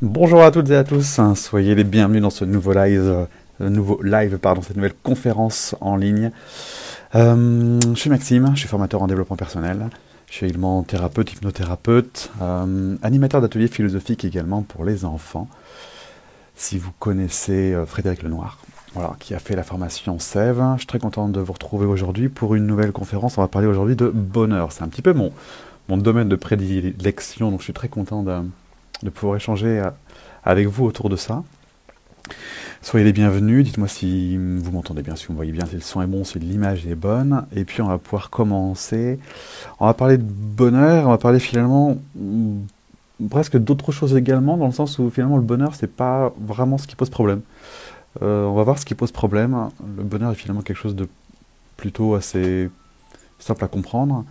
Bonjour 0.00 0.42
à 0.44 0.52
toutes 0.52 0.70
et 0.70 0.76
à 0.76 0.84
tous, 0.84 1.18
soyez 1.34 1.74
les 1.74 1.82
bienvenus 1.82 2.22
dans 2.22 2.30
ce 2.30 2.44
nouveau 2.44 2.72
live, 2.72 3.26
euh, 3.60 3.68
nouveau 3.68 4.00
live 4.00 4.38
pardon, 4.38 4.62
cette 4.62 4.76
nouvelle 4.76 4.94
conférence 5.02 5.74
en 5.80 5.96
ligne. 5.96 6.30
Euh, 7.16 7.80
je 7.80 7.98
suis 7.98 8.08
Maxime, 8.08 8.48
je 8.54 8.60
suis 8.60 8.68
formateur 8.68 9.02
en 9.02 9.08
développement 9.08 9.34
personnel, 9.34 9.90
je 10.28 10.34
suis 10.34 10.46
également 10.46 10.84
thérapeute, 10.84 11.32
hypnothérapeute, 11.32 12.30
euh, 12.40 12.94
animateur 13.02 13.40
d'ateliers 13.40 13.66
philosophiques 13.66 14.24
également 14.24 14.62
pour 14.62 14.84
les 14.84 15.04
enfants. 15.04 15.48
Si 16.54 16.78
vous 16.78 16.92
connaissez 17.00 17.76
Frédéric 17.84 18.22
Lenoir, 18.22 18.58
voilà, 18.94 19.16
qui 19.18 19.34
a 19.34 19.40
fait 19.40 19.56
la 19.56 19.64
formation 19.64 20.20
SEV, 20.20 20.74
je 20.74 20.78
suis 20.78 20.86
très 20.86 21.00
content 21.00 21.28
de 21.28 21.40
vous 21.40 21.54
retrouver 21.54 21.86
aujourd'hui 21.86 22.28
pour 22.28 22.54
une 22.54 22.68
nouvelle 22.68 22.92
conférence. 22.92 23.36
On 23.36 23.40
va 23.40 23.48
parler 23.48 23.66
aujourd'hui 23.66 23.96
de 23.96 24.06
bonheur. 24.06 24.70
C'est 24.70 24.84
un 24.84 24.88
petit 24.88 25.02
peu 25.02 25.12
mon 25.12 25.32
domaine 25.96 26.28
de 26.28 26.36
prédilection, 26.36 27.50
donc 27.50 27.58
je 27.58 27.64
suis 27.64 27.72
très 27.72 27.88
content 27.88 28.22
de 28.22 28.42
de 29.02 29.10
pouvoir 29.10 29.36
échanger 29.36 29.80
euh, 29.80 29.90
avec 30.44 30.66
vous 30.66 30.84
autour 30.84 31.08
de 31.08 31.16
ça. 31.16 31.42
Soyez 32.80 33.04
les 33.04 33.12
bienvenus, 33.12 33.64
dites-moi 33.64 33.88
si 33.88 34.36
vous 34.36 34.70
m'entendez 34.70 35.02
bien, 35.02 35.16
si 35.16 35.26
vous 35.26 35.32
me 35.32 35.36
voyez 35.36 35.52
bien, 35.52 35.66
si 35.66 35.74
le 35.74 35.80
son 35.80 36.00
est 36.00 36.06
bon, 36.06 36.24
si 36.24 36.38
l'image 36.38 36.86
est 36.86 36.94
bonne. 36.94 37.44
Et 37.54 37.64
puis 37.64 37.82
on 37.82 37.88
va 37.88 37.98
pouvoir 37.98 38.30
commencer. 38.30 39.18
On 39.80 39.86
va 39.86 39.94
parler 39.94 40.16
de 40.16 40.22
bonheur, 40.22 41.06
on 41.06 41.10
va 41.10 41.18
parler 41.18 41.40
finalement 41.40 41.96
mm, 42.14 42.60
presque 43.30 43.56
d'autres 43.56 43.90
choses 43.90 44.16
également, 44.16 44.56
dans 44.56 44.66
le 44.66 44.72
sens 44.72 44.98
où 44.98 45.10
finalement 45.10 45.36
le 45.36 45.42
bonheur, 45.42 45.74
c'est 45.74 45.92
pas 45.92 46.32
vraiment 46.40 46.78
ce 46.78 46.86
qui 46.86 46.94
pose 46.94 47.10
problème. 47.10 47.40
Euh, 48.22 48.44
on 48.44 48.54
va 48.54 48.62
voir 48.62 48.78
ce 48.78 48.86
qui 48.86 48.94
pose 48.94 49.10
problème. 49.10 49.70
Le 49.96 50.04
bonheur 50.04 50.30
est 50.30 50.36
finalement 50.36 50.62
quelque 50.62 50.78
chose 50.78 50.94
de 50.94 51.08
plutôt 51.76 52.14
assez 52.14 52.70
simple 53.38 53.64
à 53.64 53.68
comprendre. 53.68 54.24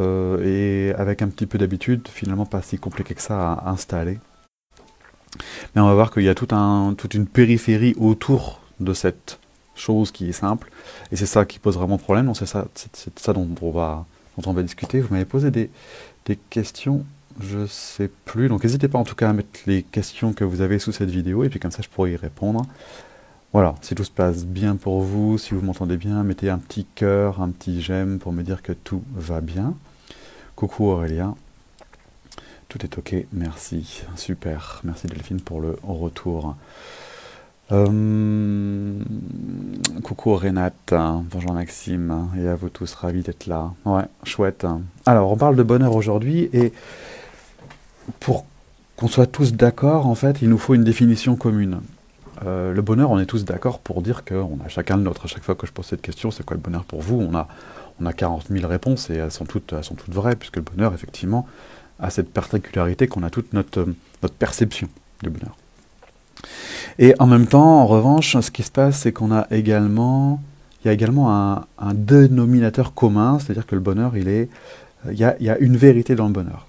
Euh, 0.00 0.42
et 0.44 0.94
avec 0.94 1.22
un 1.22 1.28
petit 1.28 1.46
peu 1.46 1.58
d'habitude, 1.58 2.08
finalement 2.08 2.46
pas 2.46 2.62
si 2.62 2.78
compliqué 2.78 3.14
que 3.14 3.22
ça 3.22 3.52
à 3.52 3.70
installer. 3.70 4.18
Mais 5.74 5.80
on 5.80 5.86
va 5.86 5.94
voir 5.94 6.12
qu'il 6.12 6.22
y 6.22 6.28
a 6.28 6.34
toute 6.34 6.52
une 7.14 7.26
périphérie 7.26 7.94
autour 7.98 8.60
de 8.80 8.92
cette 8.94 9.38
chose 9.74 10.10
qui 10.10 10.28
est 10.28 10.32
simple, 10.32 10.70
et 11.12 11.16
c'est 11.16 11.26
ça 11.26 11.44
qui 11.44 11.58
pose 11.58 11.76
vraiment 11.76 11.98
problème, 11.98 12.26
donc 12.26 12.36
c'est 12.36 12.46
ça, 12.46 12.66
dont 13.32 13.48
on, 13.62 13.70
va, 13.70 14.62
discuter. 14.62 15.00
Vous 15.00 15.12
m'avez 15.12 15.24
posé 15.24 15.50
des, 15.50 15.70
questions, 16.50 17.04
je 17.40 17.66
sais 17.66 18.10
plus, 18.24 18.48
donc 18.48 18.62
n'hésitez 18.64 18.88
pas 18.88 18.98
en 18.98 19.04
tout 19.04 19.14
cas 19.14 19.30
à 19.30 19.32
mettre 19.32 19.60
les 19.66 19.82
questions 19.82 20.32
que 20.32 20.44
vous 20.44 20.60
avez 20.60 20.78
sous 20.78 20.92
cette 20.92 21.10
vidéo, 21.10 21.44
et 21.44 21.48
puis 21.48 21.60
comme 21.60 21.70
ça 21.70 21.82
je 21.82 21.88
pourrai 21.88 22.12
y 22.12 22.16
répondre. 22.16 22.66
Voilà, 23.54 23.76
si 23.80 23.94
tout 23.94 24.04
se 24.04 24.10
passe 24.10 24.44
bien 24.44 24.76
pour 24.76 25.00
vous, 25.00 25.38
si 25.38 25.54
vous 25.54 25.62
m'entendez 25.62 25.96
bien, 25.96 26.22
mettez 26.22 26.50
un 26.50 26.58
petit 26.58 26.84
cœur, 26.94 27.40
un 27.40 27.48
petit 27.48 27.80
j'aime 27.80 28.18
pour 28.18 28.32
me 28.32 28.42
dire 28.42 28.62
que 28.62 28.72
tout 28.72 29.02
va 29.14 29.40
bien. 29.40 29.74
Coucou 30.58 30.86
Aurélien. 30.86 31.36
Tout 32.68 32.84
est 32.84 32.98
ok, 32.98 33.14
merci. 33.32 34.02
Super. 34.16 34.80
Merci 34.82 35.06
Delphine 35.06 35.40
pour 35.40 35.60
le 35.60 35.78
retour. 35.84 36.56
Euh, 37.70 38.98
coucou 40.02 40.34
Renate, 40.34 40.94
bonjour 41.30 41.52
Maxime, 41.52 42.30
et 42.36 42.48
à 42.48 42.56
vous 42.56 42.70
tous, 42.70 42.92
ravis 42.92 43.22
d'être 43.22 43.46
là. 43.46 43.70
Ouais, 43.84 44.02
chouette. 44.24 44.66
Alors, 45.06 45.30
on 45.30 45.36
parle 45.36 45.54
de 45.54 45.62
bonheur 45.62 45.94
aujourd'hui, 45.94 46.50
et 46.52 46.72
pour 48.18 48.44
qu'on 48.96 49.06
soit 49.06 49.28
tous 49.28 49.52
d'accord, 49.52 50.08
en 50.08 50.16
fait, 50.16 50.42
il 50.42 50.48
nous 50.48 50.58
faut 50.58 50.74
une 50.74 50.82
définition 50.82 51.36
commune. 51.36 51.82
Euh, 52.44 52.72
le 52.72 52.82
bonheur, 52.82 53.12
on 53.12 53.20
est 53.20 53.26
tous 53.26 53.44
d'accord 53.44 53.78
pour 53.78 54.02
dire 54.02 54.24
qu'on 54.24 54.58
a 54.64 54.68
chacun 54.68 54.96
le 54.96 55.04
nôtre. 55.04 55.26
À 55.26 55.28
chaque 55.28 55.44
fois 55.44 55.54
que 55.54 55.68
je 55.68 55.72
pose 55.72 55.86
cette 55.86 56.02
question, 56.02 56.32
c'est 56.32 56.44
quoi 56.44 56.56
le 56.56 56.62
bonheur 56.62 56.82
pour 56.82 57.00
vous? 57.00 57.30
On 58.00 58.06
a 58.06 58.12
40 58.12 58.48
000 58.50 58.66
réponses 58.66 59.10
et 59.10 59.14
elles 59.14 59.32
sont 59.32 59.44
toutes, 59.44 59.80
sont 59.82 59.94
toutes 59.94 60.14
vraies, 60.14 60.36
puisque 60.36 60.56
le 60.56 60.62
bonheur, 60.62 60.94
effectivement, 60.94 61.46
a 61.98 62.10
cette 62.10 62.32
particularité 62.32 63.08
qu'on 63.08 63.22
a 63.22 63.30
toute 63.30 63.52
notre, 63.52 63.86
notre 64.22 64.34
perception 64.34 64.88
du 65.22 65.30
bonheur. 65.30 65.56
Et 66.98 67.14
en 67.18 67.26
même 67.26 67.46
temps, 67.46 67.80
en 67.80 67.86
revanche, 67.86 68.36
ce 68.40 68.50
qui 68.50 68.62
se 68.62 68.70
passe, 68.70 69.00
c'est 69.00 69.12
qu'on 69.12 69.32
a 69.32 69.46
également, 69.50 70.40
il 70.82 70.88
y 70.88 70.90
a 70.90 70.92
également 70.92 71.32
un, 71.32 71.94
dénominateur 71.94 72.94
commun, 72.94 73.38
c'est-à-dire 73.38 73.66
que 73.66 73.74
le 73.74 73.80
bonheur, 73.80 74.16
il 74.16 74.28
est, 74.28 74.48
il 75.10 75.18
y, 75.18 75.24
a, 75.24 75.58
une 75.58 75.76
vérité 75.76 76.14
dans 76.14 76.26
le 76.26 76.32
bonheur. 76.32 76.66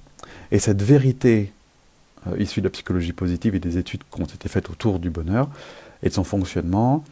Et 0.51 0.59
cette 0.59 0.81
vérité, 0.81 1.51
euh, 2.27 2.37
issue 2.37 2.61
de 2.61 2.65
la 2.65 2.71
psychologie 2.71 3.13
positive 3.13 3.55
et 3.55 3.59
des 3.59 3.77
études 3.77 4.01
qui 4.11 4.21
ont 4.21 4.25
été 4.25 4.49
faites 4.49 4.69
autour 4.69 4.99
du 4.99 5.09
bonheur 5.09 5.49
et 6.03 6.09
de 6.09 6.13
son 6.13 6.23
fonctionnement, 6.23 7.03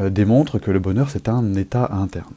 euh, 0.00 0.10
démontre 0.10 0.58
que 0.58 0.70
le 0.70 0.78
bonheur, 0.78 1.10
c'est 1.10 1.28
un 1.28 1.54
état 1.54 1.90
interne. 1.92 2.34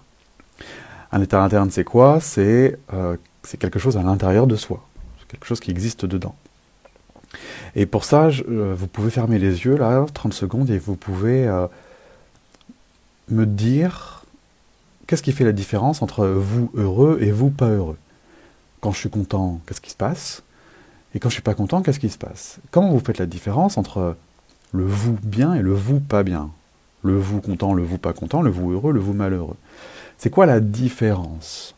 Un 1.11 1.21
état 1.21 1.41
interne, 1.41 1.71
c'est 1.71 1.83
quoi? 1.83 2.19
Euh, 2.37 3.17
C'est 3.43 3.57
quelque 3.57 3.79
chose 3.79 3.97
à 3.97 4.03
l'intérieur 4.03 4.47
de 4.47 4.55
soi. 4.55 4.83
Quelque 5.27 5.45
chose 5.45 5.59
qui 5.59 5.71
existe 5.71 6.05
dedans. 6.05 6.35
Et 7.75 7.85
pour 7.85 8.03
ça, 8.03 8.29
euh, 8.49 8.73
vous 8.77 8.87
pouvez 8.87 9.09
fermer 9.09 9.39
les 9.39 9.65
yeux, 9.65 9.77
là, 9.77 10.05
30 10.13 10.33
secondes, 10.33 10.69
et 10.69 10.77
vous 10.77 10.95
pouvez 10.95 11.47
euh, 11.47 11.67
me 13.29 13.45
dire 13.45 14.25
qu'est-ce 15.05 15.23
qui 15.23 15.31
fait 15.31 15.43
la 15.43 15.51
différence 15.51 16.01
entre 16.01 16.25
vous 16.27 16.71
heureux 16.75 17.19
et 17.21 17.31
vous 17.31 17.49
pas 17.49 17.69
heureux. 17.69 17.97
Quand 18.81 18.91
je 18.91 18.99
suis 18.99 19.09
content, 19.09 19.59
qu'est-ce 19.65 19.81
qui 19.81 19.89
se 19.89 19.95
passe? 19.95 20.43
Et 21.13 21.19
quand 21.19 21.29
je 21.29 21.33
suis 21.33 21.43
pas 21.43 21.53
content, 21.53 21.81
qu'est-ce 21.81 21.99
qui 21.99 22.09
se 22.09 22.17
passe? 22.17 22.59
Comment 22.71 22.91
vous 22.91 22.99
faites 22.99 23.17
la 23.17 23.25
différence 23.25 23.77
entre 23.77 24.15
le 24.71 24.85
vous 24.85 25.17
bien 25.23 25.53
et 25.53 25.61
le 25.61 25.73
vous 25.73 25.99
pas 25.99 26.23
bien? 26.23 26.51
Le 27.03 27.17
vous 27.17 27.41
content, 27.41 27.73
le 27.73 27.83
vous 27.83 27.97
pas 27.97 28.13
content, 28.13 28.41
le 28.41 28.49
vous 28.49 28.71
heureux, 28.71 28.91
le 28.91 28.99
vous 28.99 29.13
malheureux. 29.13 29.55
C'est 30.17 30.29
quoi 30.29 30.45
la 30.45 30.59
différence? 30.59 31.75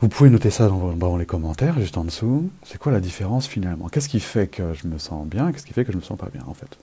Vous 0.00 0.08
pouvez 0.08 0.30
noter 0.30 0.50
ça 0.50 0.68
dans, 0.68 1.16
les 1.16 1.26
commentaires, 1.26 1.78
juste 1.78 1.96
en 1.96 2.04
dessous. 2.04 2.50
C'est 2.64 2.78
quoi 2.78 2.92
la 2.92 3.00
différence 3.00 3.46
finalement? 3.46 3.88
Qu'est-ce 3.88 4.08
qui 4.08 4.20
fait 4.20 4.46
que 4.46 4.74
je 4.74 4.86
me 4.86 4.98
sens 4.98 5.26
bien? 5.26 5.50
Qu'est-ce 5.50 5.66
qui 5.66 5.72
fait 5.72 5.84
que 5.84 5.92
je 5.92 5.96
ne 5.96 6.02
me 6.02 6.06
sens 6.06 6.18
pas 6.18 6.28
bien 6.32 6.42
en 6.46 6.54
fait? 6.54 6.78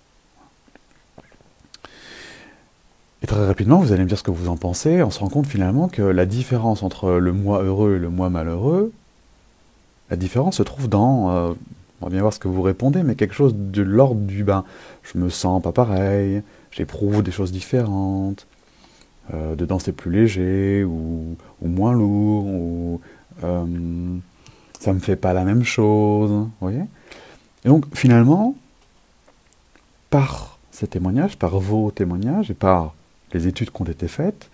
Et 3.22 3.28
très 3.28 3.46
rapidement, 3.46 3.80
vous 3.80 3.94
allez 3.94 4.04
me 4.04 4.10
dire 4.10 4.18
ce 4.18 4.24
que 4.24 4.32
vous 4.32 4.50
en 4.50 4.58
pensez. 4.58 5.02
On 5.02 5.12
se 5.12 5.20
rend 5.20 5.30
compte 5.30 5.48
finalement 5.48 5.88
que 5.88 6.02
la 6.02 6.26
différence 6.26 6.84
entre 6.84 7.12
le 7.12 7.32
moi 7.32 7.64
heureux 7.64 7.96
et 7.96 8.00
le 8.00 8.10
moi 8.10 8.30
malheureux, 8.30 8.92
la 10.10 10.18
différence 10.18 10.58
se 10.58 10.64
trouve 10.64 10.90
dans, 10.90 11.32
euh, 11.32 11.54
on 12.02 12.08
va 12.08 12.12
bien 12.12 12.22
voir 12.22 12.34
ce 12.34 12.40
que 12.40 12.50
vous 12.50 12.62
répondez, 12.62 13.04
mais 13.04 13.16
quelque 13.16 13.34
chose 13.34 13.56
de 13.56 13.82
l'ordre 13.82 14.20
du 14.20 14.44
ben, 14.44 14.66
je 15.04 15.18
me 15.18 15.30
sens 15.30 15.62
pas 15.62 15.72
pareil, 15.72 16.42
j'éprouve 16.72 17.24
des 17.24 17.32
choses 17.32 17.54
différentes, 17.54 18.46
euh, 19.34 19.56
dedans 19.56 19.80
c'est 19.80 19.94
plus 19.94 20.12
léger 20.12 20.84
ou, 20.84 21.38
moins 21.62 21.94
lourd, 21.94 22.46
ou 22.46 23.02
euh, 23.44 24.18
ça 24.80 24.94
me 24.94 25.00
fait 25.00 25.16
pas 25.16 25.34
la 25.34 25.46
même 25.46 25.64
chose. 25.64 26.30
Vous 26.30 26.50
voyez 26.60 26.84
Et 27.64 27.70
donc 27.70 27.86
finalement, 27.96 28.56
par 30.10 30.60
ces 30.72 30.88
témoignages, 30.88 31.38
par 31.38 31.58
vos 31.60 31.92
témoignages 31.92 32.52
et 32.52 32.54
par 32.54 32.94
les 33.32 33.48
études 33.48 33.72
qui 33.72 33.82
ont 33.82 33.86
été 33.86 34.08
faites, 34.08 34.50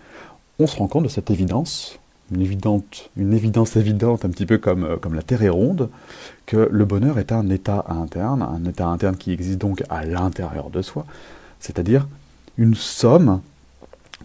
on 0.58 0.66
se 0.66 0.76
rend 0.76 0.86
compte 0.86 1.04
de 1.04 1.08
cette 1.08 1.30
évidence, 1.30 1.98
une, 2.30 2.42
une 3.16 3.32
évidence 3.34 3.76
évidente, 3.76 4.24
un 4.24 4.30
petit 4.30 4.46
peu 4.46 4.58
comme, 4.58 4.84
euh, 4.84 4.96
comme 4.96 5.14
la 5.14 5.22
Terre 5.22 5.42
est 5.42 5.48
ronde, 5.48 5.88
que 6.46 6.68
le 6.70 6.84
bonheur 6.84 7.18
est 7.18 7.32
un 7.32 7.48
état 7.50 7.84
interne, 7.88 8.42
un 8.42 8.64
état 8.68 8.86
interne 8.86 9.16
qui 9.16 9.32
existe 9.32 9.58
donc 9.58 9.82
à 9.88 10.04
l'intérieur 10.04 10.70
de 10.70 10.80
soi, 10.80 11.06
c'est-à-dire 11.58 12.06
une 12.56 12.74
somme 12.74 13.40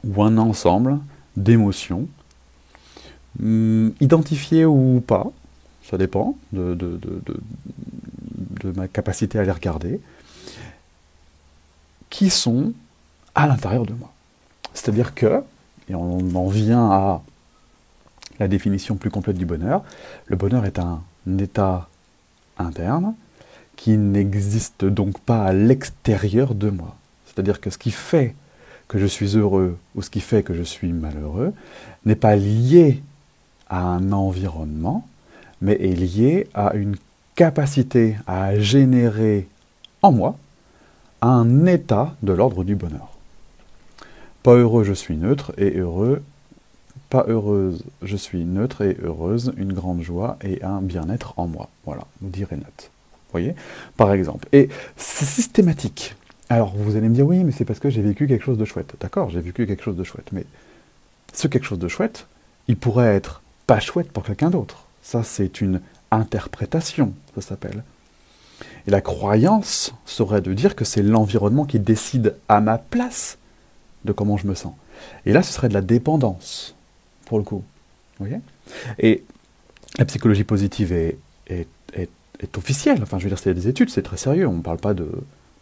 ou 0.06 0.24
un 0.24 0.38
ensemble 0.38 1.00
d'émotions, 1.36 2.08
hum, 3.42 3.94
identifiées 4.00 4.66
ou 4.66 5.04
pas, 5.06 5.32
ça 5.90 5.98
dépend 5.98 6.36
de, 6.52 6.74
de, 6.74 7.00
ma 8.76 8.88
capacité 8.88 9.38
à 9.38 9.44
les 9.44 9.52
regarder, 9.52 10.00
qui 12.10 12.30
sont 12.30 12.74
à 13.36 13.48
l'intérieur 13.48 13.86
de 13.86 13.94
moi. 13.94 14.12
C'est-à-dire 14.74 15.14
que, 15.14 15.44
et 15.90 15.96
on 15.96 16.36
en 16.36 16.48
vient 16.48 16.90
à 16.90 17.22
la 18.40 18.48
définition 18.48 18.96
plus 18.96 19.12
complète 19.12 19.38
du 19.38 19.46
bonheur, 19.46 19.84
le 20.26 20.36
bonheur 20.36 20.66
est 20.66 20.80
un 20.80 21.04
état 21.38 21.88
interne 22.58 23.14
qui 23.76 23.98
n'existe 23.98 24.86
donc 24.86 25.20
pas 25.20 25.44
à 25.44 25.54
l'extérieur 25.54 26.56
de 26.56 26.70
moi. 26.70 26.96
C'est-à-dire 27.26 27.62
que 27.62 27.70
ce 27.70 27.78
qui 27.78 27.92
fait 27.92 28.36
que 28.88 29.00
je 29.00 29.06
suis 29.06 29.38
heureux 29.38 29.78
ou 29.96 30.02
ce 30.02 30.10
qui 30.10 30.22
fait 30.22 30.44
que 30.44 30.54
je 30.54 30.64
suis 30.64 30.94
malheureux 30.94 31.54
n'est 32.06 32.16
pas 32.16 32.36
lié 32.36 33.02
à 33.70 33.82
un 33.82 34.12
environnement, 34.12 35.08
mais 35.62 35.74
est 35.74 35.96
lié 35.96 36.48
à 36.54 36.76
une 36.76 36.96
capacité 37.36 38.18
à 38.28 38.58
générer 38.60 39.48
en 40.02 40.12
moi 40.12 40.38
un 41.22 41.66
état 41.66 42.16
de 42.22 42.34
l'ordre 42.34 42.64
du 42.64 42.76
bonheur. 42.76 43.10
Pas 44.44 44.54
heureux, 44.54 44.84
je 44.84 44.94
suis 44.94 45.18
neutre, 45.18 45.54
et 45.58 45.78
heureux, 45.78 46.22
pas 47.10 47.26
heureuse, 47.28 47.84
je 48.04 48.16
suis 48.16 48.46
neutre 48.46 48.82
et 48.84 48.98
heureuse, 49.02 49.54
une 49.58 49.74
grande 49.74 50.02
joie 50.02 50.38
et 50.44 50.64
un 50.64 50.82
bien-être 50.82 51.34
en 51.38 51.48
moi. 51.48 51.70
Voilà, 51.86 52.04
nous 52.22 52.30
dit 52.30 52.44
Renate. 52.44 52.92
Voyez? 53.32 53.56
Par 53.98 54.14
exemple. 54.14 54.48
Et 54.54 54.70
c'est 54.96 55.26
systématique. 55.26 56.16
Alors 56.50 56.74
vous 56.76 56.96
allez 56.96 57.10
me 57.10 57.16
dire 57.16 57.26
oui, 57.26 57.44
mais 57.44 57.52
c'est 57.52 57.66
parce 57.66 57.80
que 57.80 57.90
j'ai 57.90 58.02
vécu 58.02 58.28
quelque 58.28 58.44
chose 58.44 58.58
de 58.58 58.66
chouette. 58.66 58.96
D'accord, 59.00 59.30
j'ai 59.30 59.42
vécu 59.42 59.66
quelque 59.66 59.84
chose 59.84 59.96
de 59.96 60.04
chouette, 60.04 60.30
mais 60.32 60.46
ce 61.34 61.48
quelque 61.48 61.66
chose 61.66 61.80
de 61.80 61.88
chouette, 61.88 62.28
il 62.68 62.78
pourrait 62.78 63.16
être 63.16 63.42
pas 63.68 63.80
chouette 63.80 64.12
pour 64.12 64.24
quelqu'un 64.24 64.50
d'autre. 64.50 64.86
Ça, 65.02 65.24
c'est 65.24 65.62
une 65.62 65.82
interprétation, 66.12 67.14
ça 67.36 67.42
s'appelle. 67.42 67.84
Et 68.88 68.92
la 68.92 69.02
croyance 69.02 69.94
serait 70.06 70.42
de 70.42 70.54
dire 70.54 70.76
que 70.76 70.86
c'est 70.86 71.02
l'environnement 71.02 71.66
qui 71.66 71.80
décide 71.80 72.36
à 72.48 72.62
ma 72.62 72.78
place 72.78 73.38
de 74.06 74.12
comment 74.12 74.38
je 74.38 74.48
me 74.48 74.56
sens. 74.56 74.74
Et 75.26 75.34
là, 75.34 75.44
ce 75.44 75.52
serait 75.52 75.70
de 75.70 75.74
la 75.74 75.82
dépendance, 75.82 76.76
pour 77.26 77.38
le 77.38 77.44
coup. 77.44 77.64
Et 79.00 79.24
la 79.98 80.06
psychologie 80.06 80.44
positive 80.44 80.94
est, 80.94 81.18
est, 81.48 81.68
officielle. 82.58 83.00
Enfin, 83.02 83.18
je 83.18 83.24
veux 83.24 83.30
dire, 83.30 83.40
c'est 83.40 83.54
des 83.54 83.68
études, 83.68 83.90
c'est 83.90 84.04
très 84.04 84.18
sérieux. 84.18 84.48
On 84.48 84.58
ne 84.58 84.62
parle 84.62 84.78
pas 84.78 84.94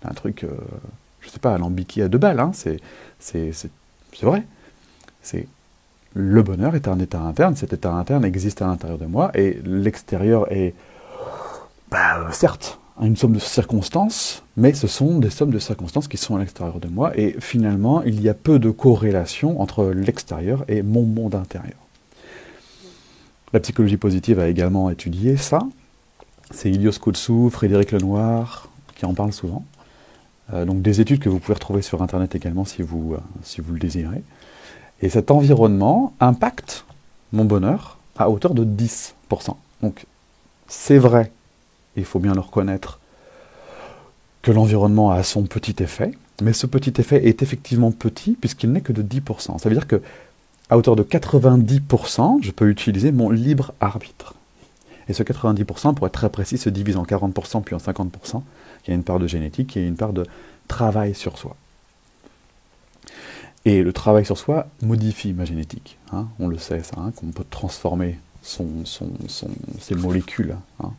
d'un 0.03 0.13
truc, 0.13 0.43
euh, 0.43 0.49
je 1.21 1.29
sais 1.29 1.39
pas, 1.39 1.53
alambiqué 1.53 2.03
à 2.03 2.07
deux 2.07 2.17
balles. 2.17 2.39
Hein. 2.39 2.51
C'est 2.53 2.79
vrai. 4.21 4.43
C'est 5.21 5.47
le 6.15 6.43
bonheur 6.43 6.75
est 6.75 6.87
un 6.87 6.99
état 6.99 7.19
interne. 7.19 7.55
Cet 7.55 7.73
état 7.73 7.91
interne 7.91 8.23
existe 8.23 8.61
à 8.61 8.67
l'intérieur 8.67 8.99
de 8.99 9.05
moi 9.05 9.31
et 9.33 9.59
l'extérieur 9.65 10.51
est, 10.51 10.75
bah, 11.89 12.27
certes, 12.31 12.79
une 13.01 13.15
somme 13.15 13.33
de 13.33 13.39
circonstances, 13.39 14.43
mais 14.55 14.73
ce 14.73 14.87
sont 14.87 15.17
des 15.17 15.31
sommes 15.31 15.49
de 15.49 15.59
circonstances 15.59 16.07
qui 16.07 16.17
sont 16.17 16.35
à 16.35 16.39
l'extérieur 16.39 16.79
de 16.79 16.87
moi, 16.87 17.17
et 17.17 17.35
finalement, 17.39 18.03
il 18.03 18.21
y 18.21 18.29
a 18.29 18.35
peu 18.35 18.59
de 18.59 18.69
corrélation 18.69 19.59
entre 19.59 19.85
l'extérieur 19.85 20.63
et 20.67 20.83
mon 20.83 21.01
monde 21.01 21.33
intérieur. 21.33 21.77
La 23.51 23.59
psychologie 23.59 23.97
positive 23.97 24.39
a 24.39 24.47
également 24.47 24.89
étudié 24.89 25.37
ça. 25.37 25.59
C'est 26.51 26.69
Ilios 26.69 26.99
Koutsou, 26.99 27.49
Frédéric 27.49 27.91
Lenoir 27.91 28.69
qui 28.95 29.05
en 29.05 29.13
parlent 29.13 29.33
souvent. 29.33 29.65
Euh, 30.51 30.65
donc 30.65 30.81
des 30.81 30.99
études 30.99 31.19
que 31.19 31.29
vous 31.29 31.39
pouvez 31.39 31.53
retrouver 31.53 31.81
sur 31.81 32.01
Internet 32.01 32.35
également 32.35 32.65
si 32.65 32.81
vous, 32.81 33.13
euh, 33.13 33.19
si 33.43 33.61
vous 33.61 33.73
le 33.73 33.79
désirez. 33.79 34.23
Et 35.01 35.09
cet 35.09 35.31
environnement 35.31 36.13
impacte 36.19 36.85
mon 37.31 37.45
bonheur 37.45 37.97
à 38.17 38.29
hauteur 38.29 38.53
de 38.53 38.65
10%. 38.65 39.55
Donc 39.81 40.05
c'est 40.67 40.97
vrai 40.97 41.31
il 41.95 42.05
faut 42.05 42.19
bien 42.19 42.33
le 42.33 42.39
reconnaître, 42.39 42.99
que 44.41 44.51
l'environnement 44.51 45.11
a 45.11 45.23
son 45.23 45.43
petit 45.43 45.81
effet, 45.81 46.11
mais 46.41 46.53
ce 46.53 46.65
petit 46.65 46.93
effet 46.99 47.27
est 47.27 47.41
effectivement 47.41 47.91
petit 47.91 48.33
puisqu'il 48.33 48.71
n'est 48.71 48.81
que 48.81 48.93
de 48.93 49.01
10%. 49.01 49.59
Ça 49.59 49.69
veut 49.69 49.75
dire 49.75 49.87
que 49.87 50.01
à 50.69 50.77
hauteur 50.77 50.95
de 50.95 51.03
90%, 51.03 52.39
je 52.41 52.51
peux 52.51 52.69
utiliser 52.69 53.11
mon 53.11 53.29
libre 53.29 53.73
arbitre. 53.79 54.33
Et 55.09 55.13
ce 55.13 55.23
90%, 55.23 55.93
pour 55.95 56.07
être 56.07 56.13
très 56.13 56.29
précis, 56.29 56.57
se 56.57 56.69
divise 56.69 56.97
en 56.97 57.03
40% 57.03 57.61
puis 57.63 57.75
en 57.75 57.79
50%. 57.79 58.41
Il 58.85 58.89
y 58.89 58.91
a 58.91 58.95
une 58.95 59.03
part 59.03 59.19
de 59.19 59.27
génétique 59.27 59.77
et 59.77 59.85
une 59.85 59.95
part 59.95 60.13
de 60.13 60.25
travail 60.67 61.13
sur 61.13 61.37
soi. 61.37 61.55
Et 63.65 63.81
le 63.81 63.93
travail 63.93 64.25
sur 64.25 64.37
soi 64.37 64.67
modifie 64.81 65.33
ma 65.33 65.45
génétique. 65.45 65.97
Hein. 66.11 66.27
on 66.39 66.47
le 66.47 66.57
sait, 66.57 66.83
ça, 66.83 66.95
hein, 66.97 67.11
qu'on 67.15 67.27
peut 67.27 67.45
transformer 67.49 68.19
ses 68.41 69.95
molécules. 69.95 70.55
Hein 70.83 70.91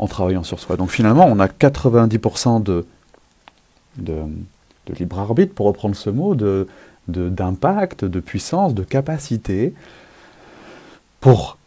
en 0.00 0.06
travaillant 0.06 0.42
sur 0.42 0.58
soi. 0.58 0.76
Donc 0.76 0.90
finalement, 0.90 1.26
on 1.26 1.38
a 1.38 1.46
90% 1.46 2.62
de, 2.62 2.86
de, 3.98 4.24
libre 4.98 5.18
arbitre, 5.18 5.54
pour 5.54 5.66
reprendre 5.66 5.94
ce 5.94 6.08
mot, 6.08 6.34
de, 6.34 6.66
d'impact, 7.06 8.06
de, 8.06 8.20
puissance, 8.20 8.74
de 8.74 8.82
capacité 8.82 9.74
pour 11.20 11.58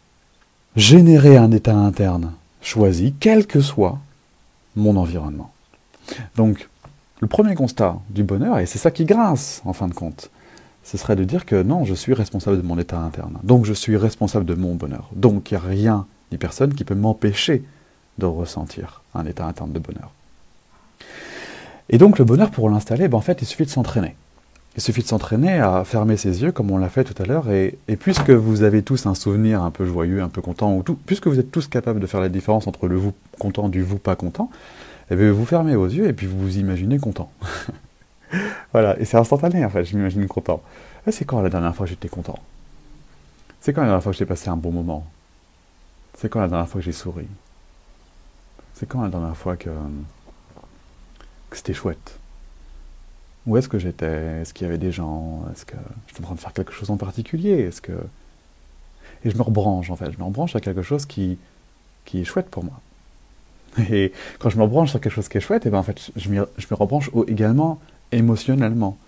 générer 0.76 1.36
un 1.36 1.50
état 1.52 1.76
interne 1.76 2.32
choisi, 2.60 3.14
quel 3.20 3.46
que 3.46 3.60
soit 3.60 3.98
mon 4.76 4.96
environnement. 4.96 5.52
Donc, 6.36 6.68
le 7.20 7.28
premier 7.28 7.54
constat 7.54 7.98
du 8.10 8.24
bonheur, 8.24 8.58
et 8.58 8.66
c'est 8.66 8.78
ça 8.78 8.90
qui 8.90 9.04
grince 9.04 9.62
en 9.64 9.72
fin 9.72 9.88
de 9.88 9.94
compte, 9.94 10.30
ce 10.82 10.98
serait 10.98 11.16
de 11.16 11.24
dire 11.24 11.46
que 11.46 11.62
non, 11.62 11.84
je 11.84 11.94
suis 11.94 12.12
responsable 12.12 12.58
de 12.58 12.66
mon 12.66 12.78
état 12.78 12.98
interne. 12.98 13.38
Donc 13.42 13.64
je 13.64 13.72
suis 13.72 13.96
responsable 13.96 14.44
de 14.44 14.54
mon 14.54 14.74
bonheur. 14.74 15.08
Donc 15.14 15.50
il 15.50 15.54
n'y 15.54 15.64
a 15.64 15.66
rien 15.66 16.06
ni 16.30 16.38
personne 16.38 16.74
qui 16.74 16.84
peut 16.84 16.94
m'empêcher 16.94 17.64
de 18.18 18.26
ressentir 18.26 19.02
un 19.14 19.24
état 19.24 19.46
interne 19.46 19.72
de 19.72 19.78
bonheur. 19.78 20.12
Et 21.88 21.98
donc 21.98 22.18
le 22.18 22.24
bonheur, 22.24 22.50
pour 22.50 22.68
l'installer, 22.68 23.08
ben, 23.08 23.18
en 23.18 23.22
fait, 23.22 23.40
il 23.40 23.46
suffit 23.46 23.64
de 23.64 23.70
s'entraîner. 23.70 24.14
Il 24.76 24.82
suffit 24.82 25.02
de 25.02 25.06
s'entraîner 25.06 25.60
à 25.60 25.84
fermer 25.84 26.16
ses 26.16 26.42
yeux, 26.42 26.50
comme 26.50 26.70
on 26.70 26.78
l'a 26.78 26.88
fait 26.88 27.04
tout 27.04 27.20
à 27.22 27.26
l'heure, 27.26 27.48
et, 27.50 27.78
puisque 27.98 28.30
vous 28.30 28.64
avez 28.64 28.82
tous 28.82 29.06
un 29.06 29.14
souvenir 29.14 29.62
un 29.62 29.70
peu 29.70 29.86
joyeux, 29.86 30.20
un 30.20 30.28
peu 30.28 30.42
content, 30.42 30.82
puisque 31.06 31.28
vous 31.28 31.38
êtes 31.38 31.52
tous 31.52 31.68
capables 31.68 32.00
de 32.00 32.06
faire 32.06 32.20
la 32.20 32.28
différence 32.28 32.66
entre 32.66 32.88
le 32.88 32.96
vous 32.96 33.12
content 33.38 33.68
du 33.68 33.82
vous 33.82 33.98
pas 33.98 34.16
content, 34.16 34.50
eh 35.10 35.16
bien, 35.16 35.30
vous 35.30 35.44
fermez 35.44 35.76
vos 35.76 35.86
yeux 35.86 36.08
et 36.08 36.12
puis 36.12 36.26
vous 36.26 36.38
vous 36.38 36.58
imaginez 36.58 36.98
content. 36.98 37.30
voilà, 38.72 38.98
et 38.98 39.04
c'est 39.04 39.16
instantané 39.16 39.64
en 39.64 39.70
fait, 39.70 39.84
je 39.84 39.96
m'imagine 39.96 40.26
content. 40.26 40.60
C'est 41.10 41.24
quand 41.24 41.40
la 41.40 41.50
dernière 41.50 41.74
fois 41.74 41.86
que 41.86 41.90
j'étais 41.90 42.08
content? 42.08 42.38
C'est 43.60 43.72
quand 43.72 43.82
la 43.82 43.88
dernière 43.88 44.02
fois 44.02 44.12
que 44.12 44.18
j'ai 44.18 44.26
passé 44.26 44.48
un 44.48 44.56
bon 44.56 44.72
moment? 44.72 45.06
C'est 46.18 46.28
quand 46.28 46.40
la 46.40 46.48
dernière 46.48 46.68
fois 46.68 46.80
que 46.80 46.84
j'ai 46.84 46.92
souri? 46.92 47.26
C'est 48.74 48.86
quand 48.86 49.02
la 49.02 49.08
dernière 49.08 49.36
fois 49.36 49.56
que, 49.56 49.70
c'était 51.52 51.74
chouette? 51.74 52.18
Où 53.46 53.56
est-ce 53.56 53.68
que 53.68 53.78
j'étais? 53.78 54.40
Est-ce 54.40 54.54
qu'il 54.54 54.66
y 54.66 54.68
avait 54.68 54.78
des 54.78 54.92
gens? 54.92 55.44
Est-ce 55.52 55.66
que 55.66 55.76
j'étais 56.06 56.20
en 56.20 56.24
train 56.24 56.34
de 56.34 56.40
faire 56.40 56.52
quelque 56.52 56.72
chose 56.72 56.90
en 56.90 56.96
particulier? 56.96 57.60
Est-ce 57.60 57.80
que 57.82 57.92
et 59.24 59.30
je 59.30 59.36
me 59.36 59.42
rebranche 59.42 59.90
en 59.90 59.96
fait, 59.96 60.12
je 60.12 60.18
me 60.18 60.24
rebranche 60.24 60.54
à 60.54 60.60
quelque 60.60 60.82
chose 60.82 61.06
qui, 61.06 61.38
qui 62.04 62.20
est 62.20 62.24
chouette 62.24 62.48
pour 62.50 62.64
moi. 62.64 62.80
Et 63.90 64.12
quand 64.38 64.50
je 64.50 64.58
me 64.58 64.62
rebranche 64.62 64.90
sur 64.90 65.00
quelque 65.00 65.12
chose 65.12 65.28
qui 65.28 65.38
est 65.38 65.40
chouette, 65.40 65.64
et 65.64 65.68
eh 65.68 65.70
ben 65.70 65.78
en 65.78 65.82
fait, 65.82 66.10
je, 66.14 66.28
me, 66.28 66.48
je 66.58 66.66
me 66.70 66.76
rebranche 66.76 67.10
également 67.26 67.80
émotionnellement. 68.12 68.98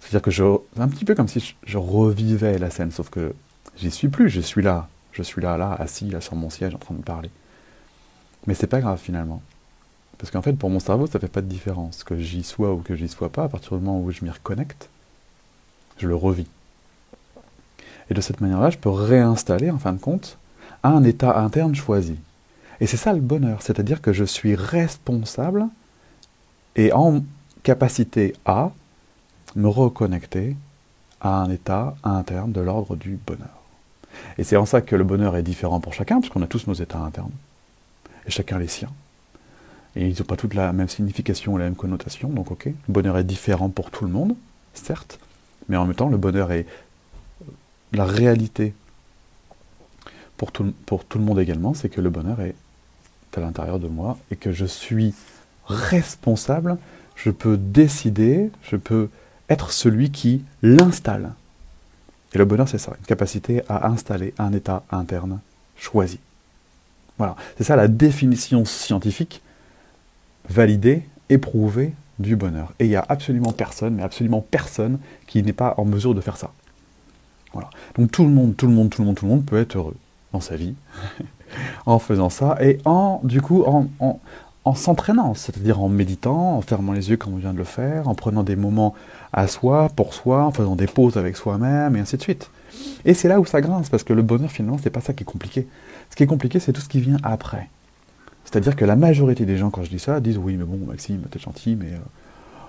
C'est-à-dire 0.00 0.22
que 0.22 0.30
je, 0.30 0.44
c'est 0.74 0.82
un 0.82 0.88
petit 0.88 1.04
peu 1.04 1.14
comme 1.14 1.28
si 1.28 1.54
je, 1.64 1.78
revivais 1.78 2.58
la 2.58 2.70
scène, 2.70 2.90
sauf 2.90 3.10
que 3.10 3.34
j'y 3.76 3.90
suis 3.90 4.08
plus, 4.08 4.28
je 4.28 4.40
suis 4.40 4.62
là, 4.62 4.88
je 5.12 5.22
suis 5.22 5.42
là, 5.42 5.56
là, 5.56 5.74
assis, 5.78 6.08
là 6.08 6.20
sur 6.20 6.34
mon 6.34 6.50
siège, 6.50 6.74
en 6.74 6.78
train 6.78 6.94
de 6.94 7.02
parler. 7.02 7.30
Mais 8.46 8.54
c'est 8.54 8.66
pas 8.66 8.80
grave 8.80 8.98
finalement. 9.02 9.42
Parce 10.18 10.30
qu'en 10.32 10.42
fait, 10.42 10.52
pour 10.52 10.68
mon 10.68 10.80
cerveau, 10.80 11.06
ça 11.06 11.20
fait 11.20 11.28
pas 11.28 11.40
de 11.40 11.46
différence. 11.46 12.02
Que 12.04 12.18
j'y 12.18 12.42
sois 12.42 12.72
ou 12.72 12.78
que 12.78 12.96
j'y 12.96 13.08
sois 13.08 13.28
pas, 13.28 13.44
à 13.44 13.48
partir 13.48 13.76
du 13.78 13.84
moment 13.84 14.00
où 14.00 14.10
je 14.10 14.24
m'y 14.24 14.30
reconnecte, 14.30 14.88
je 15.98 16.08
le 16.08 16.14
revis. 16.16 16.46
Et 18.10 18.14
de 18.14 18.20
cette 18.20 18.40
manière-là, 18.40 18.70
je 18.70 18.78
peux 18.78 18.90
réinstaller, 18.90 19.70
en 19.70 19.78
fin 19.78 19.92
de 19.92 20.00
compte, 20.00 20.38
un 20.82 21.04
état 21.04 21.38
interne 21.38 21.74
choisi. 21.74 22.16
Et 22.80 22.86
c'est 22.86 22.96
ça 22.96 23.12
le 23.12 23.20
bonheur, 23.20 23.62
c'est-à-dire 23.62 24.00
que 24.00 24.12
je 24.12 24.24
suis 24.24 24.54
responsable 24.54 25.66
et 26.76 26.92
en 26.92 27.22
capacité 27.62 28.34
à 28.44 28.72
me 29.56 29.68
reconnecter 29.68 30.56
à 31.20 31.40
un 31.40 31.50
état 31.50 31.96
interne 32.04 32.52
de 32.52 32.60
l'ordre 32.60 32.96
du 32.96 33.18
bonheur. 33.26 33.48
Et 34.38 34.44
c'est 34.44 34.56
en 34.56 34.66
ça 34.66 34.80
que 34.80 34.96
le 34.96 35.04
bonheur 35.04 35.36
est 35.36 35.42
différent 35.42 35.80
pour 35.80 35.92
chacun, 35.92 36.20
puisqu'on 36.20 36.42
a 36.42 36.46
tous 36.46 36.66
nos 36.66 36.74
états 36.74 37.00
internes 37.00 37.32
et 38.26 38.30
chacun 38.30 38.58
les 38.58 38.68
siens. 38.68 38.90
Et 39.98 40.06
ils 40.06 40.16
n'ont 40.16 40.24
pas 40.24 40.36
toutes 40.36 40.54
la 40.54 40.72
même 40.72 40.88
signification 40.88 41.54
ou 41.54 41.58
la 41.58 41.64
même 41.64 41.74
connotation, 41.74 42.28
donc 42.28 42.52
ok. 42.52 42.66
Le 42.66 42.72
bonheur 42.88 43.18
est 43.18 43.24
différent 43.24 43.68
pour 43.68 43.90
tout 43.90 44.04
le 44.04 44.10
monde, 44.10 44.36
certes, 44.72 45.18
mais 45.68 45.76
en 45.76 45.84
même 45.84 45.96
temps, 45.96 46.08
le 46.08 46.16
bonheur 46.16 46.52
est 46.52 46.66
la 47.92 48.04
réalité 48.04 48.74
pour 50.36 50.52
tout, 50.52 50.72
pour 50.86 51.04
tout 51.04 51.18
le 51.18 51.24
monde 51.24 51.40
également, 51.40 51.74
c'est 51.74 51.88
que 51.88 52.00
le 52.00 52.10
bonheur 52.10 52.40
est 52.40 52.54
à 53.36 53.40
l'intérieur 53.40 53.80
de 53.80 53.88
moi 53.88 54.18
et 54.30 54.36
que 54.36 54.52
je 54.52 54.64
suis 54.64 55.14
responsable, 55.66 56.78
je 57.16 57.30
peux 57.30 57.56
décider, 57.56 58.50
je 58.62 58.76
peux 58.76 59.10
être 59.48 59.72
celui 59.72 60.10
qui 60.10 60.44
l'installe. 60.62 61.32
Et 62.34 62.38
le 62.38 62.44
bonheur, 62.44 62.68
c'est 62.68 62.78
ça, 62.78 62.94
une 63.00 63.06
capacité 63.06 63.62
à 63.68 63.88
installer 63.88 64.32
un 64.38 64.52
état 64.52 64.84
interne 64.92 65.40
choisi. 65.76 66.20
Voilà, 67.16 67.34
c'est 67.56 67.64
ça 67.64 67.74
la 67.74 67.88
définition 67.88 68.64
scientifique 68.64 69.42
validée, 70.48 71.02
éprouvée 71.28 71.94
du 72.18 72.36
bonheur. 72.36 72.72
Et 72.78 72.86
il 72.86 72.88
n'y 72.88 72.96
a 72.96 73.04
absolument 73.08 73.52
personne, 73.52 73.94
mais 73.94 74.02
absolument 74.02 74.44
personne 74.48 74.98
qui 75.26 75.42
n'est 75.42 75.52
pas 75.52 75.74
en 75.76 75.84
mesure 75.84 76.14
de 76.14 76.20
faire 76.20 76.36
ça. 76.36 76.50
Voilà. 77.52 77.70
Donc 77.96 78.10
tout 78.10 78.24
le 78.24 78.30
monde, 78.30 78.56
tout 78.56 78.66
le 78.66 78.72
monde, 78.72 78.90
tout 78.90 79.02
le 79.02 79.06
monde, 79.06 79.16
tout 79.16 79.24
le 79.24 79.30
monde 79.30 79.44
peut 79.44 79.58
être 79.58 79.76
heureux 79.76 79.96
dans 80.32 80.40
sa 80.40 80.56
vie 80.56 80.74
en 81.86 81.98
faisant 81.98 82.28
ça 82.28 82.58
et 82.60 82.78
en, 82.84 83.20
du 83.24 83.40
coup, 83.40 83.62
en, 83.64 83.88
en 84.68 84.74
s'entraînant, 84.74 85.32
c'est-à-dire 85.32 85.80
en 85.80 85.88
méditant, 85.88 86.58
en 86.58 86.60
fermant 86.60 86.92
les 86.92 87.08
yeux 87.08 87.16
comme 87.16 87.32
on 87.32 87.38
vient 87.38 87.54
de 87.54 87.58
le 87.58 87.64
faire, 87.64 88.06
en 88.06 88.14
prenant 88.14 88.42
des 88.42 88.54
moments 88.54 88.94
à 89.32 89.46
soi, 89.46 89.88
pour 89.96 90.12
soi, 90.12 90.44
en 90.44 90.52
faisant 90.52 90.76
des 90.76 90.86
pauses 90.86 91.16
avec 91.16 91.38
soi-même, 91.38 91.96
et 91.96 92.00
ainsi 92.00 92.18
de 92.18 92.22
suite. 92.22 92.50
Et 93.06 93.14
c'est 93.14 93.28
là 93.28 93.40
où 93.40 93.46
ça 93.46 93.62
grince, 93.62 93.88
parce 93.88 94.02
que 94.02 94.12
le 94.12 94.20
bonheur, 94.20 94.50
finalement, 94.50 94.78
c'est 94.82 94.90
pas 94.90 95.00
ça 95.00 95.14
qui 95.14 95.22
est 95.22 95.26
compliqué. 95.26 95.66
Ce 96.10 96.16
qui 96.16 96.22
est 96.22 96.26
compliqué, 96.26 96.60
c'est 96.60 96.74
tout 96.74 96.82
ce 96.82 96.88
qui 96.88 97.00
vient 97.00 97.16
après. 97.22 97.70
C'est-à-dire 98.50 98.76
que 98.76 98.86
la 98.86 98.96
majorité 98.96 99.44
des 99.44 99.58
gens, 99.58 99.68
quand 99.68 99.84
je 99.84 99.90
dis 99.90 99.98
ça, 99.98 100.20
disent 100.20 100.38
oui, 100.38 100.56
mais 100.56 100.64
bon, 100.64 100.78
Maxime, 100.86 101.20
t'es 101.30 101.38
gentil, 101.38 101.76
mais 101.76 101.92
euh, 101.92 101.98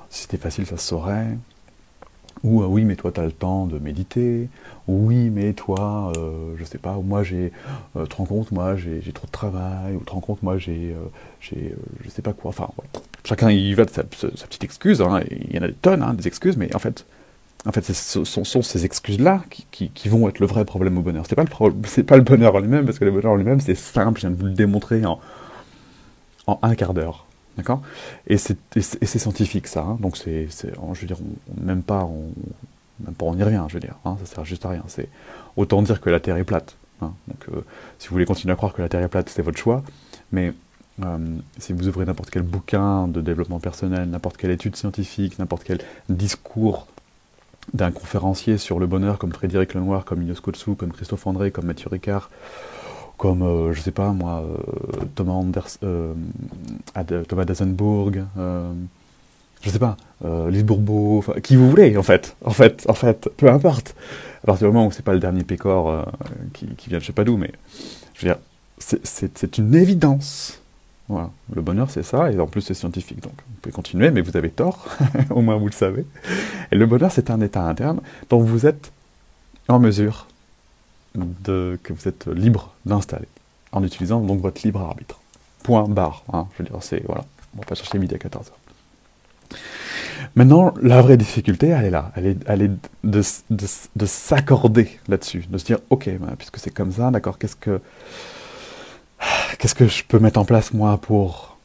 si 0.10 0.24
c'était 0.24 0.36
facile, 0.36 0.66
ça 0.66 0.76
se 0.76 0.86
saurait. 0.86 1.38
Ou 2.44 2.62
euh, 2.62 2.66
oui, 2.66 2.84
mais 2.84 2.98
toi, 2.98 3.14
tu 3.14 3.22
as 3.22 3.26
le 3.26 3.32
temps 3.32 3.66
de 3.66 3.80
méditer. 3.80 4.50
Ou 4.90 5.08
oui, 5.08 5.30
mais 5.30 5.54
toi, 5.54 6.12
euh, 6.18 6.54
je 6.58 6.66
sais 6.66 6.80
pas, 6.80 6.98
moi, 7.02 7.24
j'ai. 7.24 7.54
Euh, 7.96 8.06
te 8.06 8.16
rends 8.18 8.26
compte, 8.26 8.52
moi, 8.52 8.76
j'ai 8.76 9.00
trop 9.14 9.26
de 9.26 9.32
travail. 9.32 9.96
Ou 9.96 10.02
te 10.02 10.12
rends 10.12 10.20
compte, 10.20 10.44
moi, 10.44 10.58
j'ai. 10.58 10.94
j'ai 11.40 11.74
je 12.04 12.10
sais 12.10 12.22
pas 12.22 12.34
quoi. 12.34 12.50
Enfin, 12.50 12.68
chacun 13.24 13.50
y 13.50 13.74
va 13.74 13.86
de 13.86 13.90
sa, 13.90 14.04
petite 14.04 14.66
excuse. 14.66 15.02
Hein, 15.02 15.22
il 15.32 15.56
y 15.56 15.60
en 15.60 15.62
a 15.62 15.68
des 15.68 15.74
tonnes, 15.74 16.04
hein, 16.04 16.14
des 16.14 16.28
excuses, 16.28 16.58
mais 16.58 16.76
en 16.76 16.80
fait, 16.80 17.06
en 17.66 17.72
fait, 17.72 17.86
ce 17.86 18.26
sont, 18.26 18.44
ces 18.44 18.84
excuses-là 18.84 19.44
qui, 19.72 20.10
vont 20.10 20.28
être 20.28 20.40
le 20.40 20.46
vrai 20.46 20.66
problème 20.66 20.98
au 20.98 21.02
bonheur. 21.02 21.24
C'est 21.26 21.36
pas 21.36 21.44
le 21.44 22.04
pas 22.04 22.18
le 22.18 22.24
bonheur 22.24 22.56
en 22.56 22.60
lui-même, 22.60 22.84
parce 22.84 23.00
que 23.00 23.06
le 23.06 23.12
bonheur 23.12 23.32
en 23.32 23.38
lui-même, 23.38 23.62
c'est 23.62 23.76
simple. 23.76 24.20
Je 24.20 24.28
viens 24.28 24.36
de 24.36 24.40
vous 24.40 24.48
le 24.48 24.54
démontrer 24.54 25.06
en, 25.06 25.20
un 26.62 26.76
quart 26.76 26.94
d'heure. 26.94 27.26
D'accord? 27.58 27.82
Et 28.28 28.38
c'est 28.38 29.20
scientifique, 29.20 29.68
ça. 29.68 29.82
Hein. 29.82 29.98
donc, 30.00 30.16
c'est, 30.16 30.48
je 30.50 31.02
veux 31.02 31.08
dire, 31.08 31.18
même, 31.60 31.84
pas, 31.84 32.06
on, 32.06 32.32
même 33.04 33.14
pas 33.16 33.26
on 33.26 33.36
y 33.36 33.44
revient, 33.44 33.66
je 33.68 33.74
veux 33.74 33.80
dire. 33.80 33.96
Hein, 34.06 34.16
ça 34.24 34.36
sert 34.36 34.46
juste 34.46 34.66
à 34.66 34.70
rien. 34.70 34.84
C'est 34.88 35.10
autant 35.58 35.82
dire 35.82 36.00
que 36.00 36.10
la 36.10 36.20
Terre 36.20 36.38
est 36.38 36.46
plate. 36.46 36.76
Hein. 37.02 37.14
donc, 37.28 37.46
euh, 37.50 37.62
si 37.98 38.08
vous 38.08 38.14
voulez 38.14 38.26
continuer 38.26 38.54
à 38.54 38.56
croire 38.56 38.74
que 38.74 38.82
la 38.82 38.90
Terre 38.90 39.02
est 39.02 39.10
plate, 39.10 39.30
c'est 39.30 39.42
votre 39.42 39.58
choix. 39.58 39.84
Mais 40.32 40.54
euh, 41.04 41.18
si 41.58 41.74
vous 41.74 41.88
ouvrez 41.88 42.06
n'importe 42.06 42.30
quel 42.30 42.44
bouquin 42.44 43.08
de 43.08 43.22
développement 43.22 43.60
personnel, 43.60 44.10
n'importe 44.10 44.38
quelle 44.38 44.52
étude 44.52 44.76
scientifique, 44.76 45.40
n'importe 45.40 45.64
quel 45.64 45.80
discours 46.10 46.88
d'un 47.74 47.92
conférencier 47.92 48.58
sur 48.58 48.80
le 48.80 48.88
bonheur 48.88 49.18
comme 49.18 49.32
Frédéric 49.32 49.74
Lenoir, 49.74 50.06
comme 50.06 50.24
Inos 50.24 50.40
Kotsu, 50.40 50.76
comme 50.76 50.92
Christophe 50.92 51.28
André, 51.28 51.52
comme 51.52 51.66
Mathieu 51.66 51.90
Ricard, 51.90 52.30
comme, 53.20 53.44
euh, 53.44 53.74
je 53.74 53.82
sais 53.82 53.92
pas 53.92 54.12
moi, 54.14 54.44
euh, 54.44 55.06
Thomas, 55.14 55.34
Anders, 55.34 55.78
Thomas 57.28 57.46
Dazenbourg, 57.46 58.12
je 59.62 59.70
sais 59.70 59.78
pas, 59.80 59.98
Lise 60.50 60.64
Bourbeau, 60.64 61.24
qui 61.44 61.56
vous 61.56 61.70
voulez 61.70 61.96
en 61.98 62.04
fait, 62.04 62.36
en 62.44 62.52
fait, 62.52 62.86
en 62.90 62.96
fait, 62.96 63.30
peu 63.38 63.50
importe. 63.50 63.96
À 64.44 64.48
partir 64.48 64.70
du 64.70 64.74
moment 64.74 64.88
où 64.88 64.92
c'est 64.92 65.04
pas 65.04 65.14
le 65.14 65.20
dernier 65.20 65.44
pécor 65.44 66.06
qui, 66.54 66.66
qui, 66.78 66.90
vient 66.90 67.00
de 67.00 67.04
je 67.04 67.08
sais 67.08 67.14
pas 67.14 67.26
d'où, 67.26 67.36
mais 67.36 67.52
je 68.16 68.26
veux 68.26 68.34
dire, 68.34 68.40
c'est 68.80 69.58
une 69.58 69.76
évidence 69.76 70.60
voilà. 71.10 71.32
Le 71.54 71.62
bonheur, 71.64 71.90
c'est 71.90 72.04
ça, 72.04 72.32
et 72.32 72.40
en 72.40 72.46
plus, 72.46 72.62
c'est 72.62 72.76
scientifique. 72.76 73.22
Donc, 73.22 73.34
vous 73.34 73.56
pouvez 73.64 73.74
continuer, 73.74 74.12
mais 74.12 74.22
vous 74.22 74.38
avez 74.38 74.52
tort. 74.52 74.86
Au 75.32 75.42
moins, 75.42 75.58
vous 75.58 75.66
le 75.66 75.74
savez. 75.74 76.06
Et 76.72 76.76
le 76.76 76.86
bonheur, 76.86 77.12
c'est 77.12 77.32
un 77.32 77.42
état 77.42 77.64
interne 77.64 78.00
dont 78.30 78.40
vous 78.40 78.68
êtes 78.68 78.92
en 79.68 79.80
mesure 79.80 80.28
que 81.46 81.94
vous 81.94 82.08
êtes 82.08 82.28
libre 82.28 82.74
d'installer, 82.86 83.28
en 83.72 83.84
utilisant 83.84 84.20
donc 84.22 84.42
votre 84.42 84.62
libre 84.64 84.82
arbitre. 84.82 85.20
Point 85.64 85.88
barre. 85.88 86.24
Hein, 86.34 86.48
je 86.54 86.64
veux 86.64 86.70
dire, 86.70 86.78
c'est. 86.82 87.04
Voilà. 87.06 87.26
On 87.56 87.60
va 87.60 87.66
pas 87.66 87.76
chercher 87.76 87.98
midi 87.98 88.16
à 88.16 88.18
14h. 88.18 88.52
Maintenant, 90.36 90.74
la 90.82 91.02
vraie 91.02 91.18
difficulté, 91.18 91.70
elle 91.70 91.86
est 91.86 91.90
là. 91.90 92.12
Elle 92.16 92.26
est, 92.28 92.38
elle 92.46 92.62
est 92.62 92.72
de, 93.04 93.22
de, 93.50 93.66
de 93.96 94.06
s'accorder 94.06 95.00
là-dessus. 95.08 95.46
De 95.50 95.58
se 95.58 95.66
dire, 95.66 95.80
ok, 95.90 96.10
bah, 96.20 96.28
puisque 96.38 96.60
c'est 96.60 96.70
comme 96.72 96.92
ça, 96.92 97.10
d'accord, 97.12 97.38
qu'est-ce 97.40 97.56
que 97.56 97.82
qu'est-ce 99.58 99.76
que 99.76 99.88
je 99.88 100.04
peux 100.04 100.20
mettre 100.20 100.40
en 100.40 100.46
place 100.46 100.74
moi 100.74 100.98
pour, 100.98 101.58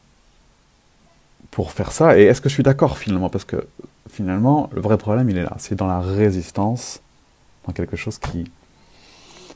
pour 1.50 1.72
faire 1.72 1.92
ça? 1.92 2.18
Et 2.18 2.22
est-ce 2.24 2.40
que 2.40 2.48
je 2.48 2.54
suis 2.54 2.62
d'accord 2.62 2.98
finalement? 2.98 3.28
Parce 3.28 3.44
que 3.44 3.66
finalement, 4.10 4.70
le 4.72 4.80
vrai 4.80 4.98
problème, 4.98 5.30
il 5.30 5.38
est 5.38 5.44
là. 5.44 5.54
C'est 5.58 5.74
dans 5.74 5.86
la 5.86 6.00
résistance, 6.00 7.00
dans 7.66 7.72
quelque 7.72 7.96
chose 7.96 8.18
qui, 8.18 8.50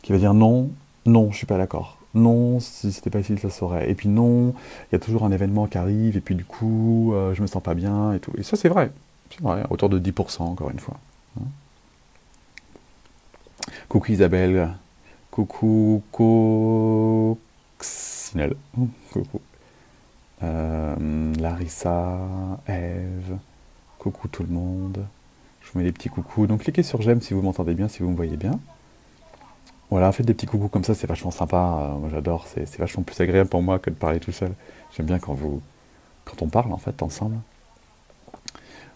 qui 0.09 0.13
va 0.13 0.19
dire 0.19 0.33
non, 0.33 0.71
non, 1.05 1.31
je 1.31 1.37
suis 1.37 1.45
pas 1.45 1.59
d'accord. 1.59 1.99
Non, 2.15 2.61
si 2.61 2.93
c'était 2.93 3.11
pas 3.11 3.19
ici, 3.19 3.37
ça 3.37 3.51
serait. 3.51 3.91
Et 3.91 3.95
puis 3.95 4.09
non, 4.09 4.55
il 4.91 4.93
y 4.93 4.97
a 4.97 4.99
toujours 4.99 5.23
un 5.23 5.31
événement 5.31 5.67
qui 5.67 5.77
arrive, 5.77 6.17
et 6.17 6.23
puis 6.23 6.35
du 6.35 6.47
coup, 6.47 7.13
euh, 7.13 7.35
je 7.35 7.43
me 7.43 7.47
sens 7.47 7.63
pas 7.63 7.75
bien, 7.75 8.15
et 8.15 8.19
tout. 8.19 8.33
Et 8.39 8.43
ça, 8.43 8.57
c'est 8.57 8.71
vrai. 8.71 8.91
C'est 9.29 9.43
vrai, 9.43 9.65
autour 9.69 9.91
de 9.91 9.99
10%, 9.99 10.41
encore 10.45 10.71
une 10.71 10.79
fois. 10.79 10.97
Hein. 11.39 11.45
Coucou 13.91 14.13
Isabelle. 14.13 14.71
Coucou, 15.31 16.03
coucou. 16.11 17.39
Sinel. 17.79 18.57
Coucou. 19.13 19.43
Euh, 20.43 21.35
Larissa, 21.39 22.19
Eve, 22.67 23.37
coucou 23.99 24.29
tout 24.29 24.43
le 24.43 24.55
monde. 24.55 25.05
Je 25.61 25.71
vous 25.71 25.81
mets 25.81 25.85
des 25.85 25.93
petits 25.93 26.09
coucous. 26.09 26.47
Donc 26.47 26.63
cliquez 26.63 26.83
sur 26.83 27.03
j'aime 27.03 27.21
si 27.21 27.35
vous 27.35 27.43
m'entendez 27.43 27.75
bien, 27.75 27.89
si 27.89 28.03
vous 28.03 28.09
me 28.09 28.17
voyez 28.17 28.39
bien. 28.39 28.59
Voilà, 29.91 30.13
faites 30.13 30.27
des 30.27 30.35
petits 30.35 30.47
coucous 30.47 30.69
comme 30.69 30.85
ça, 30.85 30.95
c'est 30.95 31.07
vachement 31.07 31.31
sympa. 31.31 31.57
Euh, 31.81 31.99
moi 31.99 32.09
j'adore, 32.11 32.47
c'est 32.47 32.79
vachement 32.79 33.03
plus 33.03 33.21
agréable 33.21 33.49
pour 33.49 33.63
moi 33.63 33.79
que 33.79 33.91
de 33.91 33.95
parler 33.95 34.21
tout 34.21 34.33
seul. 34.33 34.53
J'aime 34.97 35.07
bien 35.07 35.19
quand 35.19 35.35
vous 35.35 35.63
quand 36.25 36.43
on 36.43 36.49
parle 36.49 36.73
en 36.73 36.79
fait 36.79 37.03
ensemble. 37.03 37.37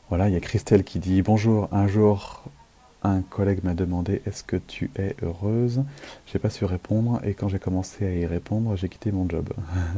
Voilà, 0.09 0.29
il 0.29 0.35
y 0.35 0.37
a 0.37 0.41
Christelle 0.41 0.85
qui 0.85 0.99
dit 0.99 1.23
bonjour, 1.23 1.69
un 1.73 1.87
jour 1.87 2.43
un 3.05 3.23
collègue 3.23 3.61
m'a 3.65 3.75
demandé 3.75 4.23
est-ce 4.27 4.45
que 4.45 4.57
tu 4.57 4.91
es 4.97 5.17
heureuse? 5.23 5.83
J'ai 6.27 6.39
pas 6.39 6.51
su 6.51 6.65
répondre 6.65 7.21
et 7.25 7.35
quand 7.35 7.49
j'ai 7.49 7.59
commencé 7.59 8.07
à 8.07 8.13
y 8.13 8.27
répondre, 8.27 8.77
j'ai 8.77 8.89
quitté 8.89 9.11
mon 9.13 9.29
job. 9.29 9.49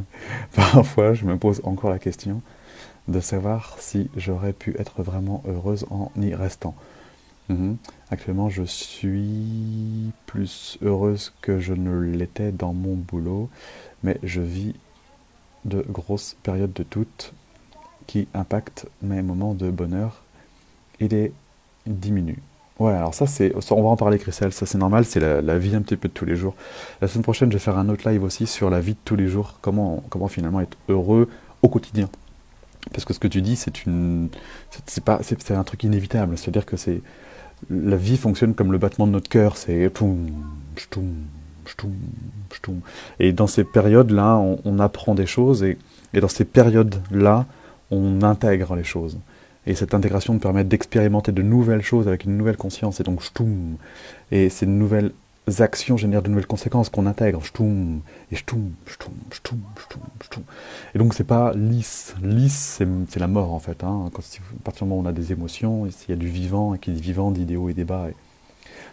Parfois, 0.55 1.15
je 1.15 1.25
me 1.25 1.37
pose 1.37 1.61
encore 1.65 1.91
la 1.91 1.99
question 1.99 2.41
de 3.09 3.21
savoir 3.21 3.77
si 3.79 4.09
j'aurais 4.17 4.55
pu 4.55 4.75
être 4.79 5.03
vraiment 5.03 5.43
heureuse 5.47 5.85
en 5.91 6.11
y 6.17 6.35
restant. 6.35 6.75
Mhm. 7.51 7.77
Actuellement, 8.15 8.49
je 8.49 8.63
suis 8.63 10.13
plus 10.27 10.79
heureuse 10.85 11.33
que 11.43 11.59
je 11.59 11.75
ne 11.75 11.99
l'étais 11.99 12.53
dans 12.53 12.73
mon 12.73 12.95
boulot, 12.95 13.51
mais 14.05 14.19
je 14.23 14.41
vis 14.41 14.77
de 15.65 15.85
grosses 15.89 16.37
périodes 16.45 16.73
de 16.73 16.85
doute 16.89 17.33
qui 18.07 18.29
impactent 18.33 18.87
mes 19.03 19.21
moments 19.21 19.53
de 19.53 19.69
bonheur 19.69 20.23
et 21.01 21.09
les 21.09 21.33
diminuent. 21.87 22.39
Ouais, 22.79 22.93
alors 22.93 23.15
ça, 23.15 23.27
c'est, 23.27 23.53
on 23.73 23.83
va 23.83 23.89
en 23.89 23.97
parler, 23.97 24.21
Christelle, 24.21 24.53
ça 24.53 24.65
c'est 24.65 24.79
normal, 24.79 25.05
c'est 25.05 25.19
la, 25.19 25.59
vie 25.59 25.75
un 25.75 25.83
petit 25.83 25.97
peu 25.97 26.07
de 26.07 26.15
tous 26.15 26.25
les 26.25 26.37
jours. 26.37 26.55
La 27.01 27.09
semaine 27.09 27.25
prochaine, 27.25 27.51
je 27.51 27.57
vais 27.57 27.65
faire 27.65 27.79
un 27.79 27.89
autre 27.89 28.09
live 28.09 28.23
aussi 28.23 28.47
sur 28.47 28.71
la 28.71 28.79
vie 28.79 28.93
de 28.93 28.99
tous 29.05 29.17
les 29.17 29.27
jours, 29.27 29.59
comment, 29.61 30.05
comment 30.09 30.29
finalement 30.29 30.61
être 30.61 30.77
heureux 30.89 31.29
au 31.63 31.69
quotidien. 31.69 32.09
Parce 32.93 33.05
que 33.05 33.13
ce 33.13 33.19
que 33.19 33.27
tu 33.27 33.43
dis, 33.43 33.57
c'est 33.57 33.87
une, 33.87 34.29
c'est 34.87 35.03
pas, 35.03 35.19
c'est 35.23 35.51
un 35.51 35.65
truc 35.65 35.83
inévitable. 35.83 36.39
C'est-à-dire 36.39 36.65
que 36.65 36.77
c'est, 36.77 37.03
la 37.71 37.97
vie 37.97 38.17
fonctionne 38.17 38.55
comme 38.55 38.73
le 38.73 38.79
battement 38.79 39.07
de 39.07 39.13
notre 39.13 39.29
cœur, 39.29 39.57
c'est 39.57 39.91
et 43.21 43.33
dans 43.33 43.47
ces 43.47 43.65
périodes-là, 43.65 44.39
on, 44.65 44.79
apprend 44.79 45.15
des 45.15 45.27
choses 45.27 45.63
et, 45.63 45.79
et 46.13 46.21
dans 46.21 46.29
ces 46.29 46.45
périodes-là, 46.45 47.47
on 47.91 48.23
intègre 48.23 48.77
les 48.77 48.85
choses. 48.85 49.19
Et 49.67 49.75
cette 49.75 49.95
intégration 49.95 50.35
nous 50.35 50.41
permet 50.41 50.65
d'expérimenter 50.65 51.33
de 51.33 51.43
nouvelles 51.43 51.83
choses 51.83 52.07
avec 52.07 52.25
une 52.25 52.37
nouvelle 52.37 52.57
conscience. 52.57 53.01
Et 53.01 53.03
donc. 53.03 53.23
Et 54.31 54.51
ces 54.51 54.67
nouvelles 54.67 55.13
actions 55.59 55.97
génèrent 55.97 56.23
de 56.23 56.29
nouvelles 56.29 56.47
conséquences 56.47 56.89
qu'on 56.89 57.07
intègre. 57.07 57.45
Shtoum. 57.45 58.01
Et 58.33 58.37
shtoum, 58.37 58.73
shtoum, 58.87 59.19
shtoum. 59.31 60.45
Et 60.95 60.99
donc, 60.99 61.15
c'est 61.15 61.25
pas 61.25 61.53
lisse. 61.55 62.15
Lisse, 62.23 62.81
c'est 63.09 63.21
la 63.21 63.27
mort, 63.27 63.53
en 63.53 63.59
fait. 63.59 63.85
Hein. 63.85 64.07
À 64.07 64.11
partir 64.11 64.85
du 64.85 64.89
moment 64.89 65.01
où 65.01 65.05
on 65.05 65.09
a 65.09 65.13
des 65.13 65.33
émotions, 65.33 65.87
il 65.87 65.93
y 66.09 66.13
a 66.13 66.17
du 66.17 66.29
vivant, 66.29 66.75
et 66.75 66.79
qui 66.79 66.91
dit 66.93 67.01
vivant, 67.01 67.31
d'idéaux 67.31 67.69
et 67.69 67.75
débats. 67.75 68.09
Et 68.09 68.15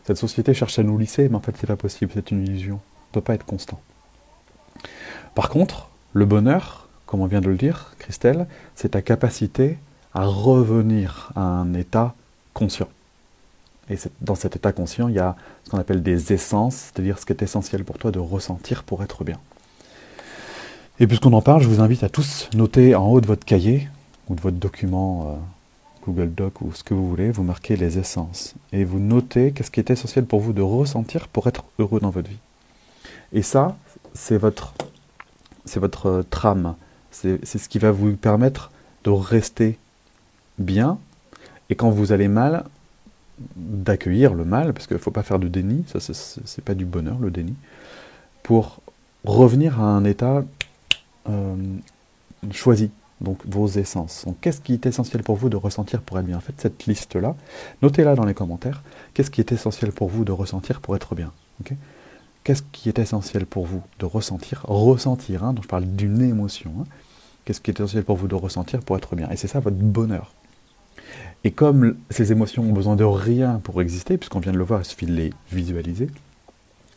cette 0.04 0.18
société 0.18 0.54
cherche 0.54 0.78
à 0.80 0.84
nous 0.84 0.98
lisser, 0.98 1.30
mais 1.30 1.36
en 1.36 1.42
fait, 1.42 1.56
c'est 1.60 1.68
pas 1.68 1.76
possible. 1.76 2.12
C'est 2.14 2.32
une 2.32 2.46
illusion. 2.46 2.76
On 2.76 3.18
ne 3.18 3.22
peut 3.22 3.22
pas 3.22 3.34
être 3.34 3.46
constant. 3.46 3.80
Par 5.36 5.50
contre, 5.50 5.90
le 6.14 6.26
bonheur, 6.26 6.88
comme 7.06 7.22
on 7.22 7.28
vient 7.28 7.42
de 7.42 7.50
le 7.50 7.58
dire, 7.58 7.96
Christelle, 8.00 8.48
c'est 8.76 8.90
ta 8.90 9.02
capacité 9.02 9.78
à 10.14 10.26
revenir 10.26 11.32
à 11.36 11.42
un 11.42 11.74
état 11.74 12.16
conscient. 12.54 12.90
Et 13.90 13.98
dans 14.22 14.36
cet 14.36 14.56
état 14.56 14.72
conscient, 14.72 15.08
il 15.08 15.16
y 15.16 15.20
a 15.20 15.36
ce 15.64 15.70
qu'on 15.70 15.80
appelle 15.80 16.04
des 16.04 16.34
essences, 16.34 16.76
c'est-à-dire 16.76 17.20
ce 17.20 17.26
qui 17.26 17.34
est 17.34 17.42
essentiel 17.42 17.84
pour 17.84 17.98
toi 17.98 18.12
de 18.12 18.20
ressentir 18.20 18.84
pour 18.84 19.04
être 19.04 19.24
bien. 19.24 19.40
Et 21.00 21.08
puisqu'on 21.08 21.34
en 21.34 21.42
parle, 21.42 21.62
je 21.62 21.68
vous 21.68 21.82
invite 21.82 22.04
à 22.04 22.10
tous 22.10 22.50
noter 22.54 22.96
en 22.96 23.08
haut 23.08 23.22
de 23.22 23.28
votre 23.28 23.46
cahier 23.46 23.90
ou 24.30 24.36
de 24.36 24.42
votre 24.42 24.58
document 24.58 25.28
euh, 25.28 26.06
Google 26.06 26.34
Doc 26.34 26.62
ou 26.62 26.72
ce 26.74 26.84
que 26.84 26.94
vous 26.94 27.10
voulez, 27.10 27.32
vous 27.32 27.44
marquez 27.44 27.76
les 27.76 27.98
essences. 27.98 28.54
Et 28.72 28.84
vous 28.84 29.00
notez 29.00 29.52
qu'est-ce 29.52 29.72
qui 29.72 29.80
est 29.80 29.90
essentiel 29.90 30.26
pour 30.26 30.40
vous 30.40 30.54
de 30.54 30.62
ressentir 30.62 31.28
pour 31.28 31.48
être 31.48 31.66
heureux 31.80 32.00
dans 32.00 32.12
votre 32.12 32.30
vie. 32.30 32.40
Et 33.34 33.42
ça, 33.42 33.76
c'est 34.14 34.38
votre, 34.38 34.74
c'est 35.66 35.80
votre 35.80 36.06
euh, 36.08 36.24
trame. 36.30 36.76
C'est 37.10 37.46
ce 37.46 37.68
qui 37.68 37.78
va 37.78 37.92
vous 37.92 38.16
permettre 38.16 38.72
de 39.04 39.10
rester 39.10 39.78
bien, 40.60 40.98
et 41.70 41.76
quand 41.76 41.90
vous 41.90 42.12
allez 42.12 42.28
mal, 42.28 42.66
d'accueillir 43.56 44.34
le 44.34 44.46
mal, 44.46 44.74
parce 44.74 44.88
qu'il 44.88 44.98
ne 44.98 45.02
faut 45.02 45.12
pas 45.12 45.24
faire 45.24 45.40
de 45.40 45.48
déni, 45.48 45.84
ça 45.88 46.00
c'est 46.00 46.64
pas 46.64 46.76
du 46.76 46.86
bonheur 46.86 47.18
le 47.20 47.32
déni, 47.32 47.56
pour 48.44 48.82
revenir 49.24 49.80
à 49.80 49.86
un 49.86 50.04
état 50.04 50.44
euh, 51.30 51.56
choisi, 52.52 52.92
donc 53.20 53.40
vos 53.46 53.68
essences. 53.68 54.26
Qu'est-ce 54.42 54.62
qui 54.62 54.74
est 54.74 54.86
essentiel 54.86 55.24
pour 55.24 55.36
vous 55.36 55.50
de 55.50 55.58
ressentir 55.58 56.02
pour 56.02 56.20
être 56.20 56.26
bien? 56.26 56.40
Faites 56.40 56.60
cette 56.62 56.86
liste-là, 56.86 57.36
notez-la 57.82 58.16
dans 58.16 58.26
les 58.26 58.34
commentaires, 58.34 58.84
qu'est-ce 59.14 59.32
qui 59.32 59.42
est 59.42 59.52
essentiel 59.52 59.92
pour 59.92 60.10
vous 60.10 60.26
de 60.26 60.32
ressentir 60.32 60.82
pour 60.82 60.96
être 60.96 61.16
bien? 61.16 61.32
Qu'est-ce 62.44 62.64
qui 62.72 62.90
est 62.90 62.98
essentiel 62.98 63.46
pour 63.46 63.68
vous 63.68 63.84
de 64.00 64.06
ressentir 64.06 64.66
Ressentir, 64.68 65.44
hein, 65.44 65.54
donc 65.54 65.64
je 65.64 65.70
parle 65.70 65.86
d'une 65.86 66.22
émotion. 66.22 66.72
Hein. 66.80 66.86
Qu'est-ce 67.46 67.62
qui 67.62 67.70
est 67.70 67.80
essentiel 67.80 68.04
pour 68.04 68.18
vous 68.18 68.28
de 68.28 68.36
ressentir 68.36 68.80
pour 68.80 68.98
être 68.98 69.16
bien? 69.16 69.30
Et 69.30 69.36
c'est 69.36 69.48
ça 69.48 69.60
votre 69.60 69.78
bonheur. 69.78 70.34
Et 71.44 71.52
comme 71.52 71.98
ces 72.10 72.32
émotions 72.32 72.64
ont 72.64 72.74
besoin 72.74 72.96
de 72.96 73.04
rien 73.04 73.60
pour 73.64 73.82
exister, 73.82 74.18
puisqu'on 74.18 74.40
vient 74.40 74.52
de 74.52 74.58
le 74.58 74.64
voir, 74.64 74.82
il 74.82 74.86
suffit 74.86 75.08
de 75.08 75.14
les 75.14 75.34
visualiser, 75.52 76.08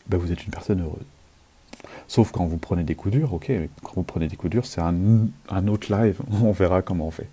ben 0.07 0.17
vous 0.17 0.31
êtes 0.31 0.45
une 0.45 0.51
personne 0.51 0.81
heureuse. 0.81 1.05
Sauf 2.07 2.31
quand 2.31 2.45
vous 2.45 2.57
prenez 2.57 2.83
des 2.83 2.95
coups 2.95 3.15
durs, 3.15 3.33
ok, 3.33 3.51
quand 3.81 3.93
vous 3.95 4.03
prenez 4.03 4.27
des 4.27 4.35
coups 4.35 4.51
durs, 4.51 4.65
c'est 4.65 4.81
un, 4.81 5.67
autre 5.67 5.91
live, 5.91 6.21
on 6.43 6.51
verra 6.51 6.81
comment 6.81 7.07
on 7.07 7.11
fait. 7.11 7.29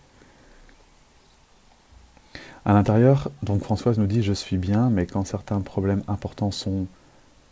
À 2.64 2.72
l'intérieur, 2.72 3.30
donc 3.42 3.62
Françoise 3.62 3.98
nous 3.98 4.06
dit 4.06 4.22
Je 4.22 4.32
suis 4.32 4.56
bien, 4.56 4.88
mais 4.88 5.04
quand 5.04 5.26
certains 5.26 5.60
problèmes 5.60 6.02
importants 6.06 6.52
sont 6.52 6.86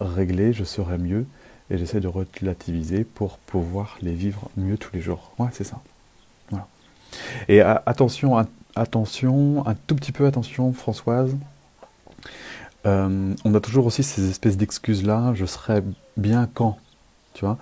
réglés, 0.00 0.52
je 0.52 0.64
serai 0.64 0.98
mieux, 0.98 1.26
et 1.68 1.76
j'essaie 1.78 2.00
de 2.00 2.08
relativiser 2.08 3.04
pour 3.04 3.38
pouvoir 3.38 3.98
les 4.02 4.14
vivre 4.14 4.50
mieux 4.56 4.78
tous 4.78 4.94
les 4.94 5.00
jours. 5.00 5.32
Ouais, 5.38 5.48
c'est 5.52 5.64
ça. 5.64 5.80
Voilà. 6.50 6.68
Et 7.48 7.60
attention, 7.60 8.36
attention, 8.76 9.66
un 9.66 9.74
tout 9.74 9.94
petit 9.94 10.12
peu 10.12 10.26
attention, 10.26 10.72
Françoise. 10.72 11.36
Euh, 12.86 13.34
on 13.44 13.54
a 13.54 13.60
toujours 13.60 13.86
aussi 13.86 14.02
ces 14.02 14.28
espèces 14.30 14.56
d'excuses-là. 14.56 15.32
Je 15.34 15.44
serai 15.46 15.82
bien 16.16 16.48
quand, 16.52 16.78
tu 17.34 17.44
vois. 17.44 17.58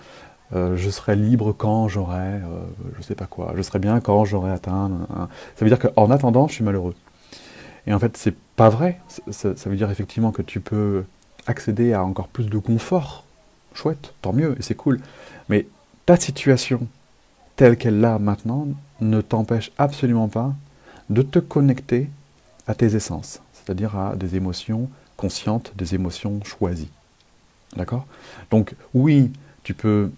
Euh, 0.55 0.77
je 0.77 0.89
serai 0.89 1.17
libre 1.17 1.53
quand 1.53 1.89
j'aurai, 1.89 2.17
euh, 2.17 2.61
je 2.97 3.03
sais 3.03 3.15
pas 3.15 3.27
quoi. 3.27 3.53
Je 3.57 3.63
serai 3.63 3.79
bien 3.79 4.01
quand 4.01 4.25
j'aurai 4.25 4.51
atteint. 4.51 4.91
Ça 5.57 5.65
veut 5.65 5.69
dire 5.69 5.79
qu'en 5.79 6.11
attendant, 6.11 6.49
je 6.49 6.55
suis 6.55 6.65
malheureux. 6.65 6.95
Et 7.87 7.93
en 7.93 7.99
fait, 7.99 8.17
c'est 8.17 8.35
pas 8.57 8.69
vrai. 8.69 9.01
Ça, 9.31 9.57
ça, 9.57 9.71
veut 9.71 9.77
dire 9.77 9.91
effectivement 9.91 10.33
que 10.33 10.43
tu 10.43 10.61
peux 10.61 11.05
accéder 11.47 11.93
à 11.93 12.05
encore 12.05 12.29
plus 12.29 12.49
de 12.49 12.59
confort. 12.59 13.25
Chouette, 13.75 14.15
tant 14.23 14.33
mieux, 14.33 14.57
et 14.59 14.63
c'est 14.63 14.75
cool. 14.75 15.01
Mais 15.49 15.67
ta 16.07 16.17
situation 16.17 16.87
telle 17.57 17.77
qu'elle 17.77 18.01
l'a 18.01 18.19
maintenant 18.19 18.69
ne 19.01 19.21
t'empêche 19.21 19.73
absolument 19.79 20.29
pas 20.29 20.55
de 21.11 21.23
te 21.23 21.39
connecter 21.39 22.09
à 22.67 22.75
tes 22.75 22.95
essences, 22.95 23.41
c'est-à-dire 23.53 23.97
à 23.97 24.17
des 24.17 24.37
émotions 24.37 24.91
conscientes, 25.17 25.73
des 25.77 25.95
émotions 25.95 26.43
choisies. 26.45 26.91
D'accord? 27.77 28.07
Donc 28.51 28.75
oui, 28.95 29.33
tu 29.63 29.75
peux 29.75 30.11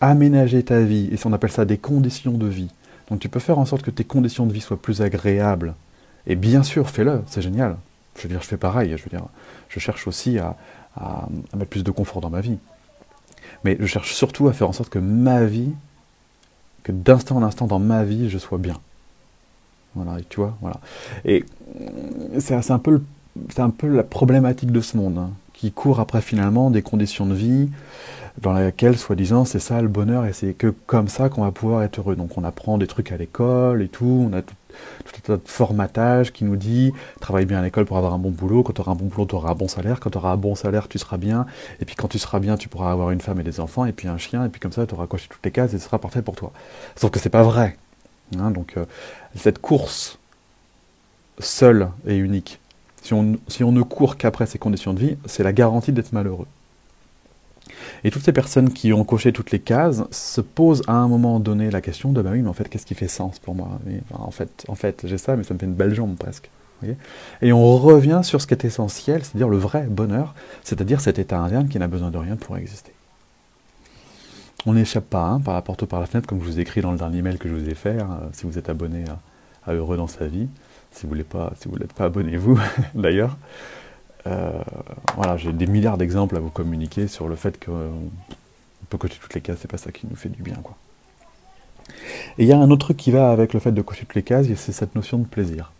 aménager 0.00 0.62
ta 0.64 0.80
vie, 0.80 1.08
et 1.12 1.16
on 1.24 1.32
appelle 1.32 1.52
ça 1.52 1.64
des 1.64 1.78
conditions 1.78 2.32
de 2.32 2.46
vie. 2.46 2.70
Donc 3.08 3.20
tu 3.20 3.28
peux 3.28 3.40
faire 3.40 3.58
en 3.58 3.66
sorte 3.66 3.82
que 3.82 3.90
tes 3.90 4.04
conditions 4.04 4.46
de 4.46 4.52
vie 4.52 4.60
soient 4.60 4.80
plus 4.80 5.02
agréables. 5.02 5.74
Et 6.26 6.36
bien 6.36 6.62
sûr, 6.62 6.88
fais-le, 6.88 7.22
c'est 7.26 7.42
génial. 7.42 7.76
Je 8.16 8.22
veux 8.22 8.28
dire, 8.28 8.42
je 8.42 8.46
fais 8.46 8.56
pareil, 8.56 8.94
je 8.96 9.02
veux 9.02 9.10
dire, 9.10 9.26
je 9.68 9.80
cherche 9.80 10.06
aussi 10.06 10.38
à, 10.38 10.56
à 10.96 11.28
mettre 11.56 11.70
plus 11.70 11.84
de 11.84 11.90
confort 11.90 12.20
dans 12.20 12.30
ma 12.30 12.40
vie. 12.40 12.58
Mais 13.64 13.76
je 13.78 13.86
cherche 13.86 14.14
surtout 14.14 14.48
à 14.48 14.52
faire 14.52 14.68
en 14.68 14.72
sorte 14.72 14.88
que 14.88 14.98
ma 14.98 15.44
vie, 15.44 15.72
que 16.82 16.92
d'instant 16.92 17.36
en 17.36 17.42
instant 17.42 17.66
dans 17.66 17.78
ma 17.78 18.04
vie, 18.04 18.28
je 18.28 18.38
sois 18.38 18.58
bien. 18.58 18.78
Voilà, 19.94 20.18
et 20.18 20.24
tu 20.28 20.40
vois, 20.40 20.56
voilà. 20.60 20.76
Et 21.24 21.44
c'est 22.38 22.54
un, 22.70 22.78
peu, 22.78 23.02
un 23.58 23.70
peu 23.70 23.88
la 23.88 24.02
problématique 24.02 24.72
de 24.72 24.80
ce 24.80 24.96
monde, 24.96 25.18
hein, 25.18 25.30
qui 25.52 25.72
court 25.72 26.00
après 26.00 26.20
finalement 26.20 26.70
des 26.70 26.82
conditions 26.82 27.26
de 27.26 27.34
vie 27.34 27.68
dans 28.40 28.54
lesquelles, 28.54 28.96
soi-disant, 28.96 29.44
c'est 29.44 29.58
ça 29.58 29.82
le 29.82 29.88
bonheur 29.88 30.24
et 30.24 30.32
c'est 30.32 30.54
que 30.54 30.68
comme 30.86 31.08
ça 31.08 31.28
qu'on 31.28 31.42
va 31.42 31.50
pouvoir 31.50 31.82
être 31.82 31.98
heureux. 32.00 32.16
Donc 32.16 32.38
on 32.38 32.44
apprend 32.44 32.78
des 32.78 32.86
trucs 32.86 33.12
à 33.12 33.16
l'école 33.16 33.82
et 33.82 33.88
tout, 33.88 34.28
on 34.30 34.32
a 34.32 34.40
tout, 34.40 34.54
tout 35.04 35.12
un 35.16 35.20
tas 35.20 35.36
de 35.36 35.42
formatage 35.44 36.32
qui 36.32 36.44
nous 36.44 36.56
dit 36.56 36.92
travaille 37.20 37.44
bien 37.44 37.58
à 37.58 37.62
l'école 37.62 37.84
pour 37.84 37.98
avoir 37.98 38.14
un 38.14 38.18
bon 38.18 38.30
boulot, 38.30 38.62
quand 38.62 38.72
tu 38.72 38.80
auras 38.80 38.92
un 38.92 38.96
bon 38.96 39.06
boulot, 39.06 39.26
tu 39.26 39.34
auras 39.34 39.50
un 39.50 39.54
bon 39.54 39.68
salaire, 39.68 40.00
quand 40.00 40.10
tu 40.10 40.18
auras 40.18 40.32
un 40.32 40.36
bon 40.38 40.54
salaire, 40.54 40.88
tu 40.88 40.98
seras 40.98 41.18
bien, 41.18 41.46
et 41.80 41.84
puis 41.84 41.94
quand 41.94 42.08
tu 42.08 42.18
seras 42.18 42.40
bien, 42.40 42.56
tu 42.56 42.68
pourras 42.68 42.90
avoir 42.90 43.10
une 43.10 43.20
femme 43.20 43.38
et 43.40 43.44
des 43.44 43.60
enfants, 43.60 43.84
et 43.84 43.92
puis 43.92 44.08
un 44.08 44.18
chien, 44.18 44.44
et 44.46 44.48
puis 44.48 44.60
comme 44.60 44.72
ça, 44.72 44.86
tu 44.86 44.94
auras 44.94 45.06
coché 45.06 45.26
toutes 45.28 45.44
les 45.44 45.50
cases 45.50 45.74
et 45.74 45.78
ce 45.78 45.84
sera 45.84 45.98
parfait 45.98 46.22
pour 46.22 46.34
toi. 46.34 46.52
Sauf 46.96 47.10
que 47.10 47.18
c'est 47.18 47.28
pas 47.28 47.42
vrai. 47.42 47.76
Hein, 48.38 48.50
donc 48.50 48.74
euh, 48.76 48.84
cette 49.36 49.58
course 49.60 50.18
seule 51.38 51.88
et 52.06 52.16
unique, 52.16 52.60
si 53.02 53.14
on, 53.14 53.36
si 53.48 53.64
on 53.64 53.72
ne 53.72 53.82
court 53.82 54.16
qu'après 54.16 54.46
ces 54.46 54.58
conditions 54.58 54.94
de 54.94 55.00
vie, 55.00 55.16
c'est 55.26 55.42
la 55.42 55.52
garantie 55.52 55.92
d'être 55.92 56.12
malheureux. 56.12 56.46
Et 58.04 58.10
toutes 58.10 58.24
ces 58.24 58.32
personnes 58.32 58.72
qui 58.72 58.92
ont 58.92 59.04
coché 59.04 59.32
toutes 59.32 59.50
les 59.50 59.58
cases 59.58 60.02
se 60.10 60.40
posent 60.40 60.82
à 60.86 60.94
un 60.94 61.08
moment 61.08 61.40
donné 61.40 61.70
la 61.70 61.80
question 61.80 62.12
de 62.12 62.22
bah 62.22 62.30
oui, 62.32 62.42
mais 62.42 62.48
en 62.48 62.52
fait, 62.52 62.68
qu'est-ce 62.68 62.86
qui 62.86 62.94
fait 62.94 63.08
sens 63.08 63.38
pour 63.38 63.54
moi? 63.54 63.80
En 64.12 64.30
fait, 64.30 64.64
en 64.68 64.74
fait 64.74 65.02
j'ai 65.04 65.18
ça, 65.18 65.36
mais 65.36 65.44
ça 65.44 65.54
me 65.54 65.58
fait 65.58 65.66
une 65.66 65.74
belle 65.74 65.94
jambe 65.94 66.16
presque. 66.16 66.50
et 67.42 67.52
on 67.52 67.76
revient 67.76 68.20
sur 68.22 68.40
ce 68.40 68.46
qui 68.46 68.54
est 68.54 68.64
essentiel, 68.64 69.24
c'est-à-dire 69.24 69.48
le 69.48 69.56
vrai 69.56 69.86
bonheur, 69.88 70.34
c'est-à-dire 70.64 71.00
cet 71.00 71.18
état 71.18 71.38
interne 71.38 71.68
qui 71.68 71.78
n'a 71.78 71.88
besoin 71.88 72.10
de 72.10 72.18
rien 72.18 72.36
pour 72.36 72.56
exister. 72.56 72.92
On 74.64 74.74
n'échappe 74.74 75.08
pas 75.10 75.24
hein, 75.24 75.40
par 75.40 75.54
la 75.54 75.62
porte 75.62 75.82
ou 75.82 75.86
par 75.86 76.00
la 76.00 76.06
fenêtre, 76.06 76.28
comme 76.28 76.40
je 76.40 76.44
vous 76.44 76.58
ai 76.58 76.62
écrit 76.62 76.80
dans 76.80 76.92
le 76.92 76.98
dernier 76.98 77.20
mail 77.20 77.38
que 77.38 77.48
je 77.48 77.54
vous 77.54 77.68
ai 77.68 77.74
fait, 77.74 78.00
hein, 78.00 78.20
si 78.32 78.46
vous 78.46 78.58
êtes 78.58 78.68
abonné 78.68 79.04
à, 79.66 79.72
Heureux 79.72 79.96
dans 79.96 80.08
sa 80.08 80.26
vie. 80.26 80.48
Si 80.90 81.06
vous 81.06 81.14
ne 81.14 81.22
pas, 81.22 81.52
si 81.60 81.68
l'êtes 81.78 81.92
pas, 81.92 82.04
abonnez-vous 82.04 82.58
d'ailleurs. 82.94 83.36
Euh, 84.26 84.52
voilà, 85.16 85.36
j'ai 85.36 85.52
des 85.52 85.66
milliards 85.66 85.98
d'exemples 85.98 86.36
à 86.36 86.40
vous 86.40 86.50
communiquer 86.50 87.08
sur 87.08 87.28
le 87.28 87.36
fait 87.36 87.64
qu'on 87.64 88.10
peut 88.88 88.98
cocher 88.98 89.18
toutes 89.20 89.34
les 89.34 89.40
cases, 89.40 89.58
c'est 89.62 89.70
pas 89.70 89.78
ça 89.78 89.90
qui 89.90 90.06
nous 90.08 90.16
fait 90.16 90.28
du 90.28 90.42
bien. 90.42 90.56
Et 92.38 92.44
il 92.44 92.46
y 92.46 92.52
a 92.52 92.58
un 92.58 92.70
autre 92.70 92.86
truc 92.86 92.96
qui 92.96 93.10
va 93.10 93.30
avec 93.30 93.52
le 93.52 93.60
fait 93.60 93.72
de 93.72 93.82
cocher 93.82 94.04
toutes 94.04 94.14
les 94.14 94.22
cases, 94.22 94.46
c'est 94.54 94.72
cette 94.72 94.94
notion 94.94 95.18
de 95.18 95.26
plaisir. 95.26 95.72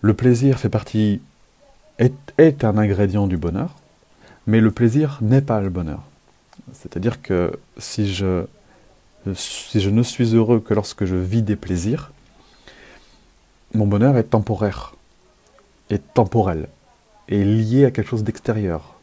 Le 0.00 0.14
plaisir 0.14 0.58
fait 0.58 0.68
partie, 0.68 1.20
est 1.98 2.64
un 2.64 2.78
ingrédient 2.78 3.26
du 3.26 3.36
bonheur, 3.36 3.74
mais 4.46 4.60
le 4.60 4.70
plaisir 4.70 5.18
n'est 5.20 5.42
pas 5.42 5.60
le 5.60 5.68
bonheur. 5.68 6.02
C'est-à-dire 6.72 7.22
que 7.22 7.52
si 7.78 8.12
je, 8.12 8.44
ne 9.26 10.02
suis 10.02 10.34
heureux 10.34 10.60
que 10.60 10.74
lorsque 10.74 11.04
je 11.04 11.16
vis 11.16 11.42
des 11.42 11.56
plaisirs, 11.56 12.12
mon 13.74 13.86
bonheur 13.86 14.16
est 14.16 14.24
temporaire, 14.24 14.94
est 15.90 16.02
temporel 16.14 16.68
est 17.28 17.44
lié 17.44 17.84
à 17.84 17.90
quelque 17.90 18.08
chose 18.08 18.24
d'extérieur. 18.24 18.94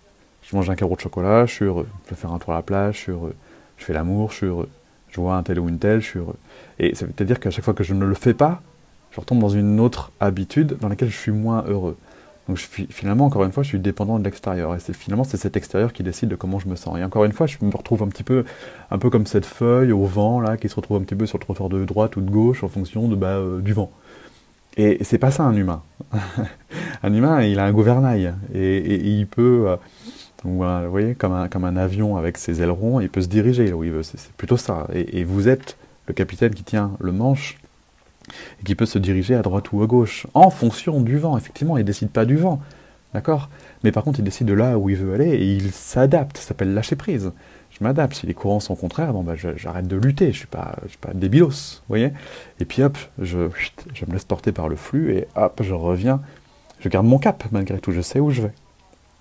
Je 0.41 0.55
mange 0.55 0.69
un 0.69 0.75
carreau 0.75 0.95
de 0.95 1.01
chocolat, 1.01 1.45
je 1.45 1.53
suis 1.53 1.65
heureux. 1.65 1.87
Je 2.05 2.11
vais 2.11 2.15
faire 2.15 2.31
un 2.31 2.39
tour 2.39 2.53
à 2.53 2.57
la 2.57 2.61
plage, 2.61 2.95
je 2.95 3.01
suis 3.01 3.11
heureux. 3.11 3.35
Je 3.77 3.85
fais 3.85 3.93
l'amour, 3.93 4.31
je 4.31 4.35
suis 4.37 4.45
heureux. 4.45 4.69
Je 5.09 5.21
vois 5.21 5.35
un 5.35 5.43
tel 5.43 5.59
ou 5.59 5.69
une 5.69 5.79
telle, 5.79 6.01
je 6.01 6.07
suis 6.07 6.19
heureux. 6.19 6.35
Et 6.79 6.93
ça 6.95 7.05
veut 7.05 7.25
dire 7.25 7.39
qu'à 7.39 7.49
chaque 7.49 7.63
fois 7.63 7.73
que 7.73 7.83
je 7.83 7.93
ne 7.93 8.05
le 8.05 8.15
fais 8.15 8.33
pas, 8.33 8.61
je 9.11 9.19
retombe 9.19 9.39
dans 9.39 9.49
une 9.49 9.79
autre 9.79 10.11
habitude 10.19 10.77
dans 10.79 10.89
laquelle 10.89 11.09
je 11.09 11.17
suis 11.17 11.31
moins 11.31 11.63
heureux. 11.67 11.97
Donc 12.47 12.57
finalement, 12.57 13.25
encore 13.25 13.43
une 13.43 13.51
fois, 13.51 13.63
je 13.63 13.69
suis 13.69 13.79
dépendant 13.79 14.19
de 14.19 14.23
l'extérieur. 14.23 14.75
Et 14.75 14.79
c'est 14.79 14.95
finalement 14.95 15.23
c'est 15.23 15.37
cet 15.37 15.57
extérieur 15.57 15.93
qui 15.93 16.03
décide 16.03 16.29
de 16.29 16.35
comment 16.35 16.59
je 16.59 16.67
me 16.67 16.75
sens. 16.75 16.97
Et 16.99 17.03
encore 17.03 17.25
une 17.25 17.31
fois, 17.31 17.47
je 17.47 17.57
me 17.61 17.75
retrouve 17.75 18.03
un 18.03 18.07
petit 18.07 18.23
peu, 18.23 18.45
un 18.91 18.97
peu 18.97 19.09
comme 19.09 19.25
cette 19.25 19.45
feuille 19.45 19.91
au 19.91 20.05
vent 20.05 20.39
là, 20.39 20.57
qui 20.57 20.69
se 20.69 20.75
retrouve 20.75 20.97
un 20.97 21.03
petit 21.03 21.15
peu 21.15 21.25
sur 21.25 21.37
le 21.39 21.43
trottoir 21.43 21.69
de 21.69 21.83
droite 21.85 22.15
ou 22.17 22.21
de 22.21 22.29
gauche 22.29 22.63
en 22.63 22.67
fonction 22.67 23.07
bah, 23.09 23.37
euh, 23.37 23.61
du 23.61 23.73
vent. 23.73 23.91
Et 24.77 25.03
c'est 25.03 25.17
pas 25.17 25.31
ça 25.31 25.43
un 25.43 25.55
humain. 25.55 25.81
un 27.03 27.13
humain, 27.13 27.41
il 27.41 27.59
a 27.59 27.65
un 27.65 27.71
gouvernail 27.71 28.35
et, 28.53 28.95
il 28.95 29.25
peut, 29.25 29.69
euh, 29.69 29.77
vous 30.43 30.91
voyez, 30.91 31.15
comme 31.15 31.33
un, 31.33 31.47
comme 31.47 31.63
un 31.63 31.77
avion 31.77 32.17
avec 32.17 32.37
ses 32.37 32.61
ailerons, 32.61 32.99
il 32.99 33.09
peut 33.09 33.21
se 33.21 33.27
diriger 33.27 33.67
là 33.67 33.75
où 33.75 33.83
il 33.83 33.91
veut. 33.91 34.03
C'est 34.03 34.31
plutôt 34.33 34.57
ça. 34.57 34.87
Et, 34.93 35.23
vous 35.23 35.47
êtes 35.47 35.77
le 36.07 36.13
capitaine 36.13 36.53
qui 36.53 36.63
tient 36.63 36.91
le 36.99 37.11
manche 37.11 37.57
et 38.59 38.63
qui 38.63 38.75
peut 38.75 38.85
se 38.85 38.99
diriger 38.99 39.35
à 39.35 39.41
droite 39.41 39.71
ou 39.71 39.81
à 39.83 39.87
gauche 39.87 40.27
en 40.33 40.49
fonction 40.49 41.01
du 41.01 41.17
vent. 41.17 41.37
Effectivement, 41.37 41.77
il 41.77 41.85
décide 41.85 42.09
pas 42.09 42.25
du 42.25 42.37
vent, 42.37 42.61
d'accord? 43.13 43.49
Mais 43.83 43.91
par 43.91 44.03
contre, 44.03 44.19
il 44.19 44.23
décide 44.23 44.47
de 44.47 44.53
là 44.53 44.77
où 44.77 44.89
il 44.89 44.95
veut 44.95 45.13
aller 45.13 45.29
et 45.29 45.45
il 45.45 45.71
s'adapte. 45.71 46.37
Ça 46.37 46.49
s'appelle 46.49 46.73
lâcher 46.73 46.95
prise 46.95 47.31
je 47.77 47.83
m'adapte. 47.83 48.15
Si 48.15 48.25
les 48.25 48.33
courants 48.33 48.59
sont 48.59 48.75
contraires, 48.75 49.13
bon, 49.13 49.23
bah, 49.23 49.35
j'arrête 49.35 49.87
de 49.87 49.95
lutter. 49.95 50.31
Je 50.31 50.37
suis 50.37 50.47
pas, 50.47 50.75
je 50.83 50.89
suis 50.89 50.97
pas 50.97 51.13
débilos, 51.13 51.81
voyez? 51.87 52.11
Et 52.59 52.65
puis 52.65 52.83
hop, 52.83 52.97
je, 53.19 53.49
je 53.93 54.05
me 54.05 54.13
laisse 54.13 54.25
porter 54.25 54.51
par 54.51 54.69
le 54.69 54.75
flux 54.75 55.15
et 55.15 55.27
hop, 55.35 55.61
je 55.61 55.73
reviens. 55.73 56.21
Je 56.79 56.89
garde 56.89 57.05
mon 57.05 57.19
cap 57.19 57.43
malgré 57.51 57.79
tout. 57.79 57.91
Je 57.91 58.01
sais 58.01 58.19
où 58.19 58.31
je 58.31 58.43
vais. 58.43 58.53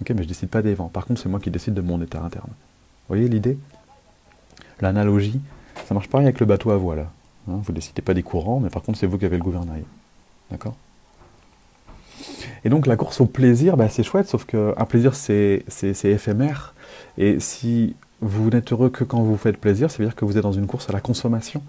Ok, 0.00 0.10
mais 0.10 0.22
je 0.22 0.28
décide 0.28 0.48
pas 0.48 0.62
des 0.62 0.74
vents. 0.74 0.88
Par 0.88 1.06
contre, 1.06 1.20
c'est 1.20 1.28
moi 1.28 1.40
qui 1.40 1.50
décide 1.50 1.74
de 1.74 1.80
mon 1.80 2.00
état 2.02 2.22
interne. 2.22 2.48
Vous 2.48 3.14
voyez 3.16 3.28
l'idée? 3.28 3.58
L'analogie, 4.80 5.40
ça 5.86 5.94
marche 5.94 6.08
pareil 6.08 6.26
avec 6.26 6.40
le 6.40 6.46
bateau 6.46 6.70
à 6.70 6.76
voile. 6.76 7.06
Hein 7.48 7.61
vous 7.62 7.72
décidez 7.72 8.02
pas 8.02 8.14
des 8.14 8.22
courants, 8.22 8.61
mais 8.61 8.70
par 8.70 8.83
contre, 8.83 8.98
c'est 8.98 9.07
vous 9.07 9.18
qui 9.18 9.24
avez 9.24 9.37
le 9.37 9.42
gouvernail. 9.42 9.85
D'accord? 10.50 10.74
Et 12.64 12.68
donc 12.68 12.87
la 12.87 12.96
course 12.96 13.20
au 13.20 13.26
plaisir, 13.26 13.76
bah, 13.76 13.88
c'est 13.88 14.02
chouette, 14.02 14.28
sauf 14.28 14.44
qu'un 14.44 14.85
plaisir 14.87 15.14
c'est 15.14 15.64
éphémère. 16.04 16.74
Et 17.18 17.40
si 17.40 17.94
vous 18.20 18.50
n'êtes 18.50 18.72
heureux 18.72 18.88
que 18.88 19.04
quand 19.04 19.22
vous 19.22 19.37
faites 19.37 19.59
plaisir, 19.59 19.90
ça 19.90 19.98
veut 19.98 20.07
dire 20.07 20.14
que 20.14 20.24
vous 20.24 20.37
êtes 20.37 20.42
dans 20.42 20.52
une 20.52 20.66
course 20.66 20.88
à 20.88 20.92
la 20.92 21.00
consommation, 21.00 21.62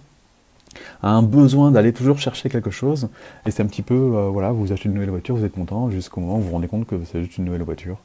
à 1.02 1.10
un 1.10 1.22
besoin 1.22 1.72
d'aller 1.72 1.92
toujours 1.92 2.20
chercher 2.20 2.50
quelque 2.50 2.72
chose, 2.72 3.10
et 3.46 3.52
c'est 3.52 3.64
un 3.64 3.66
petit 3.66 3.82
peu, 3.82 3.94
euh, 3.94 4.30
voilà, 4.30 4.52
vous 4.52 4.72
achetez 4.72 4.88
une 4.88 4.96
nouvelle 4.96 5.10
voiture, 5.10 5.36
vous 5.36 5.44
êtes 5.44 5.54
content, 5.54 5.90
jusqu'au 5.90 6.22
moment 6.22 6.38
où 6.38 6.40
vous 6.40 6.48
vous 6.48 6.54
rendez 6.54 6.68
compte 6.68 6.88
que 6.88 6.96
c'est 7.12 7.22
juste 7.22 7.38
une 7.38 7.46
nouvelle 7.46 7.64
voiture, 7.64 7.98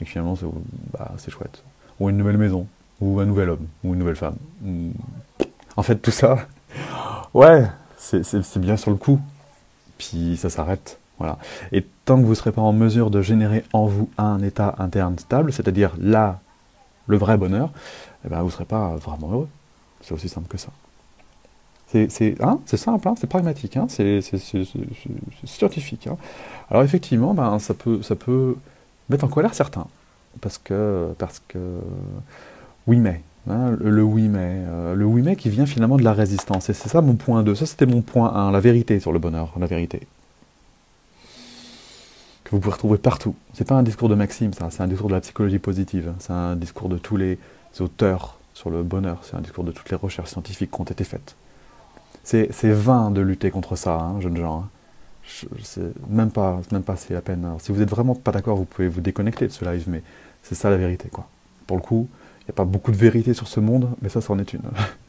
et 0.00 0.04
que 0.04 0.10
finalement 0.10 0.36
c'est 0.36 0.46
bah, 0.92 1.12
chouette. 1.28 1.64
Ou 1.98 2.10
une 2.10 2.16
nouvelle 2.16 2.38
maison, 2.38 2.66
ou 3.00 3.18
un 3.20 3.26
nouvel 3.26 3.50
homme, 3.50 3.66
ou 3.82 3.94
une 3.94 3.98
nouvelle 3.98 4.16
femme. 4.16 4.36
En 5.76 5.82
fait, 5.82 5.96
tout 5.96 6.10
ça, 6.10 6.46
ouais, 7.34 7.66
c'est 7.96 8.58
bien 8.58 8.76
sur 8.76 8.90
le 8.90 8.96
coup, 8.96 9.20
puis 9.98 10.36
ça 10.36 10.50
s'arrête. 10.50 10.98
Voilà. 11.18 11.38
Et 11.70 11.86
tant 12.06 12.16
que 12.16 12.22
vous 12.22 12.30
ne 12.30 12.34
serez 12.34 12.52
pas 12.52 12.62
en 12.62 12.72
mesure 12.72 13.10
de 13.10 13.20
générer 13.20 13.64
en 13.74 13.84
vous 13.86 14.08
un 14.16 14.42
état 14.42 14.74
interne 14.78 15.18
stable, 15.18 15.52
c'est-à-dire 15.52 15.92
là 15.98 16.40
le 17.06 17.18
vrai 17.18 17.36
bonheur, 17.36 17.70
eh 18.24 18.28
ben, 18.28 18.38
vous 18.40 18.46
ne 18.46 18.50
serez 18.50 18.64
pas 18.64 18.96
vraiment 18.96 19.30
heureux. 19.30 19.48
C'est 20.00 20.14
aussi 20.14 20.28
simple 20.28 20.48
que 20.48 20.56
ça. 20.56 20.70
C'est 21.86 22.36
hein, 22.40 22.60
simple, 22.66 23.08
hein, 23.08 23.14
c'est 23.18 23.26
pragmatique, 23.26 23.76
hein, 23.76 23.86
c'est 23.88 24.20
scientifique. 25.44 26.06
Hein. 26.06 26.16
Alors 26.70 26.84
effectivement, 26.84 27.34
ben, 27.34 27.58
ça, 27.58 27.74
peut, 27.74 28.00
ça 28.02 28.14
peut 28.14 28.56
mettre 29.08 29.24
en 29.24 29.28
colère 29.28 29.54
certains. 29.54 29.88
Parce 30.40 30.56
que, 30.58 31.12
parce 31.18 31.42
que 31.48 31.58
oui 32.86 32.98
mais, 32.98 33.22
hein, 33.48 33.76
le, 33.80 34.02
oui 34.02 34.28
mais, 34.28 34.64
euh, 34.66 34.94
le 34.94 35.04
oui 35.04 35.22
mais 35.22 35.36
qui 35.36 35.48
vient 35.48 35.66
finalement 35.66 35.96
de 35.96 36.04
la 36.04 36.12
résistance. 36.12 36.68
Et 36.68 36.74
c'est 36.74 36.88
ça 36.88 37.00
mon 37.00 37.14
point 37.14 37.42
2, 37.42 37.54
ça 37.54 37.66
c'était 37.66 37.86
mon 37.86 38.02
point 38.02 38.34
1, 38.34 38.50
la 38.50 38.60
vérité 38.60 39.00
sur 39.00 39.12
le 39.12 39.18
bonheur, 39.18 39.52
la 39.58 39.66
vérité 39.66 40.06
vous 42.50 42.58
pouvez 42.58 42.72
retrouver 42.72 42.98
partout. 42.98 43.34
C'est 43.54 43.66
pas 43.66 43.76
un 43.76 43.82
discours 43.82 44.08
de 44.08 44.14
Maxime, 44.14 44.52
ça, 44.52 44.68
c'est 44.70 44.82
un 44.82 44.88
discours 44.88 45.08
de 45.08 45.14
la 45.14 45.20
psychologie 45.20 45.58
positive. 45.58 46.12
C'est 46.18 46.32
un 46.32 46.56
discours 46.56 46.88
de 46.88 46.98
tous 46.98 47.16
les 47.16 47.38
auteurs 47.78 48.38
sur 48.54 48.70
le 48.70 48.82
bonheur. 48.82 49.18
C'est 49.22 49.36
un 49.36 49.40
discours 49.40 49.64
de 49.64 49.72
toutes 49.72 49.90
les 49.90 49.96
recherches 49.96 50.30
scientifiques 50.30 50.70
qui 50.70 50.80
ont 50.80 50.84
été 50.84 51.04
faites. 51.04 51.36
C'est 52.24 52.48
vain 52.64 53.10
de 53.10 53.20
lutter 53.20 53.50
contre 53.50 53.76
ça, 53.76 53.98
hein, 53.98 54.20
jeunes 54.20 54.36
gens. 54.36 54.64
Hein. 54.64 55.48
même 56.08 56.30
pas, 56.30 56.60
même 56.72 56.82
pas 56.82 56.96
c'est 56.96 57.14
la 57.14 57.20
peine. 57.20 57.46
si 57.58 57.72
vous 57.72 57.82
êtes 57.82 57.90
vraiment 57.90 58.14
pas 58.14 58.32
d'accord, 58.32 58.56
vous 58.56 58.64
pouvez 58.64 58.88
vous 58.88 59.00
déconnecter 59.00 59.46
de 59.46 59.52
ce 59.52 59.64
live, 59.64 59.84
mais 59.86 60.02
c'est 60.42 60.54
ça 60.54 60.70
la 60.70 60.76
vérité, 60.76 61.08
quoi. 61.08 61.26
Pour 61.66 61.76
le 61.76 61.82
coup, 61.82 62.08
n'y 62.46 62.50
a 62.50 62.54
pas 62.54 62.64
beaucoup 62.64 62.90
de 62.90 62.96
vérité 62.96 63.34
sur 63.34 63.48
ce 63.48 63.60
monde, 63.60 63.88
mais 64.02 64.08
ça, 64.08 64.20
c'en 64.20 64.38
est 64.38 64.52
une. 64.52 64.62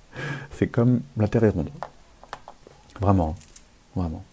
c'est 0.51 0.67
comme 0.67 1.01
la 1.17 1.27
Terre 1.27 1.43
est 1.43 1.49
ronde. 1.49 1.69
Vraiment, 2.99 3.35
vraiment. 3.95 4.23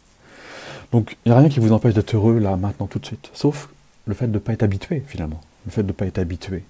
Donc, 0.92 1.16
il 1.24 1.30
n'y 1.30 1.36
a 1.36 1.40
rien 1.40 1.48
qui 1.48 1.60
vous 1.60 1.72
empêche 1.72 1.94
d'être 1.94 2.14
heureux 2.14 2.38
là, 2.38 2.56
maintenant, 2.56 2.86
tout 2.86 2.98
de 2.98 3.06
suite. 3.06 3.30
Sauf 3.34 3.68
le 4.06 4.14
fait 4.14 4.26
de 4.26 4.32
ne 4.32 4.38
pas 4.38 4.52
être 4.52 4.62
habitué, 4.62 5.02
finalement. 5.06 5.40
Le 5.66 5.70
fait 5.70 5.82
de 5.82 5.88
ne 5.88 5.92
pas 5.92 6.06
être 6.06 6.18
habitué. 6.18 6.64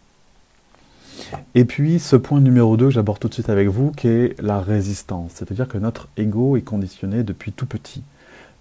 Et 1.55 1.65
puis, 1.65 1.99
ce 1.99 2.17
point 2.17 2.41
numéro 2.41 2.77
2 2.77 2.87
que 2.87 2.91
j'aborde 2.93 3.21
tout 3.21 3.29
de 3.29 3.35
suite 3.35 3.49
avec 3.49 3.69
vous, 3.69 3.93
qui 3.93 4.09
est 4.09 4.41
la 4.41 4.61
résistance. 4.61 5.33
C'est-à-dire 5.35 5.69
que 5.69 5.79
notre 5.79 6.09
ego 6.17 6.57
est 6.57 6.63
conditionné 6.63 7.23
depuis 7.23 7.53
tout 7.53 7.67
petit. 7.67 8.03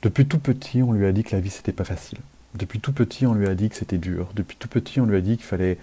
Depuis 0.03 0.27
tout 0.27 0.39
petit, 0.39 0.83
on 0.83 0.91
lui 0.91 1.05
a 1.05 1.11
dit 1.11 1.23
que 1.23 1.35
la 1.35 1.41
vie, 1.41 1.49
c'était 1.49 1.71
pas 1.71 1.83
facile. 1.83 2.19
Depuis 2.55 2.79
tout 2.79 2.93
petit, 2.93 3.25
on 3.25 3.33
lui 3.33 3.47
a 3.47 3.55
dit 3.55 3.69
que 3.69 3.75
c'était 3.75 3.97
dur. 3.97 4.29
Depuis 4.35 4.57
tout 4.57 4.67
petit, 4.67 4.99
on 4.99 5.05
lui 5.05 5.17
a 5.17 5.21
dit 5.21 5.37
qu'il 5.37 5.45
fallait 5.45 5.77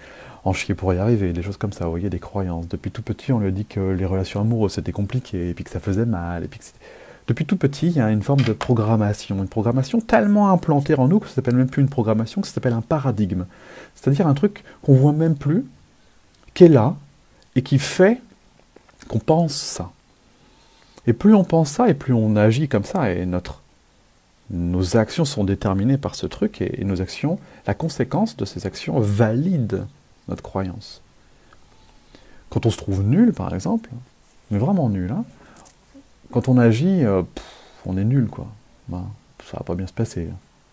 en 0.45 0.53
chier 0.53 0.75
pour 0.75 0.93
y 0.93 0.99
arriver, 0.99 1.33
des 1.33 1.43
choses 1.43 1.57
comme 1.57 1.73
ça, 1.73 1.85
vous 1.87 1.91
voyez, 1.91 2.11
des 2.11 2.19
croyances. 2.19 2.69
Depuis 2.69 2.91
tout 2.91 3.03
petit, 3.03 3.33
on 3.33 3.39
lui 3.39 3.49
a 3.49 3.51
dit 3.51 3.65
que 3.65 3.81
les 3.81 4.05
relations 4.05 4.41
amoureuses, 4.41 4.73
c'était 4.73 4.93
compliqué, 4.93 5.51
et 5.51 5.55
puis 5.55 5.65
que 5.65 5.71
ça 5.71 5.81
faisait 5.81 6.07
mal, 6.07 6.45
et 6.45 6.49
puis 6.49 6.59
que 6.59 6.65
depuis 7.27 7.47
tout 7.47 7.57
petit, 7.57 7.87
il 7.87 7.97
y 7.97 8.01
a 8.01 8.11
une 8.11 8.23
forme 8.23 8.43
de 8.43 8.53
programmation, 8.53 9.39
une 9.39 9.49
programmation 9.49 10.03
tellement 10.03 10.51
implantée 10.51 10.95
en 10.95 11.09
nous 11.09 11.21
que 11.21 11.29
ça 11.29 11.37
s'appelle 11.37 11.57
même 11.57 11.71
plus 11.71 11.81
une 11.81 11.89
programmation, 11.89 12.43
que 12.43 12.47
ça 12.47 12.53
s'appelle 12.53 12.75
un 12.75 12.83
paradigme. 12.83 13.47
C'est-à-dire 13.95 14.27
un 14.27 14.35
truc 14.35 14.63
qu'on 14.83 14.95
voit 14.95 15.15
même 15.15 15.35
plus, 15.35 15.65
qui 16.53 16.65
est 16.65 16.69
là, 16.69 16.97
et 17.57 17.63
qui 17.63 17.79
fait 17.79 18.21
qu'on 19.09 19.19
pense 19.19 19.55
ça. 19.55 19.91
Et 21.07 21.15
plus 21.15 21.35
on 21.35 21.45
pense 21.45 21.71
ça, 21.71 21.89
et 21.89 21.95
plus 21.95 22.13
on 22.13 22.37
agit 22.37 22.69
comme 22.69 22.85
ça, 22.85 23.11
et 23.11 23.25
notre, 23.25 23.63
nos 24.51 24.99
actions 24.99 25.25
sont 25.25 25.45
déterminées 25.45 25.99
par 25.99 26.15
ce 26.15 26.27
truc, 26.27 26.61
et, 26.61 26.85
nos 26.85 27.01
actions, 27.01 27.39
la 27.67 27.73
conséquence 27.73 28.37
de 28.37 28.45
ces 28.45 28.67
actions 28.67 29.01
valide 29.01 29.87
notre 30.29 30.43
croyance. 30.43 31.03
Quand 32.51 32.67
on 32.67 32.71
se 32.71 32.77
trouve 32.77 33.03
nul, 33.03 33.33
par 33.33 33.55
exemple, 33.55 33.91
mais 34.51 34.59
vraiment 34.59 34.89
nul, 34.89 35.11
hein, 35.11 35.25
quand 36.31 36.49
on 36.49 36.59
agit, 36.59 37.05
euh, 37.05 37.23
on 37.87 37.97
est 37.97 38.05
nul, 38.05 38.27
quoi. 38.27 38.47
Ben, 38.89 39.05
ça 39.45 39.59
va 39.59 39.65
pas 39.65 39.75
bien 39.75 39.87
se 39.87 39.93
passer. 39.93 40.29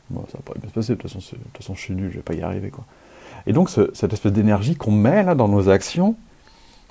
Bon, 0.10 0.26
ça 0.32 0.38
va 0.38 0.54
pas 0.54 0.60
bien 0.60 0.70
se 0.70 0.74
passer, 0.74 0.96
de 0.96 1.02
toute 1.02 1.12
façon, 1.58 1.76
je 1.76 1.80
suis 1.80 1.94
nul, 1.94 2.10
je 2.12 2.18
vais 2.18 2.24
pas 2.24 2.34
y 2.34 2.42
arriver, 2.42 2.70
quoi. 2.70 2.86
Et 3.48 3.54
donc, 3.54 3.70
cette 3.70 4.14
espèce 4.14 4.34
d'énergie 4.34 4.76
qu'on 4.76 4.92
met 4.92 5.36
dans 5.36 5.48
nos 5.48 5.70
actions, 5.70 6.16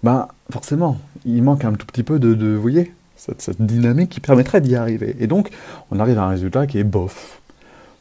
ben, 0.02 0.28
forcément, 0.50 0.98
il 1.24 1.42
manque 1.42 1.64
un 1.64 1.72
tout 1.74 1.86
petit 1.86 2.02
peu 2.02 2.18
de, 2.18 2.34
de 2.34 2.54
vous 2.54 2.62
voyez, 2.62 2.92
cette, 3.16 3.60
dynamique 3.60 4.10
qui 4.10 4.20
permettrait 4.20 4.60
d'y 4.60 4.76
arriver. 4.76 5.16
Et 5.20 5.26
donc, 5.26 5.50
on 5.90 6.00
arrive 6.00 6.18
à 6.18 6.24
un 6.24 6.28
résultat 6.28 6.66
qui 6.66 6.78
est 6.78 6.84
bof. 6.84 7.39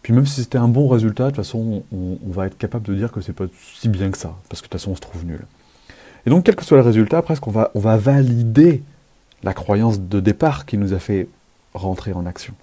Puis 0.02 0.14
même 0.14 0.26
si 0.26 0.42
c'était 0.42 0.58
un 0.58 0.68
bon 0.68 0.88
résultat, 0.88 1.26
de 1.26 1.30
toute 1.30 1.38
façon, 1.38 1.84
on, 1.92 2.18
va 2.32 2.48
être 2.48 2.58
capable 2.58 2.86
de 2.86 2.96
dire 2.96 3.12
que 3.12 3.22
c'est 3.22 3.34
pas 3.34 3.46
si 3.76 3.90
bien 3.90 4.12
que 4.12 4.18
ça, 4.18 4.36
parce 4.50 4.62
que 4.62 4.68
de 4.68 4.72
toute 4.72 4.80
façon, 4.80 4.92
on 4.92 4.96
se 4.96 5.02
trouve 5.02 5.26
nul. 5.26 5.46
Et 6.26 6.30
donc, 6.30 6.46
quel 6.46 6.56
que 6.56 6.64
soit 6.64 6.78
le 6.78 6.84
résultat, 6.84 7.22
presque, 7.22 7.48
on 7.48 7.52
va, 7.52 7.72
on 7.76 7.80
va 7.80 7.98
valider 7.98 8.84
la 9.44 9.54
croyance 9.54 10.00
de 10.00 10.20
départ 10.20 10.66
qui 10.66 10.78
nous 10.78 10.94
a 10.94 11.00
fait 11.00 11.28
rentrer 11.74 12.14
en 12.14 12.26
action. 12.26 12.54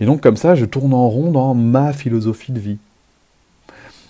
Et 0.00 0.06
donc 0.06 0.20
comme 0.20 0.36
ça, 0.36 0.54
je 0.54 0.64
tourne 0.64 0.94
en 0.94 1.08
rond 1.08 1.30
dans 1.30 1.54
ma 1.54 1.92
philosophie 1.92 2.52
de 2.52 2.60
vie. 2.60 2.78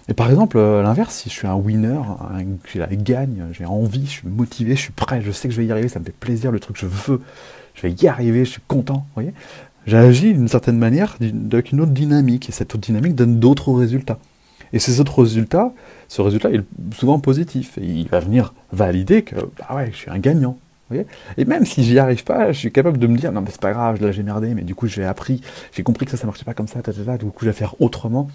Et 0.09 0.15
par 0.15 0.31
exemple, 0.31 0.59
euh, 0.59 0.83
l'inverse, 0.83 1.15
si 1.15 1.31
je 1.31 1.35
suis 1.35 1.47
un 1.47 1.55
winner, 1.55 2.01
j'ai 2.71 2.79
la 2.79 2.87
gagne, 2.87 3.47
j'ai 3.53 3.65
envie, 3.65 4.07
je 4.07 4.11
suis 4.11 4.29
motivé, 4.29 4.77
je 4.77 4.81
suis 4.81 4.93
prêt, 4.93 5.23
je 5.23 5.31
sais 5.31 5.49
que 5.49 5.55
je 5.55 5.61
vais 5.61 5.67
y 5.67 5.73
arriver, 5.73 5.89
ça 5.89 5.99
me 5.99 6.05
fait 6.05 6.13
plaisir, 6.13 6.53
le 6.53 6.61
truc 6.61 6.77
je 6.79 6.87
veux, 6.87 7.23
je 7.75 7.83
vais 7.83 7.93
y 7.93 8.07
arriver, 8.07 8.45
je 8.45 8.51
suis 8.51 8.63
content, 8.67 9.07
vous 9.15 9.23
voyez 9.23 9.35
J'agis 9.87 10.33
d'une 10.33 10.49
certaine 10.49 10.79
manière, 10.79 11.17
avec 11.53 11.73
une 11.73 11.81
autre 11.81 11.93
dynamique, 11.93 12.49
et 12.49 12.53
cette 12.53 12.75
autre 12.75 12.87
dynamique 12.87 13.15
donne 13.15 13.39
d'autres 13.39 13.73
résultats. 13.73 14.19
Et 14.73 14.79
ces 14.79 15.01
autres 15.01 15.23
résultats, 15.23 15.73
ce 16.09 16.23
résultat 16.23 16.51
est 16.51 16.63
souvent 16.95 17.19
positif, 17.19 17.79
et 17.79 17.87
il 17.87 18.09
va 18.09 18.21
venir 18.21 18.55
valider 18.73 19.23
que, 19.23 19.37
bah 19.37 19.77
ouais, 19.77 19.91
je 19.93 19.97
suis 19.97 20.11
un 20.11 20.19
gagnant, 20.19 20.59
et 21.37 21.45
même 21.45 21.65
si 21.65 21.83
j'y 21.83 21.99
arrive 21.99 22.25
pas, 22.25 22.53
je 22.53 22.59
suis 22.59 22.73
capable 22.73 22.99
de 22.99 23.07
me 23.07 23.17
dire 23.17 23.33
non 23.33 23.41
mais 23.41 23.51
c'est 23.51 23.61
pas 23.61 23.73
grave, 23.73 24.01
là 24.03 24.13
j'ai 24.13 24.23
merdé, 24.23 24.55
mais 24.55 24.63
du 24.63 24.75
coup 24.75 24.87
j'ai 24.87 25.05
appris, 25.05 25.41
j'ai 25.73 25.83
compris 25.83 26.05
que 26.05 26.11
ça 26.11 26.17
ça 26.17 26.27
marchait 26.27 26.45
pas 26.45 26.55
comme 26.55 26.69
ça, 26.69 26.81
du 26.83 27.27
coup 27.27 27.41
je 27.41 27.47
vais 27.47 27.53
faire 27.53 27.81
autrement, 27.81 28.29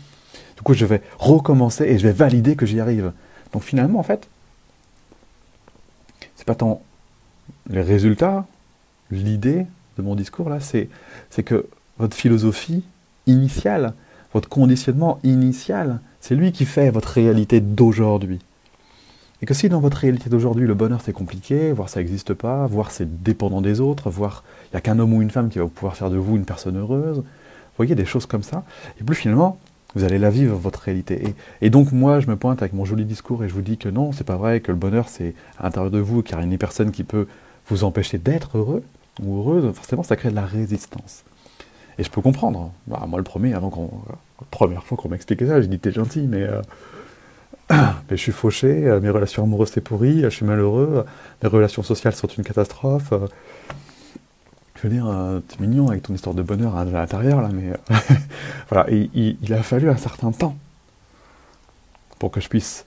du 0.55 0.63
coup 0.63 0.73
je 0.73 0.85
vais 0.85 1.01
recommencer 1.19 1.85
et 1.85 1.97
je 1.97 2.03
vais 2.03 2.12
valider 2.12 2.55
que 2.55 2.65
j'y 2.65 2.79
arrive. 2.79 3.12
Donc 3.53 3.63
finalement 3.63 3.99
en 3.99 4.03
fait, 4.03 4.27
c'est 6.35 6.45
pas 6.45 6.55
tant 6.55 6.81
les 7.69 7.81
résultats, 7.81 8.45
l'idée 9.12 9.65
de 9.99 10.05
mon 10.07 10.15
discours 10.15 10.49
là, 10.49 10.59
c'est 10.59 10.89
que 11.43 11.65
votre 11.97 12.15
philosophie 12.15 12.83
initiale, 13.27 13.93
votre 14.33 14.49
conditionnement 14.49 15.19
initial, 15.23 15.99
c'est 16.21 16.35
lui 16.35 16.51
qui 16.51 16.65
fait 16.65 16.89
votre 16.89 17.09
réalité 17.09 17.62
d'aujourd'hui. 17.62 18.39
Et 19.41 19.45
que 19.45 19.53
si 19.53 19.69
dans 19.69 19.79
votre 19.79 19.97
réalité 19.97 20.29
d'aujourd'hui, 20.29 20.67
le 20.67 20.73
bonheur 20.73 21.01
c'est 21.01 21.13
compliqué, 21.13 21.71
voire 21.71 21.89
ça 21.89 21.99
n'existe 21.99 22.33
pas, 22.33 22.65
voire 22.67 22.91
c'est 22.91 23.23
dépendant 23.23 23.62
des 23.62 23.79
autres, 23.79 24.09
voire 24.09 24.43
il 24.65 24.75
n'y 24.75 24.77
a 24.77 24.81
qu'un 24.81 24.99
homme 24.99 25.13
ou 25.13 25.21
une 25.21 25.31
femme 25.31 25.49
qui 25.49 25.59
va 25.59 25.67
pouvoir 25.67 25.95
faire 25.95 26.09
de 26.09 26.17
vous 26.17 26.35
une 26.35 26.45
personne 26.45 26.77
heureuse, 26.77 27.23
voyez 27.77 27.95
des 27.95 28.05
choses 28.05 28.25
comme 28.25 28.43
ça, 28.43 28.63
et 28.99 29.03
plus 29.03 29.15
finalement, 29.15 29.57
vous 29.95 30.03
allez 30.03 30.19
la 30.19 30.29
vivre, 30.29 30.55
votre 30.55 30.79
réalité. 30.81 31.33
Et, 31.62 31.69
donc 31.69 31.91
moi, 31.91 32.19
je 32.19 32.27
me 32.27 32.35
pointe 32.35 32.62
avec 32.62 32.73
mon 32.73 32.85
joli 32.85 33.05
discours 33.05 33.43
et 33.43 33.49
je 33.49 33.53
vous 33.53 33.62
dis 33.62 33.77
que 33.77 33.89
non, 33.89 34.12
c'est 34.12 34.23
pas 34.23 34.35
vrai, 34.35 34.59
que 34.59 34.71
le 34.71 34.77
bonheur 34.77 35.09
c'est 35.09 35.33
à 35.57 35.63
l'intérieur 35.63 35.91
de 35.91 35.99
vous, 35.99 36.21
car 36.21 36.41
il 36.41 36.49
n'y 36.49 36.55
a 36.55 36.57
personne 36.57 36.91
qui 36.91 37.03
peut 37.03 37.27
vous 37.69 37.83
empêcher 37.83 38.17
d'être 38.17 38.57
heureux 38.57 38.83
ou 39.23 39.73
forcément 39.73 40.03
ça 40.03 40.15
crée 40.15 40.29
de 40.29 40.36
la 40.36 40.45
résistance. 40.45 41.23
Et 41.97 42.03
je 42.03 42.10
peux 42.10 42.21
comprendre. 42.21 42.71
Bah, 42.88 43.05
moi 43.08 43.17
le 43.19 43.23
premier, 43.23 43.53
avant 43.53 43.69
qu'on... 43.69 43.89
La 44.39 44.47
première 44.51 44.84
fois 44.84 44.97
qu'on 44.97 45.10
m'expliquait 45.10 45.47
ça, 45.47 45.62
j'ai 45.62 45.67
dit 45.67 45.79
t'es 45.79 45.91
gentil, 45.91 46.27
mais... 46.27 46.43
Euh, 46.43 46.62
mais 47.69 47.86
je 48.12 48.15
suis 48.15 48.32
fauché, 48.32 48.88
euh, 48.88 48.99
mes 48.99 49.10
relations 49.10 49.43
amoureuses 49.43 49.71
c'est 49.73 49.82
pourri, 49.82 50.21
je 50.21 50.29
suis 50.29 50.45
malheureux, 50.45 51.05
mes 51.43 51.49
relations 51.49 51.84
sociales 51.84 52.15
sont 52.15 52.27
une 52.27 52.43
catastrophe. 52.43 53.12
Euh. 53.13 53.27
Je 54.75 54.88
veux 54.88 54.93
dire, 54.93 55.08
euh, 55.08 55.39
t'es 55.41 55.58
mignon 55.60 55.89
avec 55.89 56.03
ton 56.03 56.13
histoire 56.13 56.34
de 56.34 56.41
bonheur 56.41 56.77
à 56.77 56.86
l'intérieur 56.86 57.41
là, 57.41 57.49
mais 57.51 57.73
voilà, 58.69 58.89
il, 58.89 59.53
a 59.53 59.62
fallu 59.62 59.89
un 59.89 59.97
certain 59.97 60.32
temps 60.32 60.58
pour 62.17 62.32
que 62.32 62.39
je 62.39 62.47
puisse 62.47 62.86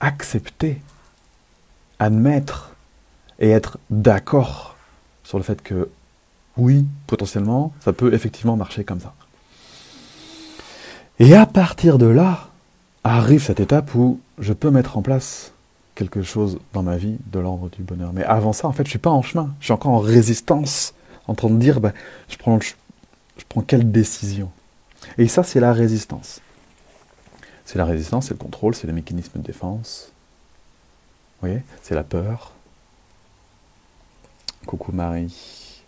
accepter, 0.00 0.80
admettre 1.98 2.72
et 3.40 3.50
être 3.50 3.78
d'accord 3.90 4.75
sur 5.26 5.38
le 5.38 5.44
fait 5.44 5.60
que 5.60 5.88
oui, 6.56 6.86
potentiellement, 7.06 7.72
ça 7.80 7.92
peut 7.92 8.14
effectivement 8.14 8.56
marcher 8.56 8.84
comme 8.84 9.00
ça. 9.00 9.12
Et 11.18 11.34
à 11.34 11.46
partir 11.46 11.98
de 11.98 12.06
là, 12.06 12.48
arrive 13.02 13.42
cette 13.42 13.60
étape 13.60 13.94
où 13.94 14.20
je 14.38 14.52
peux 14.52 14.70
mettre 14.70 14.96
en 14.96 15.02
place 15.02 15.52
quelque 15.96 16.22
chose 16.22 16.58
dans 16.72 16.82
ma 16.82 16.96
vie 16.96 17.16
de 17.32 17.40
l'ordre 17.40 17.70
du 17.70 17.82
bonheur. 17.82 18.12
Mais 18.12 18.22
avant 18.24 18.52
ça, 18.52 18.68
en 18.68 18.72
fait, 18.72 18.84
je 18.84 18.90
suis 18.90 18.98
pas 18.98 19.10
en 19.10 19.22
chemin. 19.22 19.52
Je 19.60 19.66
suis 19.66 19.72
encore 19.72 19.92
en 19.92 19.98
résistance, 19.98 20.94
en 21.26 21.34
train 21.34 21.50
de 21.50 21.58
dire, 21.58 21.80
bah, 21.80 21.92
je, 22.28 22.36
prends, 22.36 22.60
je, 22.60 22.74
prends 23.48 23.62
quelle 23.62 23.90
décision? 23.90 24.50
Et 25.18 25.26
ça, 25.26 25.42
c'est 25.42 25.60
la 25.60 25.72
résistance. 25.72 26.40
C'est 27.64 27.78
la 27.78 27.84
résistance, 27.84 28.26
c'est 28.26 28.34
le 28.34 28.38
contrôle, 28.38 28.74
c'est 28.74 28.86
les 28.86 28.92
mécanismes 28.92 29.40
de 29.40 29.46
défense. 29.46 30.12
Vous 31.40 31.48
voyez? 31.48 31.62
C'est 31.82 31.94
la 31.94 32.04
peur. 32.04 32.52
Coucou 34.66 34.90
Marie. 34.90 35.82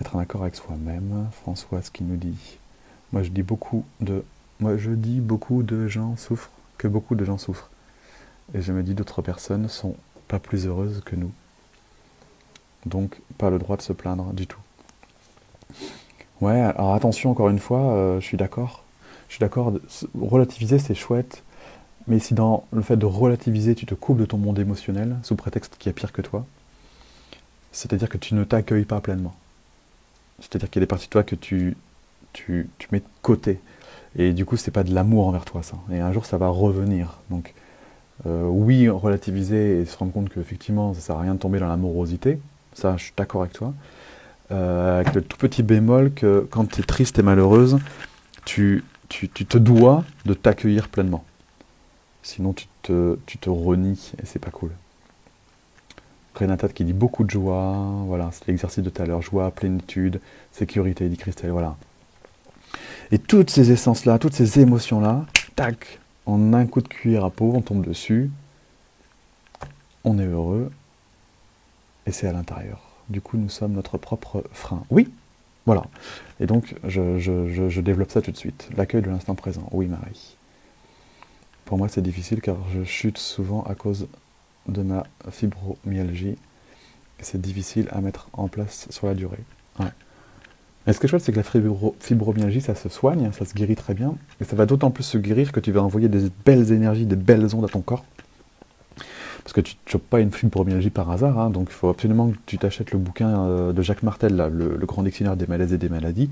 Être 0.00 0.14
en 0.14 0.20
accord 0.20 0.42
avec 0.42 0.54
soi-même. 0.54 1.26
Françoise 1.42 1.90
qui 1.90 2.04
nous 2.04 2.16
dit. 2.16 2.58
Moi, 3.12 3.24
je 3.24 3.30
dis 3.30 3.42
beaucoup 3.42 3.84
de 4.00 4.24
moi, 4.60 4.76
je 4.76 4.92
dis 4.92 5.18
beaucoup 5.18 5.64
de 5.64 5.88
gens 5.88 6.16
souffrent, 6.16 6.52
que 6.78 6.86
beaucoup 6.86 7.16
de 7.16 7.24
gens 7.24 7.36
souffrent. 7.36 7.68
Et 8.54 8.62
je 8.62 8.72
me 8.72 8.84
dis 8.84 8.94
d'autres 8.94 9.22
personnes 9.22 9.68
sont 9.68 9.96
pas 10.28 10.38
plus 10.38 10.68
heureuses 10.68 11.02
que 11.04 11.16
nous. 11.16 11.32
Donc, 12.86 13.20
pas 13.38 13.50
le 13.50 13.58
droit 13.58 13.76
de 13.76 13.82
se 13.82 13.92
plaindre 13.92 14.32
du 14.32 14.46
tout. 14.46 14.60
Ouais, 16.40 16.60
alors 16.60 16.94
attention, 16.94 17.32
encore 17.32 17.48
une 17.48 17.58
fois, 17.58 17.92
euh, 17.92 18.20
je 18.20 18.24
suis 18.24 18.36
d'accord. 18.36 18.84
Je 19.28 19.34
suis 19.34 19.40
d'accord, 19.40 19.72
relativiser 20.20 20.78
c'est 20.78 20.94
chouette, 20.94 21.42
mais 22.06 22.20
si 22.20 22.34
dans 22.34 22.64
le 22.72 22.82
fait 22.82 22.96
de 22.96 23.06
relativiser, 23.06 23.74
tu 23.74 23.86
te 23.86 23.94
coupes 23.94 24.18
de 24.18 24.26
ton 24.26 24.38
monde 24.38 24.60
émotionnel, 24.60 25.16
sous 25.24 25.34
prétexte 25.34 25.76
qu'il 25.76 25.88
y 25.88 25.90
a 25.90 25.94
pire 25.94 26.12
que 26.12 26.22
toi, 26.22 26.46
c'est-à-dire 27.72 28.08
que 28.08 28.18
tu 28.18 28.34
ne 28.34 28.44
t'accueilles 28.44 28.84
pas 28.84 29.00
pleinement. 29.00 29.34
C'est-à-dire 30.38 30.70
qu'il 30.70 30.80
y 30.80 30.82
a 30.82 30.86
des 30.86 30.88
parties 30.88 31.06
de 31.06 31.10
toi 31.10 31.22
que 31.22 31.34
tu, 31.34 31.76
tu, 32.32 32.68
tu 32.78 32.88
mets 32.92 33.00
de 33.00 33.04
côté. 33.22 33.60
Et 34.16 34.32
du 34.32 34.44
coup, 34.44 34.56
c'est 34.56 34.70
pas 34.70 34.84
de 34.84 34.94
l'amour 34.94 35.26
envers 35.26 35.44
toi, 35.44 35.62
ça. 35.62 35.76
Et 35.90 36.00
un 36.00 36.12
jour, 36.12 36.26
ça 36.26 36.36
va 36.36 36.48
revenir. 36.48 37.18
Donc, 37.30 37.54
euh, 38.26 38.44
oui, 38.44 38.88
relativiser 38.88 39.80
et 39.80 39.86
se 39.86 39.96
rendre 39.96 40.12
compte 40.12 40.28
qu'effectivement, 40.28 40.92
ça 40.94 41.00
sert 41.00 41.16
à 41.16 41.20
rien 41.20 41.34
de 41.34 41.38
tomber 41.38 41.58
dans 41.58 41.68
l'amorosité. 41.68 42.38
Ça, 42.74 42.96
je 42.96 43.04
suis 43.04 43.12
d'accord 43.16 43.42
avec 43.42 43.54
toi. 43.54 43.72
Euh, 44.50 45.00
avec 45.00 45.14
le 45.14 45.22
tout 45.22 45.38
petit 45.38 45.62
bémol 45.62 46.12
que 46.12 46.46
quand 46.50 46.66
tu 46.66 46.80
es 46.80 46.84
triste 46.84 47.18
et 47.18 47.22
malheureuse, 47.22 47.78
tu, 48.44 48.84
tu, 49.08 49.28
tu 49.30 49.46
te 49.46 49.56
dois 49.56 50.04
de 50.26 50.34
t'accueillir 50.34 50.88
pleinement. 50.88 51.24
Sinon, 52.22 52.52
tu 52.52 52.66
te, 52.82 53.18
tu 53.24 53.38
te 53.38 53.48
renies 53.48 54.12
et 54.22 54.26
c'est 54.26 54.38
pas 54.38 54.50
cool. 54.50 54.72
Renata 56.34 56.68
qui 56.68 56.84
dit 56.84 56.92
beaucoup 56.92 57.24
de 57.24 57.30
joie, 57.30 57.76
voilà, 58.06 58.30
c'est 58.32 58.46
l'exercice 58.48 58.82
de 58.82 58.90
tout 58.90 59.02
à 59.02 59.06
l'heure, 59.06 59.22
joie, 59.22 59.50
plénitude, 59.50 60.20
sécurité, 60.50 61.08
dit 61.08 61.16
Christelle, 61.16 61.50
voilà. 61.50 61.76
Et 63.10 63.18
toutes 63.18 63.50
ces 63.50 63.70
essences-là, 63.70 64.18
toutes 64.18 64.34
ces 64.34 64.60
émotions-là, 64.60 65.26
tac, 65.54 66.00
en 66.24 66.54
un 66.54 66.66
coup 66.66 66.80
de 66.80 66.88
cuillère 66.88 67.24
à 67.24 67.30
peau, 67.30 67.52
on 67.54 67.60
tombe 67.60 67.84
dessus, 67.84 68.30
on 70.04 70.18
est 70.18 70.26
heureux, 70.26 70.70
et 72.06 72.12
c'est 72.12 72.26
à 72.26 72.32
l'intérieur. 72.32 72.80
Du 73.08 73.20
coup, 73.20 73.36
nous 73.36 73.50
sommes 73.50 73.72
notre 73.72 73.98
propre 73.98 74.42
frein. 74.52 74.84
Oui, 74.90 75.10
voilà. 75.66 75.84
Et 76.40 76.46
donc, 76.46 76.74
je, 76.84 77.18
je 77.18 77.80
développe 77.80 78.10
ça 78.10 78.22
tout 78.22 78.32
de 78.32 78.36
suite. 78.36 78.68
L'accueil 78.76 79.02
de 79.02 79.10
l'instant 79.10 79.34
présent. 79.34 79.68
Oui, 79.72 79.86
Marie. 79.86 80.36
Pour 81.64 81.78
moi, 81.78 81.88
c'est 81.88 82.02
difficile 82.02 82.40
car 82.40 82.56
je 82.74 82.84
chute 82.84 83.18
souvent 83.18 83.62
à 83.64 83.74
cause 83.74 84.08
de 84.68 84.82
ma 84.82 85.04
fibromyalgie. 85.30 86.36
Et 87.20 87.24
c'est 87.24 87.40
difficile 87.40 87.88
à 87.90 88.00
mettre 88.00 88.28
en 88.32 88.48
place 88.48 88.86
sur 88.90 89.06
la 89.06 89.14
durée. 89.14 89.38
Ouais. 89.78 90.92
ce 90.92 90.98
que 90.98 91.08
je 91.08 91.16
c'est 91.18 91.32
que 91.32 91.36
la 91.36 91.92
fibromyalgie, 92.00 92.60
ça 92.60 92.74
se 92.74 92.88
soigne, 92.88 93.30
ça 93.32 93.44
se 93.44 93.54
guérit 93.54 93.76
très 93.76 93.94
bien. 93.94 94.14
Et 94.40 94.44
ça 94.44 94.56
va 94.56 94.66
d'autant 94.66 94.90
plus 94.90 95.04
se 95.04 95.18
guérir 95.18 95.52
que 95.52 95.60
tu 95.60 95.72
vas 95.72 95.82
envoyer 95.82 96.08
des 96.08 96.30
belles 96.44 96.72
énergies, 96.72 97.06
des 97.06 97.16
belles 97.16 97.54
ondes 97.54 97.64
à 97.64 97.68
ton 97.68 97.80
corps. 97.80 98.04
Parce 99.42 99.52
que 99.52 99.60
tu 99.60 99.76
ne 99.86 99.90
chopes 99.90 100.08
pas 100.08 100.20
une 100.20 100.30
fibromyalgie 100.30 100.90
par 100.90 101.10
hasard, 101.10 101.38
hein. 101.38 101.50
donc 101.50 101.68
il 101.70 101.74
faut 101.74 101.88
absolument 101.88 102.30
que 102.30 102.36
tu 102.46 102.58
t'achètes 102.58 102.92
le 102.92 102.98
bouquin 102.98 103.44
euh, 103.44 103.72
de 103.72 103.82
Jacques 103.82 104.04
Martel, 104.04 104.36
le, 104.36 104.86
grand 104.86 105.02
dictionnaire 105.02 105.36
des 105.36 105.46
malaises 105.46 105.72
et 105.72 105.78
des 105.78 105.88
maladies. 105.88 106.30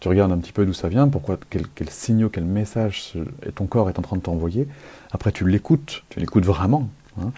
Tu 0.00 0.08
regardes 0.08 0.32
un 0.32 0.38
petit 0.38 0.52
peu 0.52 0.64
d'où 0.64 0.72
ça 0.72 0.88
vient, 0.88 1.08
pourquoi, 1.08 1.38
quel, 1.50 1.66
quel 1.74 1.90
signaux, 1.90 2.28
quel 2.28 2.44
message 2.44 3.14
ton 3.56 3.66
corps 3.66 3.88
est 3.88 3.98
en 3.98 4.02
train 4.02 4.16
de 4.16 4.22
t'envoyer. 4.22 4.68
Après, 5.10 5.32
tu 5.32 5.46
l'écoutes, 5.46 6.04
tu 6.08 6.20
l'écoutes 6.20 6.46
vraiment. 6.46 6.88
Hein. 7.22 7.32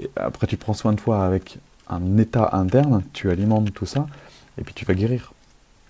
Et 0.00 0.10
après, 0.16 0.46
tu 0.46 0.56
prends 0.56 0.74
soin 0.74 0.92
de 0.92 1.00
toi 1.00 1.24
avec 1.24 1.58
un 1.88 2.18
état 2.18 2.50
interne, 2.52 3.02
tu 3.12 3.30
alimentes 3.30 3.72
tout 3.72 3.86
ça, 3.86 4.06
et 4.58 4.64
puis 4.64 4.74
tu 4.74 4.84
vas 4.84 4.94
guérir. 4.94 5.32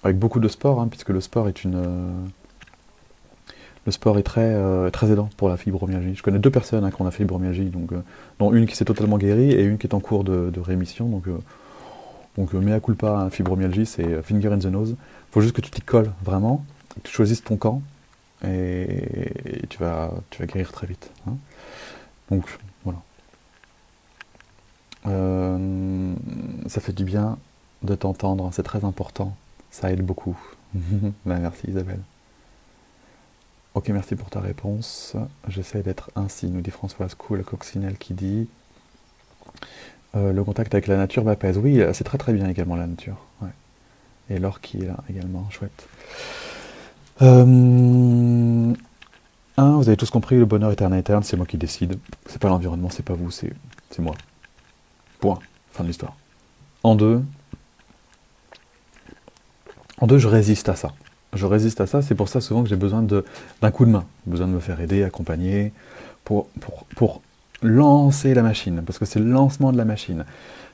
Avec 0.02 0.18
beaucoup 0.18 0.40
de 0.40 0.48
sport, 0.48 0.80
hein, 0.80 0.88
puisque 0.88 1.08
le 1.08 1.20
sport 1.20 1.48
est 1.48 1.64
une. 1.64 1.74
Euh, 1.74 2.12
le 3.86 3.92
sport 3.92 4.18
est 4.18 4.24
très, 4.24 4.52
euh, 4.52 4.90
très 4.90 5.10
aidant 5.12 5.30
pour 5.36 5.48
la 5.48 5.56
fibromyalgie. 5.56 6.16
Je 6.16 6.22
connais 6.22 6.40
deux 6.40 6.50
personnes 6.50 6.84
hein, 6.84 6.90
qui 6.90 7.00
ont 7.00 7.04
la 7.04 7.12
fibromyalgie, 7.12 7.66
donc, 7.66 7.92
euh, 7.92 8.02
dont 8.38 8.52
une 8.52 8.66
qui 8.66 8.74
s'est 8.74 8.84
totalement 8.84 9.16
guérie 9.16 9.52
et 9.52 9.62
une 9.62 9.78
qui 9.78 9.86
est 9.86 9.94
en 9.94 10.00
cours 10.00 10.24
de, 10.24 10.60
rémission. 10.60 11.08
Donc, 11.08 11.28
donc 12.36 12.52
mea 12.52 12.80
culpa, 12.80 13.28
fibromyalgie, 13.30 13.86
c'est 13.86 14.22
finger 14.22 14.48
in 14.48 14.58
the 14.58 14.66
nose. 14.66 14.90
Il 14.90 15.32
faut 15.32 15.40
juste 15.40 15.54
que 15.54 15.60
tu 15.60 15.70
t'y 15.70 15.82
colles 15.82 16.10
vraiment, 16.24 16.64
que 16.94 17.00
tu 17.08 17.12
choisisses 17.12 17.44
ton 17.44 17.56
camp, 17.56 17.80
et, 18.44 19.62
tu, 19.68 19.78
vas, 19.78 20.12
tu 20.30 20.40
vas 20.40 20.46
guérir 20.46 20.72
très 20.72 20.88
vite. 20.88 21.10
Donc. 22.30 22.44
Euh, 25.06 26.14
ça 26.66 26.80
fait 26.80 26.92
du 26.92 27.04
bien 27.04 27.38
de 27.82 27.94
t'entendre, 27.94 28.50
c'est 28.52 28.62
très 28.62 28.84
important. 28.84 29.36
Ça 29.70 29.92
aide 29.92 30.02
beaucoup. 30.02 30.36
Ben, 31.24 31.38
merci 31.38 31.68
Isabelle. 31.68 32.00
Ok, 33.74 33.88
merci 33.90 34.16
pour 34.16 34.30
ta 34.30 34.40
réponse. 34.40 35.14
J'essaie 35.48 35.82
d'être 35.82 36.10
ainsi, 36.16 36.46
nous 36.46 36.60
dit 36.60 36.70
Françoise 36.70 37.14
Cool, 37.14 37.44
Coccinelle 37.44 37.98
qui 37.98 38.14
dit 38.14 38.48
euh, 40.14 40.32
Le 40.32 40.44
contact 40.44 40.74
avec 40.74 40.86
la 40.86 40.96
nature 40.96 41.24
m'apaise. 41.24 41.58
Oui, 41.58 41.80
c'est 41.92 42.04
très 42.04 42.18
très 42.18 42.32
bien 42.32 42.48
également 42.48 42.76
la 42.76 42.86
nature. 42.86 43.18
Et 44.28 44.38
l'or 44.38 44.60
qui 44.60 44.78
est 44.82 44.86
là 44.86 44.96
également, 45.08 45.48
chouette. 45.50 45.88
Euh, 47.22 48.74
vous 49.56 49.88
avez 49.88 49.96
tous 49.96 50.10
compris, 50.10 50.36
le 50.36 50.44
bonheur 50.44 50.72
éternel 50.72 51.00
éterne, 51.00 51.22
c'est 51.22 51.36
moi 51.36 51.46
qui 51.46 51.58
décide. 51.58 51.98
C'est 52.26 52.40
pas 52.40 52.48
l'environnement, 52.48 52.90
c'est 52.90 53.04
pas 53.04 53.14
vous, 53.14 53.30
c'est 53.30 53.52
moi. 53.98 54.14
Point. 55.20 55.38
Fin 55.72 55.82
de 55.82 55.88
l'histoire. 55.88 56.16
En 56.82 56.94
deux, 56.94 57.22
en 59.98 60.06
deux, 60.06 60.18
je 60.18 60.28
résiste 60.28 60.68
à 60.68 60.76
ça. 60.76 60.92
Je 61.32 61.46
résiste 61.46 61.80
à 61.80 61.86
ça, 61.86 62.02
c'est 62.02 62.14
pour 62.14 62.28
ça 62.28 62.40
souvent 62.40 62.62
que 62.62 62.68
j'ai 62.68 62.76
besoin 62.76 63.02
d'un 63.02 63.70
coup 63.70 63.84
de 63.84 63.90
main, 63.90 64.04
besoin 64.26 64.46
de 64.46 64.52
me 64.52 64.60
faire 64.60 64.80
aider, 64.80 65.02
accompagner, 65.02 65.72
pour, 66.24 66.48
lancer 67.62 68.34
la 68.34 68.42
machine, 68.42 68.82
parce 68.84 68.98
que 68.98 69.06
c'est 69.06 69.18
le 69.18 69.30
lancement 69.30 69.72
de 69.72 69.78
la 69.78 69.86
machine. 69.86 70.24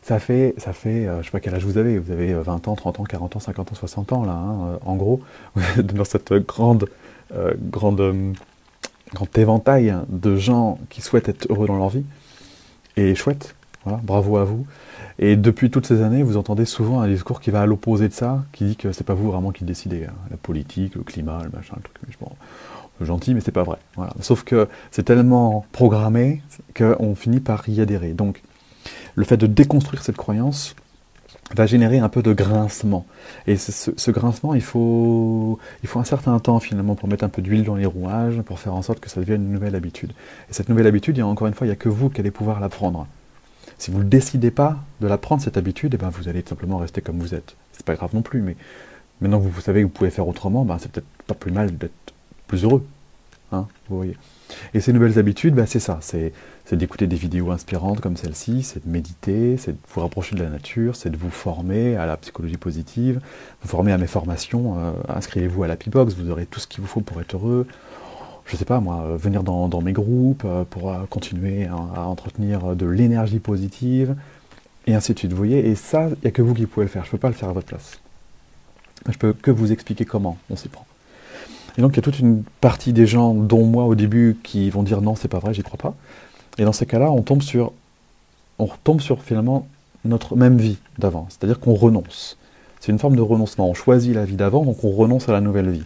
Ça 0.03 0.19
fait, 0.19 0.55
ça 0.59 0.73
fait 0.73 1.07
euh, 1.07 1.21
je 1.21 1.27
sais 1.27 1.31
pas 1.31 1.39
quel 1.39 1.55
âge 1.55 1.65
vous 1.65 1.79
avez, 1.79 1.97
vous 1.97 2.11
avez 2.11 2.35
20 2.35 2.67
euh, 2.67 2.71
ans, 2.71 2.75
30 2.75 3.01
ans, 3.01 3.05
40 3.05 3.37
ans, 3.37 3.41
50 3.41 3.71
ans, 3.71 3.75
60 3.77 4.13
ans, 4.13 4.25
là, 4.25 4.33
hein, 4.33 4.67
euh, 4.67 4.79
en 4.85 4.97
gros, 4.97 5.21
dans 5.77 6.05
cette 6.05 6.33
grande, 6.33 6.89
grande, 7.71 8.35
grand 9.15 9.39
éventail 9.39 9.95
de 10.09 10.37
gens 10.37 10.79
qui 10.91 11.01
souhaitent 11.01 11.29
être 11.29 11.47
heureux 11.51 11.69
dans 11.69 11.77
leur 11.77 11.89
vie. 11.89 12.05
Et 12.97 13.15
chouette, 13.15 13.55
voilà, 13.85 14.01
bravo 14.03 14.37
à 14.37 14.45
vous. 14.45 14.66
Et 15.18 15.37
depuis 15.37 15.71
toutes 15.71 15.87
ces 15.87 16.03
années, 16.03 16.23
vous 16.23 16.37
entendez 16.37 16.64
souvent 16.64 17.01
un 17.01 17.09
discours 17.09 17.40
qui 17.40 17.51
va 17.51 17.62
à 17.62 17.66
l'opposé 17.66 18.09
de 18.09 18.12
ça, 18.12 18.45
qui 18.53 18.64
dit 18.64 18.77
que 18.77 18.92
c'est 18.92 19.05
pas 19.05 19.14
vous 19.14 19.31
vraiment 19.31 19.51
qui 19.51 19.64
décidez. 19.64 20.05
Hein. 20.05 20.14
La 20.31 20.37
politique, 20.37 20.95
le 20.95 21.03
climat, 21.03 21.42
le 21.42 21.51
machin, 21.51 21.77
le 21.77 21.83
truc. 21.83 22.18
Bon, 22.21 22.31
gentil, 23.01 23.35
mais 23.35 23.40
c'est 23.40 23.53
pas 23.53 23.64
vrai. 23.64 23.79
Sauf 24.21 24.45
que 24.45 24.68
c'est 24.90 25.03
tellement 25.03 25.66
programmé 25.73 26.42
qu'on 26.77 27.14
finit 27.14 27.40
par 27.40 27.68
y 27.68 27.81
adhérer. 27.81 28.12
Donc, 28.12 28.42
le 29.14 29.25
fait 29.25 29.37
de 29.37 29.47
déconstruire 29.47 30.03
cette 30.03 30.16
croyance 30.16 30.75
va 31.55 31.66
générer 31.66 31.99
un 31.99 32.09
peu 32.09 32.23
de 32.23 32.33
grincement. 32.33 33.05
Et 33.47 33.57
ce, 33.57 34.11
grincement, 34.11 34.55
il 34.55 34.62
faut, 34.62 35.59
il 35.83 35.88
faut 35.88 35.99
un 35.99 36.05
certain 36.05 36.38
temps 36.38 36.61
finalement 36.61 36.95
pour 36.95 37.09
mettre 37.09 37.25
un 37.25 37.29
peu 37.29 37.42
d'huile 37.42 37.64
dans 37.64 37.75
les 37.75 37.85
rouages, 37.85 38.40
pour 38.42 38.59
faire 38.59 38.75
en 38.75 38.83
sorte 38.83 39.01
que 39.01 39.11
ça 39.11 39.21
devienne 39.21 39.42
une 39.42 39.53
nouvelle 39.53 39.75
habitude. 39.75 40.12
Et 40.49 40.53
cette 40.53 40.68
nouvelle 40.68 40.87
habitude, 40.87 41.21
encore 41.21 41.49
une 41.49 41.55
fois, 41.55 41.66
il 41.66 41.71
n'y 41.71 41.75
a 41.75 41.77
que 41.77 41.88
vous 41.88 42.09
qui 42.09 42.21
allez 42.21 42.31
pouvoir 42.31 42.61
la 42.61 42.68
prendre. 42.68 43.07
Si 43.83 43.90
vous 43.90 43.99
ne 43.99 44.09
décidez 44.09 44.53
pas 44.53 44.79
de 45.01 45.09
la 45.09 45.18
prendre, 45.18 45.42
cette 45.42 45.57
habitude, 45.57 45.95
eh 45.95 45.97
ben 45.97 46.09
vous 46.09 46.29
allez 46.29 46.45
simplement 46.49 46.79
rester 46.79 47.01
comme 47.01 47.18
vous 47.18 47.35
êtes. 47.35 47.57
C'est 47.73 47.85
pas 47.85 47.97
grave 47.97 48.14
non 48.14 48.23
plus, 48.23 48.40
mais 48.40 48.55
maintenant 49.21 49.40
que 49.40 49.49
vous 49.49 49.61
savez 49.61 49.81
que 49.81 49.87
vous 49.87 49.92
pouvez 49.92 50.11
faire 50.11 50.29
autrement, 50.29 50.64
ben 50.64 50.79
c'est 50.79 50.88
peut-être 50.88 51.09
pas 51.27 51.35
plus 51.35 51.51
mal 51.51 51.77
d'être 51.77 52.14
plus 52.47 52.62
heureux. 52.62 52.87
Hein, 53.51 53.66
vous 53.88 53.97
voyez. 53.97 54.16
Et 54.73 54.79
ces 54.79 54.92
nouvelles 54.92 55.18
habitudes, 55.18 55.57
ben 55.57 55.66
c'est 55.66 55.81
ça, 55.81 55.99
c'est 56.01 56.33
d'écouter 56.71 57.09
des 57.09 57.16
vidéos 57.16 57.51
inspirantes 57.51 58.01
comme 58.01 58.16
celle-ci, 58.16 58.62
c'est 58.62 58.87
de 58.87 58.88
méditer, 58.88 59.57
c'est 59.57 59.73
de 59.73 59.79
vous 59.92 60.01
rapprocher 60.01 60.37
de 60.37 60.45
la 60.45 60.51
nature, 60.51 60.95
c'est 60.95 61.11
de 61.11 61.16
vous 61.16 61.31
former 61.31 61.97
à 61.97 62.07
la 62.07 62.16
psychologie 62.16 62.59
positive, 62.59 63.21
vous 63.62 63.68
former 63.68 63.90
à 63.90 63.99
mes 63.99 64.07
formations, 64.07 64.79
euh, 64.79 64.92
inscrivez-vous 65.09 65.64
à 65.64 65.66
la 65.66 65.75
P-Box, 65.75 66.14
vous 66.14 66.31
aurez 66.31 66.47
tout 66.47 66.61
ce 66.61 66.68
qu'il 66.68 66.83
vous 66.83 66.87
faut 66.87 67.01
pour 67.01 67.21
être 67.21 67.35
heureux, 67.35 67.66
je 68.47 68.57
sais 68.57 68.65
pas 68.65 68.81
moi, 68.81 69.03
euh, 69.03 69.17
venir 69.17 69.43
dans, 69.43 69.81
mes 69.81 69.93
groupes 69.93 70.43
euh, 70.45 70.65
pour 70.69 70.91
euh, 70.91 71.05
continuer 71.09 71.67
à, 71.67 72.07
entretenir 72.07 72.77
de 72.77 72.87
l'énergie 72.87 73.39
positive, 73.39 74.17
et 74.87 74.95
ainsi 74.95 75.15
de 75.15 75.19
suite. 75.19 75.31
Vous 75.31 75.37
voyez, 75.37 75.69
et 75.69 75.75
ça, 75.75 76.09
il 76.09 76.17
n'y 76.23 76.29
a 76.29 76.31
que 76.33 76.43
vous 76.43 76.55
qui 76.55 76.67
pouvez 76.67 76.85
le 76.85 76.91
faire. 76.91 77.05
Je 77.05 77.09
ne 77.09 77.13
peux 77.13 77.19
pas 77.19 77.29
le 77.29 77.35
faire 77.35 77.49
à 77.49 77.53
votre 77.53 77.67
place. 77.67 78.01
Je 79.09 79.17
peux 79.17 79.33
que 79.33 79.51
vous 79.51 79.73
expliquer 79.73 80.05
comment 80.05 80.39
on 80.51 80.57
s'y 80.57 80.69
prend. 80.69 80.87
Et 81.79 81.81
donc 81.81 81.93
il 81.93 81.97
y 81.97 81.99
a 82.01 82.03
toute 82.03 82.19
une 82.19 82.43
partie 82.61 82.93
des 82.93 83.07
gens, 83.07 83.33
dont 83.33 83.65
moi 83.65 83.85
au 83.85 83.95
début, 83.95 84.37
qui 84.43 84.69
vont 84.71 84.83
dire 84.83 85.01
non, 85.01 85.15
c'est 85.15 85.29
pas 85.29 85.39
vrai, 85.39 85.55
j'y 85.55 85.63
crois 85.63 85.79
pas. 85.79 85.95
Et 86.59 86.65
dans 86.65 86.73
ces 86.73 86.87
cas-là, 86.87 87.11
on 87.11 87.23
tombe 87.23 87.43
sur, 87.43 87.73
on 88.59 88.67
retombe 88.67 89.01
sur 89.01 89.23
finalement 89.23 89.67
notre 90.05 90.37
même 90.37 90.59
vie 90.59 90.79
d'avant. 90.99 91.27
C'est-à-dire 91.31 91.61
qu'on 91.61 91.75
renonce. 91.75 92.37
C'est 92.81 92.93
une 92.93 92.99
forme 92.99 93.17
de 93.17 93.23
renoncement. 93.23 93.71
On 93.71 93.75
choisit 93.75 94.15
la 94.15 94.25
vie 94.25 94.35
d'avant, 94.35 94.65
donc 94.65 94.83
on 94.85 94.91
renonce 94.91 95.29
à 95.29 95.33
la 95.33 95.41
nouvelle 95.41 95.71
vie. 95.71 95.85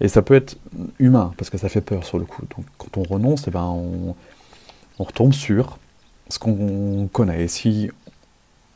Et 0.00 0.08
ça 0.08 0.22
peut 0.22 0.34
être 0.34 0.56
humain, 0.98 1.32
parce 1.36 1.50
que 1.50 1.58
ça 1.58 1.68
fait 1.68 1.80
peur 1.80 2.04
sur 2.04 2.18
le 2.18 2.24
coup. 2.24 2.42
Donc 2.56 2.64
quand 2.78 2.96
on 2.98 3.02
renonce, 3.02 3.44
eh 3.48 3.50
ben, 3.50 3.64
on, 3.64 4.14
retombe 5.02 5.32
sur 5.32 5.78
ce 6.28 6.38
qu'on 6.38 7.08
connaît. 7.12 7.44
Et 7.44 7.48
si 7.48 7.90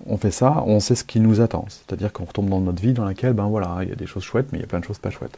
on 0.06 0.16
fait 0.16 0.30
ça, 0.30 0.62
on 0.66 0.80
sait 0.80 0.94
ce 0.94 1.04
qui 1.04 1.20
nous 1.20 1.40
attend. 1.40 1.66
C'est-à-dire 1.68 2.12
qu'on 2.12 2.24
retombe 2.24 2.48
dans 2.48 2.60
notre 2.60 2.80
vie 2.80 2.92
dans 2.92 3.04
laquelle, 3.04 3.32
ben 3.32 3.46
voilà, 3.46 3.78
il 3.82 3.88
y 3.88 3.92
a 3.92 3.96
des 3.96 4.06
choses 4.06 4.22
chouettes, 4.22 4.52
mais 4.52 4.58
il 4.58 4.60
y 4.60 4.64
a 4.64 4.68
plein 4.68 4.80
de 4.80 4.84
choses 4.84 4.98
pas 4.98 5.10
chouettes. 5.10 5.36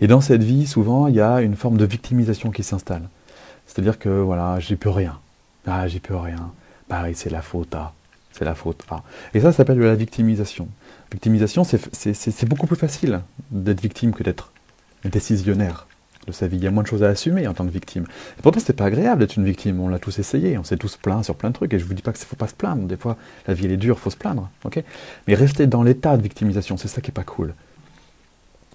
Et 0.00 0.06
dans 0.06 0.20
cette 0.20 0.42
vie, 0.42 0.66
souvent, 0.66 1.06
il 1.08 1.14
y 1.14 1.20
a 1.20 1.40
une 1.40 1.56
forme 1.56 1.76
de 1.76 1.84
victimisation 1.84 2.50
qui 2.50 2.62
s'installe. 2.62 3.08
C'est-à-dire 3.66 3.98
que, 3.98 4.08
voilà, 4.08 4.58
j'ai 4.60 4.76
plus 4.76 4.90
rien. 4.90 5.18
Ah, 5.66 5.88
j'ai 5.88 6.00
plus 6.00 6.14
rien. 6.14 6.52
Bah 6.88 7.02
oui, 7.04 7.12
c'est 7.14 7.30
la 7.30 7.42
faute 7.42 7.74
à. 7.74 7.92
C'est 8.32 8.44
la 8.44 8.54
faute 8.54 8.82
à. 8.90 9.02
Et 9.32 9.40
ça, 9.40 9.52
ça 9.52 9.58
s'appelle 9.58 9.78
de 9.78 9.84
la 9.84 9.94
victimisation. 9.94 10.68
Victimisation, 11.14 11.62
c'est 11.62 12.48
beaucoup 12.48 12.66
plus 12.66 12.74
facile 12.74 13.20
d'être 13.52 13.80
victime 13.80 14.12
que 14.12 14.24
d'être 14.24 14.50
décisionnaire 15.04 15.86
de 16.26 16.32
sa 16.32 16.48
vie. 16.48 16.56
Il 16.56 16.64
y 16.64 16.66
a 16.66 16.72
moins 16.72 16.82
de 16.82 16.88
choses 16.88 17.04
à 17.04 17.08
assumer 17.08 17.46
en 17.46 17.54
tant 17.54 17.64
que 17.64 17.70
victime. 17.70 18.02
Et 18.36 18.42
pourtant, 18.42 18.58
c'est 18.58 18.72
pas 18.72 18.86
agréable 18.86 19.20
d'être 19.20 19.36
une 19.36 19.44
victime. 19.44 19.78
On 19.78 19.86
l'a 19.86 20.00
tous 20.00 20.18
essayé. 20.18 20.58
On 20.58 20.64
s'est 20.64 20.76
tous 20.76 20.96
plaints 20.96 21.22
sur 21.22 21.36
plein 21.36 21.50
de 21.50 21.54
trucs. 21.54 21.72
Et 21.72 21.78
je 21.78 21.84
vous 21.84 21.94
dis 21.94 22.02
pas 22.02 22.12
qu'il 22.12 22.22
ne 22.22 22.26
faut 22.26 22.34
pas 22.34 22.48
se 22.48 22.54
plaindre. 22.54 22.88
Des 22.88 22.96
fois, 22.96 23.16
la 23.46 23.54
vie 23.54 23.66
est 23.66 23.76
dure, 23.76 23.94
il 23.96 24.02
faut 24.02 24.10
se 24.10 24.16
plaindre. 24.16 24.50
Mais 25.28 25.36
rester 25.36 25.68
dans 25.68 25.84
l'état 25.84 26.16
de 26.16 26.22
victimisation, 26.22 26.76
c'est 26.76 26.88
ça 26.88 27.00
qui 27.00 27.12
est 27.12 27.14
pas 27.14 27.22
cool. 27.22 27.54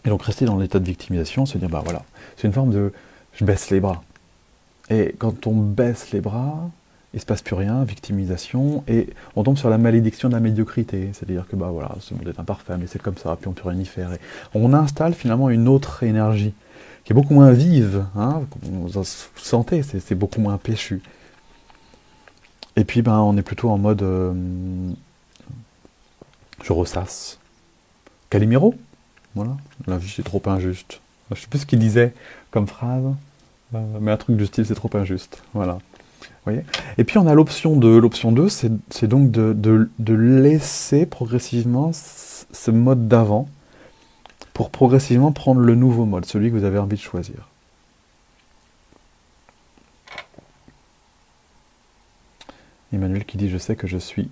Et 0.05 0.09
donc 0.09 0.23
rester 0.23 0.45
dans 0.45 0.57
l'état 0.57 0.79
de 0.79 0.85
victimisation, 0.85 1.45
se 1.45 1.57
dire 1.57 1.67
bah 1.67 1.81
voilà, 1.83 2.03
c'est 2.37 2.47
une 2.47 2.53
forme 2.53 2.71
de 2.71 2.93
je 3.33 3.43
baisse 3.43 3.69
les 3.69 3.81
bras. 3.81 4.01
Et 4.89 5.13
quand 5.19 5.45
on 5.45 5.55
baisse 5.55 6.11
les 6.13 6.21
bras, 6.21 6.71
il 7.13 7.19
se 7.19 7.25
passe 7.25 7.41
plus 7.41 7.55
rien, 7.55 7.83
victimisation, 7.83 8.83
et 8.87 9.09
on 9.35 9.43
tombe 9.43 9.57
sur 9.57 9.69
la 9.69 9.77
malédiction 9.77 10.29
de 10.29 10.33
la 10.33 10.39
médiocrité, 10.39 11.09
c'est-à-dire 11.13 11.47
que 11.47 11.55
bah 11.55 11.69
voilà, 11.71 11.95
ce 11.99 12.13
monde 12.13 12.27
est 12.27 12.39
imparfait, 12.39 12.77
mais 12.77 12.85
c'est 12.87 13.01
comme 13.01 13.17
ça, 13.17 13.35
puis 13.35 13.47
on 13.47 13.53
peut 13.53 13.67
rien 13.67 13.79
y 13.79 13.85
faire. 13.85 14.09
On 14.53 14.73
installe 14.73 15.13
finalement 15.13 15.49
une 15.49 15.67
autre 15.67 16.03
énergie, 16.03 16.53
qui 17.03 17.13
est 17.13 17.15
beaucoup 17.15 17.33
moins 17.33 17.51
vive, 17.51 18.05
hein, 18.15 18.43
vous 18.61 19.03
sentez, 19.35 19.81
c'est 19.83 20.15
beaucoup 20.15 20.41
moins 20.41 20.57
péchu. 20.57 21.01
Et 22.75 22.85
puis, 22.85 23.01
ben, 23.01 23.19
on 23.19 23.35
est 23.35 23.41
plutôt 23.41 23.69
en 23.69 23.77
mode. 23.77 24.01
euh, 24.03 24.33
je 26.63 26.71
ressasse. 26.71 27.39
Calimero 28.29 28.73
Voilà. 29.35 29.57
La 29.85 29.97
vie, 29.97 30.07
c'est 30.07 30.23
trop 30.23 30.41
injuste. 30.45 31.01
Je 31.31 31.41
sais 31.41 31.47
plus 31.47 31.59
ce 31.59 31.65
qu'il 31.65 31.79
disait 31.79 32.13
comme 32.51 32.67
phrase, 32.67 33.03
euh, 33.75 33.97
mais 33.99 34.11
un 34.11 34.17
truc 34.17 34.37
du 34.37 34.45
style, 34.45 34.65
c'est 34.65 34.75
trop 34.75 34.89
injuste. 34.93 35.43
Voilà. 35.53 35.79
Et 36.97 37.03
puis, 37.03 37.17
on 37.17 37.27
a 37.27 37.33
l'option 37.33 37.75
2. 37.75 37.99
L'option 37.99 38.31
2, 38.31 38.49
c'est 38.49 39.07
donc 39.07 39.31
de, 39.31 39.89
laisser 39.99 41.05
progressivement 41.05 41.91
ce 41.93 42.71
mode 42.71 43.07
d'avant 43.07 43.47
pour 44.53 44.71
progressivement 44.71 45.31
prendre 45.31 45.61
le 45.61 45.75
nouveau 45.75 46.05
mode, 46.05 46.25
celui 46.25 46.49
que 46.49 46.55
vous 46.55 46.63
avez 46.63 46.79
envie 46.79 46.97
de 46.97 47.01
choisir. 47.01 47.47
Emmanuel 52.91 53.23
qui 53.25 53.37
dit 53.37 53.49
Je 53.49 53.57
sais 53.57 53.75
que 53.75 53.87
je 53.87 53.97
suis 53.97 54.29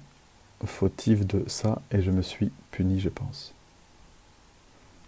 fautif 0.65 1.25
de 1.25 1.43
ça 1.47 1.81
et 1.91 2.01
je 2.01 2.11
me 2.11 2.21
suis 2.21 2.51
puni, 2.71 2.99
je 2.99 3.09
pense. 3.09 3.53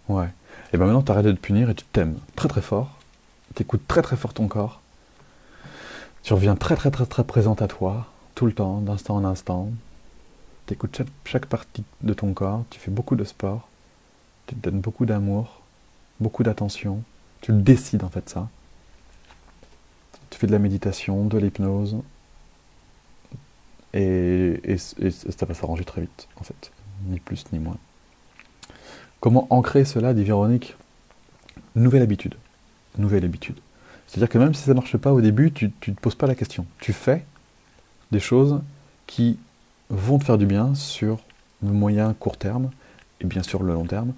Ouais. 0.08 0.28
Et 0.72 0.76
ben 0.76 0.86
maintenant, 0.86 1.02
tu 1.02 1.12
arrêtes 1.12 1.26
de 1.26 1.32
te 1.32 1.40
punir 1.40 1.70
et 1.70 1.74
tu 1.74 1.84
t'aimes 1.84 2.18
très 2.36 2.48
très 2.48 2.62
fort. 2.62 2.98
Tu 3.54 3.62
écoutes 3.62 3.86
très 3.86 4.02
très 4.02 4.16
fort 4.16 4.32
ton 4.32 4.48
corps. 4.48 4.79
Tu 6.22 6.34
reviens 6.34 6.56
très 6.56 6.76
très 6.76 6.90
très 6.90 7.06
très 7.06 7.24
présente 7.24 7.62
à 7.62 7.68
toi, 7.68 8.06
tout 8.34 8.46
le 8.46 8.52
temps, 8.52 8.80
d'instant 8.80 9.16
en 9.16 9.24
instant. 9.24 9.70
Tu 10.66 10.74
écoutes 10.74 11.02
chaque, 11.24 11.46
partie 11.46 11.84
de 12.02 12.14
ton 12.14 12.32
corps. 12.34 12.64
Tu 12.70 12.78
fais 12.78 12.90
beaucoup 12.90 13.16
de 13.16 13.24
sport. 13.24 13.68
Tu 14.46 14.54
te 14.54 14.60
donnes 14.60 14.80
beaucoup 14.80 15.06
d'amour, 15.06 15.60
beaucoup 16.20 16.42
d'attention. 16.42 17.02
Tu 17.40 17.52
le 17.52 17.62
décides 17.62 18.04
en 18.04 18.10
fait 18.10 18.28
ça. 18.28 18.48
Tu 20.28 20.38
fais 20.38 20.46
de 20.46 20.52
la 20.52 20.58
méditation, 20.58 21.24
de 21.26 21.38
l'hypnose, 21.38 21.96
et 23.92 24.76
ça 24.76 25.46
va 25.46 25.54
s'arranger 25.54 25.84
très 25.84 26.02
vite, 26.02 26.28
en 26.36 26.44
fait. 26.44 26.70
Ni 27.06 27.18
plus 27.18 27.44
ni 27.52 27.58
moins. 27.58 27.78
Comment 29.20 29.46
ancrer 29.50 29.84
cela, 29.84 30.14
dit 30.14 30.24
Véronique? 30.24 30.76
Nouvelle 31.74 32.02
habitude. 32.02 32.36
Nouvelle 32.98 33.24
habitude. 33.24 33.58
C'est-à-dire 34.10 34.28
que 34.28 34.38
même 34.38 34.54
si 34.54 34.62
ça 34.62 34.72
ne 34.72 34.74
marche 34.74 34.96
pas 34.96 35.12
au 35.12 35.20
début, 35.20 35.52
tu 35.52 35.66
ne 35.66 35.70
te 35.70 36.00
poses 36.00 36.16
pas 36.16 36.26
la 36.26 36.34
question. 36.34 36.66
Tu 36.80 36.92
fais 36.92 37.24
des 38.10 38.18
choses 38.18 38.60
qui 39.06 39.38
vont 39.88 40.18
te 40.18 40.24
faire 40.24 40.36
du 40.36 40.46
bien 40.46 40.74
sur 40.74 41.20
le 41.62 41.70
moyen 41.70 42.12
court 42.14 42.36
terme 42.36 42.72
et 43.20 43.24
bien 43.24 43.44
sûr 43.44 43.62
le 43.62 43.72
long 43.72 43.84
terme. 43.84 44.12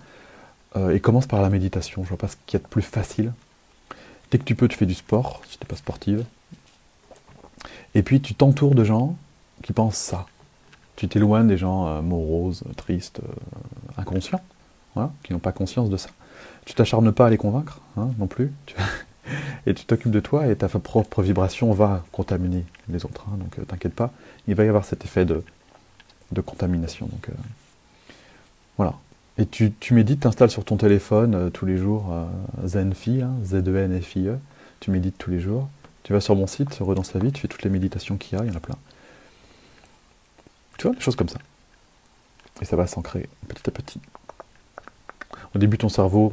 Euh, 0.76 0.94
et 0.94 1.00
commence 1.00 1.26
par 1.26 1.42
la 1.42 1.50
méditation. 1.50 2.04
Je 2.04 2.08
vois 2.08 2.16
pas 2.16 2.28
ce 2.28 2.36
qu'il 2.46 2.58
y 2.58 2.62
a 2.62 2.64
de 2.64 2.68
plus 2.70 2.80
facile. 2.80 3.34
Dès 4.30 4.38
que 4.38 4.44
tu 4.44 4.54
peux, 4.54 4.66
tu 4.66 4.78
fais 4.78 4.86
du 4.86 4.94
sport, 4.94 5.42
si 5.46 5.58
tu 5.58 5.64
n'es 5.64 5.68
pas 5.68 5.76
sportive. 5.76 6.24
Et 7.94 8.02
puis 8.02 8.22
tu 8.22 8.34
t'entoures 8.34 8.74
de 8.74 8.84
gens 8.84 9.18
qui 9.62 9.74
pensent 9.74 9.98
ça. 9.98 10.24
Tu 10.96 11.06
t'éloignes 11.06 11.48
des 11.48 11.58
gens 11.58 11.86
euh, 11.86 12.00
moroses, 12.00 12.62
tristes, 12.78 13.20
euh, 13.22 14.00
inconscients, 14.00 14.40
qui 15.22 15.34
n'ont 15.34 15.38
pas 15.38 15.52
conscience 15.52 15.90
de 15.90 15.98
ça. 15.98 16.08
Tu 16.64 16.72
t'acharnes 16.72 17.12
pas 17.12 17.26
à 17.26 17.30
les 17.30 17.36
convaincre, 17.36 17.82
hein, 17.98 18.08
non 18.18 18.26
plus. 18.26 18.54
et 19.66 19.74
tu 19.74 19.84
t'occupes 19.84 20.10
de 20.10 20.20
toi 20.20 20.46
et 20.46 20.56
ta 20.56 20.68
propre 20.68 21.22
vibration 21.22 21.72
va 21.72 22.04
contaminer 22.12 22.64
les 22.88 23.04
autres. 23.04 23.24
hein, 23.28 23.36
donc 23.38 23.58
euh, 23.58 23.64
t'inquiète 23.64 23.94
pas, 23.94 24.12
il 24.48 24.54
va 24.54 24.64
y 24.64 24.68
avoir 24.68 24.84
cet 24.84 25.04
effet 25.04 25.24
de, 25.24 25.42
contamination. 26.40 27.08
Euh, 27.28 27.32
voilà. 28.76 28.94
Et 29.38 29.46
tu, 29.46 29.72
tu 29.80 29.94
médites, 29.94 30.20
t'installes 30.20 30.50
sur 30.50 30.64
ton 30.64 30.76
téléphone 30.76 31.34
euh, 31.34 31.50
tous 31.50 31.66
les 31.66 31.76
jours 31.76 32.14
Zenfi, 32.64 33.22
hein, 33.22 33.32
Z-E-N-F-I-E. 33.44 34.38
Tu 34.80 34.90
médites 34.90 35.16
tous 35.18 35.30
les 35.30 35.40
jours. 35.40 35.68
Tu 36.02 36.12
vas 36.12 36.20
sur 36.20 36.34
mon 36.34 36.46
site, 36.46 36.74
Redans 36.80 37.04
sa 37.04 37.18
vie, 37.18 37.30
tu 37.30 37.40
fais 37.40 37.48
toutes 37.48 37.62
les 37.62 37.70
méditations 37.70 38.16
qu'il 38.16 38.36
y 38.36 38.40
a, 38.40 38.44
il 38.44 38.50
y 38.50 38.52
en 38.52 38.56
a 38.56 38.60
plein. 38.60 38.76
Tu 40.78 40.88
vois, 40.88 40.96
des 40.96 41.00
choses 41.00 41.14
comme 41.14 41.28
ça. 41.28 41.38
Et 42.60 42.64
ça 42.64 42.74
va 42.76 42.86
s'ancrer 42.86 43.28
petit 43.46 43.68
à 43.68 43.70
petit. 43.70 44.00
Au 45.54 45.58
début, 45.58 45.78
ton 45.78 45.88
cerveau, 45.88 46.32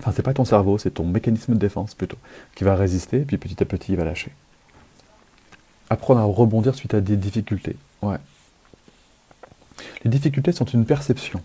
enfin, 0.00 0.12
c'est 0.14 0.22
pas 0.22 0.34
ton 0.34 0.44
cerveau, 0.44 0.78
c'est 0.78 0.90
ton 0.90 1.04
mécanisme 1.04 1.54
de 1.54 1.58
défense 1.58 1.94
plutôt, 1.94 2.18
qui 2.54 2.64
va 2.64 2.74
résister, 2.74 3.20
puis 3.20 3.38
petit 3.38 3.62
à 3.62 3.66
petit, 3.66 3.92
il 3.92 3.98
va 3.98 4.04
lâcher. 4.04 4.32
Apprendre 5.90 6.20
à 6.20 6.24
rebondir 6.24 6.74
suite 6.74 6.94
à 6.94 7.00
des 7.00 7.16
difficultés. 7.16 7.76
Ouais. 8.02 8.16
Les 10.04 10.10
difficultés 10.10 10.52
sont 10.52 10.64
une 10.64 10.84
perception. 10.84 11.42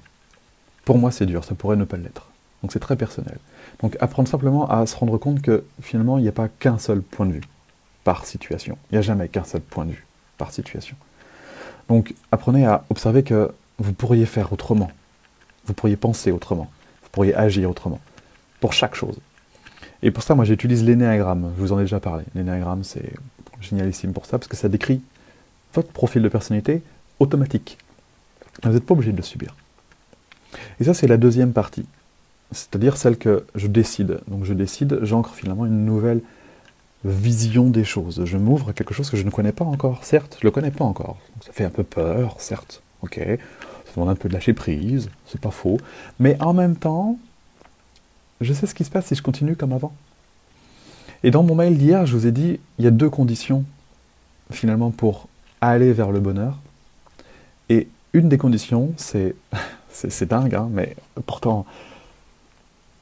Pour 0.86 0.98
moi, 0.98 1.12
c'est 1.12 1.26
dur, 1.26 1.44
ça 1.44 1.56
pourrait 1.56 1.76
ne 1.76 1.84
pas 1.84 1.98
l'être. 1.98 2.30
Donc 2.62 2.72
c'est 2.72 2.80
très 2.80 2.96
personnel. 2.96 3.38
Donc 3.82 3.96
apprendre 4.00 4.28
simplement 4.28 4.70
à 4.70 4.86
se 4.86 4.96
rendre 4.96 5.18
compte 5.18 5.42
que 5.42 5.64
finalement, 5.82 6.18
il 6.18 6.24
n'y 6.24 6.28
a 6.28 6.34
pas 6.34 6.48
qu'un 6.48 6.78
seul 6.78 7.02
point 7.02 7.26
de 7.26 7.34
vue 7.34 7.44
par 8.04 8.26
situation. 8.26 8.78
Il 8.90 8.96
n'y 8.96 9.00
a 9.00 9.02
jamais 9.02 9.28
qu'un 9.30 9.44
seul 9.44 9.62
point 9.62 9.86
de 9.86 9.92
vue 9.92 10.06
par 10.38 10.52
situation. 10.52 10.96
Donc 11.88 12.14
apprenez 12.32 12.66
à 12.66 12.84
observer 12.90 13.24
que 13.24 13.52
vous 13.78 13.94
pourriez 13.94 14.26
faire 14.26 14.52
autrement. 14.52 14.92
Vous 15.66 15.74
pourriez 15.74 15.96
penser 15.96 16.32
autrement. 16.32 16.70
Vous 17.04 17.10
pourriez 17.12 17.34
agir 17.34 17.70
autrement. 17.70 18.00
Pour 18.60 18.74
chaque 18.74 18.95
chose. 18.95 19.19
Et 20.02 20.12
pour 20.12 20.24
ça, 20.24 20.36
moi, 20.36 20.45
j'utilise 20.45 20.84
l'énéagramme. 20.84 21.52
Je 21.58 21.62
vous 21.62 21.72
en 21.72 21.80
ai 21.80 21.84
déjà 21.84 22.00
parlé. 22.00 22.24
L'énéagramme, 22.36 22.84
c'est 22.84 23.12
génialissime 23.62 24.13
pour 24.13 24.26
ça, 24.26 24.38
parce 24.38 24.48
que 24.48 24.56
ça 24.56 24.69
décrit 24.69 25.02
votre 25.74 25.91
profil 25.91 26.22
de 26.22 26.30
personnalité 26.30 26.82
automatique. 27.19 27.78
Vous 28.63 28.72
n'êtes 28.72 28.86
pas 28.86 28.93
obligé 28.93 29.12
de 29.12 29.17
le 29.17 29.24
subir. 29.24 29.56
Et 30.80 30.84
ça, 30.84 30.93
c'est 30.93 31.08
la 31.08 31.17
deuxième 31.17 31.54
partie. 31.54 31.86
C'est-à-dire 32.52 32.98
celle 32.98 33.17
que 33.17 33.45
je 33.56 33.67
décide. 33.67 34.22
Donc 34.28 34.43
je 34.43 34.54
décide, 34.54 35.00
j'ancre 35.04 35.34
finalement 35.36 35.65
une 35.65 35.86
nouvelle 35.86 36.22
vision 37.06 37.69
des 37.69 37.84
choses. 37.84 38.24
Je 38.26 38.38
m'ouvre 38.38 38.69
à 38.69 38.74
quelque 38.74 38.93
chose 38.93 39.10
que 39.10 39.17
je 39.17 39.24
ne 39.24 39.30
connais 39.30 39.52
pas 39.52 39.65
encore. 39.65 40.04
Certes, 40.04 40.38
je 40.39 40.45
ne 40.45 40.50
le 40.50 40.52
connais 40.52 40.72
pas 40.72 40.84
encore. 40.84 41.17
Ça 41.45 41.52
fait 41.52 41.63
un 41.63 41.69
peu 41.69 41.84
peur, 41.84 42.36
certes. 42.39 42.82
Ok. 43.02 43.19
Ça 43.19 43.95
demande 43.95 44.10
un 44.10 44.15
peu 44.15 44.30
de 44.30 44.34
lâcher 44.34 44.54
prise, 44.54 45.10
c'est 45.26 45.39
pas 45.41 45.52
faux. 45.52 45.78
Mais 46.19 46.38
en 46.41 46.54
même 46.54 46.76
temps, 46.76 47.17
je 48.41 48.54
sais 48.54 48.67
ce 48.67 48.73
qui 48.75 48.84
se 48.84 48.89
passe 48.89 49.08
si 49.08 49.15
je 49.15 49.21
continue 49.21 49.56
comme 49.56 49.73
avant. 49.73 49.93
Et 51.23 51.32
dans 51.32 51.43
mon 51.43 51.56
mail 51.56 51.78
d'hier, 51.78 52.06
je 52.06 52.15
vous 52.15 52.28
ai 52.28 52.32
dit, 52.32 52.60
il 52.78 52.86
y 52.86 52.88
a 52.88 52.91
deux 52.91 53.10
conditions 53.10 53.65
finalement 54.52 54.91
pour 54.91 55.28
aller 55.62 55.91
vers 55.91 56.12
le 56.12 56.19
bonheur. 56.19 56.58
Et 57.67 57.88
une 58.13 58.30
des 58.30 58.38
conditions, 58.38 58.93
c'est, 58.97 59.36
c'est, 59.89 60.28
dingue, 60.28 60.56
hein, 60.56 60.69
mais 60.71 60.95
pourtant, 61.25 61.65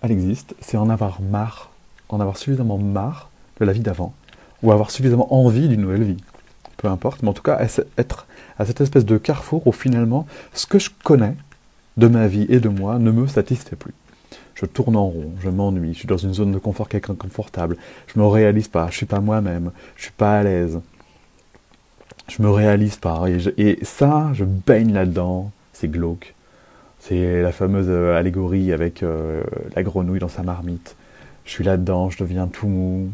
elle 0.01 0.11
existe, 0.11 0.55
c'est 0.59 0.77
en 0.77 0.89
avoir 0.89 1.21
marre, 1.21 1.71
en 2.09 2.19
avoir 2.19 2.37
suffisamment 2.37 2.77
marre 2.77 3.29
de 3.59 3.65
la 3.65 3.73
vie 3.73 3.79
d'avant, 3.81 4.13
ou 4.63 4.71
avoir 4.71 4.91
suffisamment 4.91 5.33
envie 5.33 5.67
d'une 5.67 5.81
nouvelle 5.81 6.03
vie. 6.03 6.17
Peu 6.77 6.87
importe, 6.87 7.23
mais 7.23 7.29
en 7.29 7.33
tout 7.33 7.43
cas, 7.43 7.59
être 7.97 8.27
à 8.59 8.65
cette 8.65 8.81
espèce 8.81 9.05
de 9.05 9.17
carrefour 9.17 9.65
où 9.65 9.71
finalement, 9.71 10.27
ce 10.53 10.67
que 10.67 10.79
je 10.79 10.89
connais 11.03 11.35
de 11.97 12.07
ma 12.07 12.27
vie 12.27 12.45
et 12.49 12.59
de 12.59 12.69
moi 12.69 12.99
ne 12.99 13.09
me 13.09 13.25
satisfait 13.27 13.75
plus. 13.75 13.93
Je 14.59 14.65
tourne 14.65 14.95
en 14.95 15.05
rond, 15.05 15.33
je 15.39 15.49
m'ennuie, 15.49 15.93
je 15.93 15.99
suis 15.99 16.07
dans 16.07 16.17
une 16.17 16.33
zone 16.33 16.51
de 16.51 16.57
confort 16.57 16.89
qui 16.89 16.97
est 16.97 17.09
inconfortable, 17.11 17.77
je 18.07 18.19
me 18.19 18.25
réalise 18.25 18.67
pas, 18.67 18.87
je 18.89 18.97
suis 18.97 19.05
pas 19.05 19.19
moi-même, 19.19 19.69
je 19.95 20.03
suis 20.03 20.11
pas 20.11 20.39
à 20.39 20.43
l'aise, 20.43 20.79
je 22.27 22.41
me 22.41 22.49
réalise 22.49 22.95
pas, 22.95 23.25
et, 23.29 23.77
ça, 23.83 24.31
je 24.33 24.45
baigne 24.45 24.93
là-dedans, 24.93 25.51
c'est 25.73 25.87
glauque. 25.87 26.33
C'est 26.99 27.43
la 27.43 27.51
fameuse 27.51 27.87
allégorie 28.17 28.73
avec 28.73 29.03
euh, 29.03 29.43
la 29.75 29.83
grenouille 29.83 30.19
dans 30.19 30.27
sa 30.27 30.41
marmite. 30.41 30.95
Je 31.45 31.51
suis 31.51 31.63
là-dedans, 31.63 32.09
je 32.09 32.17
deviens 32.17 32.47
tout 32.47 32.67
mou, 32.67 33.11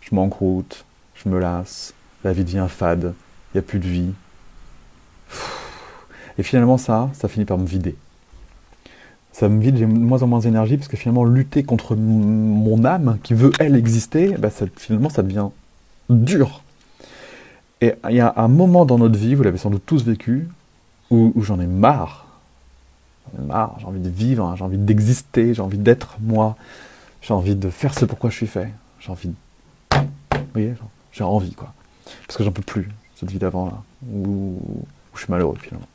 je 0.00 0.14
m'encroute, 0.14 0.86
je 1.14 1.28
me 1.28 1.38
lasse, 1.38 1.92
la 2.24 2.32
vie 2.32 2.44
devient 2.44 2.66
fade, 2.70 3.12
il 3.52 3.58
n'y 3.58 3.58
a 3.58 3.62
plus 3.62 3.80
de 3.80 3.86
vie. 3.86 4.14
Et 6.38 6.42
finalement, 6.42 6.78
ça, 6.78 7.10
ça 7.12 7.28
finit 7.28 7.44
par 7.44 7.58
me 7.58 7.66
vider. 7.66 7.96
Ça 9.38 9.50
me 9.50 9.60
vide, 9.60 9.76
j'ai 9.76 9.84
de 9.84 9.92
moins 9.92 10.22
en 10.22 10.28
moins 10.28 10.38
d'énergie, 10.38 10.78
parce 10.78 10.88
que 10.88 10.96
finalement, 10.96 11.26
lutter 11.26 11.62
contre 11.62 11.94
mon 11.94 12.86
âme, 12.86 13.18
qui 13.22 13.34
veut, 13.34 13.50
elle, 13.58 13.76
exister, 13.76 14.28
bah, 14.38 14.48
ça, 14.48 14.64
finalement, 14.78 15.10
ça 15.10 15.22
devient 15.22 15.48
dur. 16.08 16.62
Et 17.82 17.92
il 18.08 18.16
y 18.16 18.20
a 18.20 18.32
un 18.38 18.48
moment 18.48 18.86
dans 18.86 18.96
notre 18.96 19.18
vie, 19.18 19.34
vous 19.34 19.42
l'avez 19.42 19.58
sans 19.58 19.68
doute 19.68 19.82
tous 19.84 20.04
vécu, 20.04 20.48
où, 21.10 21.34
j'en 21.42 21.60
ai 21.60 21.66
marre. 21.66 22.24
J'en 23.26 23.42
ai 23.42 23.46
marre, 23.46 23.76
j'ai 23.78 23.84
envie 23.84 24.00
de 24.00 24.08
vivre, 24.08 24.42
hein, 24.42 24.54
j'ai 24.56 24.64
envie 24.64 24.78
d'exister, 24.78 25.52
j'ai 25.52 25.60
envie 25.60 25.76
d'être 25.76 26.16
moi, 26.22 26.56
j'ai 27.20 27.34
envie 27.34 27.56
de 27.56 27.68
faire 27.68 27.92
ce 27.92 28.06
pourquoi 28.06 28.30
je 28.30 28.36
suis 28.36 28.46
fait. 28.46 28.70
J'ai 29.00 29.10
envie 29.12 29.28
de... 29.28 29.34
Vous 30.32 30.38
voyez, 30.54 30.72
j'ai 31.12 31.24
envie, 31.24 31.52
quoi. 31.52 31.74
Parce 32.26 32.38
que 32.38 32.42
j'en 32.42 32.52
peux 32.52 32.62
plus, 32.62 32.88
cette 33.16 33.30
vie 33.30 33.38
d'avant, 33.38 33.66
là, 33.66 33.82
où, 34.10 34.56
je 35.12 35.18
suis 35.18 35.30
malheureux, 35.30 35.58
finalement. 35.60 35.88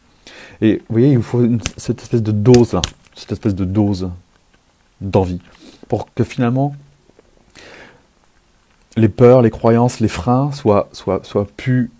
Et 0.61 0.75
vous 0.77 0.93
voyez, 0.93 1.09
il 1.09 1.17
vous 1.17 1.23
faut 1.23 1.43
cette 1.77 2.03
espèce 2.03 2.21
de 2.21 2.31
dose, 2.31 2.73
là, 2.73 2.83
cette 3.15 3.31
espèce 3.31 3.55
de 3.55 3.65
dose 3.65 4.09
d'envie, 5.01 5.41
pour 5.87 6.13
que 6.13 6.23
finalement, 6.23 6.75
les 8.97 9.09
peurs, 9.09 9.41
les 9.41 9.49
croyances, 9.49 9.99
les 9.99 10.07
freins 10.07 10.51
soient, 10.51 10.89
soient, 10.93 11.47
plus 11.57 11.91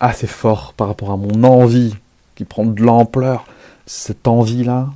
assez 0.00 0.26
forts 0.26 0.74
par 0.74 0.88
rapport 0.88 1.10
à 1.10 1.16
mon 1.16 1.42
envie 1.44 1.94
qui 2.34 2.44
prend 2.44 2.64
de 2.64 2.82
l'ampleur, 2.82 3.46
cette 3.86 4.28
envie-là, 4.28 4.90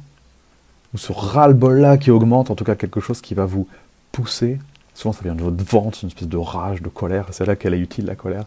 ou 0.95 0.99
ce 0.99 1.13
ras-le-bol-là 1.13 1.97
qui 1.99 2.11
augmente, 2.11 2.51
en 2.51 2.55
tout 2.55 2.65
cas 2.65 2.77
quelque 2.77 3.01
chose 3.01 3.21
qui 3.21 3.35
va 3.35 3.47
vous 3.47 3.67
pousser. 4.13 4.59
Souvent, 4.95 5.13
ça 5.13 5.23
vient 5.23 5.35
de 5.35 5.43
votre 5.43 5.65
ventre, 5.65 5.99
une 6.03 6.09
espèce 6.09 6.29
de 6.29 6.37
rage, 6.37 6.83
de 6.83 6.89
colère, 6.89 7.27
c'est 7.33 7.47
là 7.47 7.57
qu'elle 7.57 7.75
est 7.75 7.81
utile, 7.81 8.05
la 8.05 8.15
colère, 8.15 8.45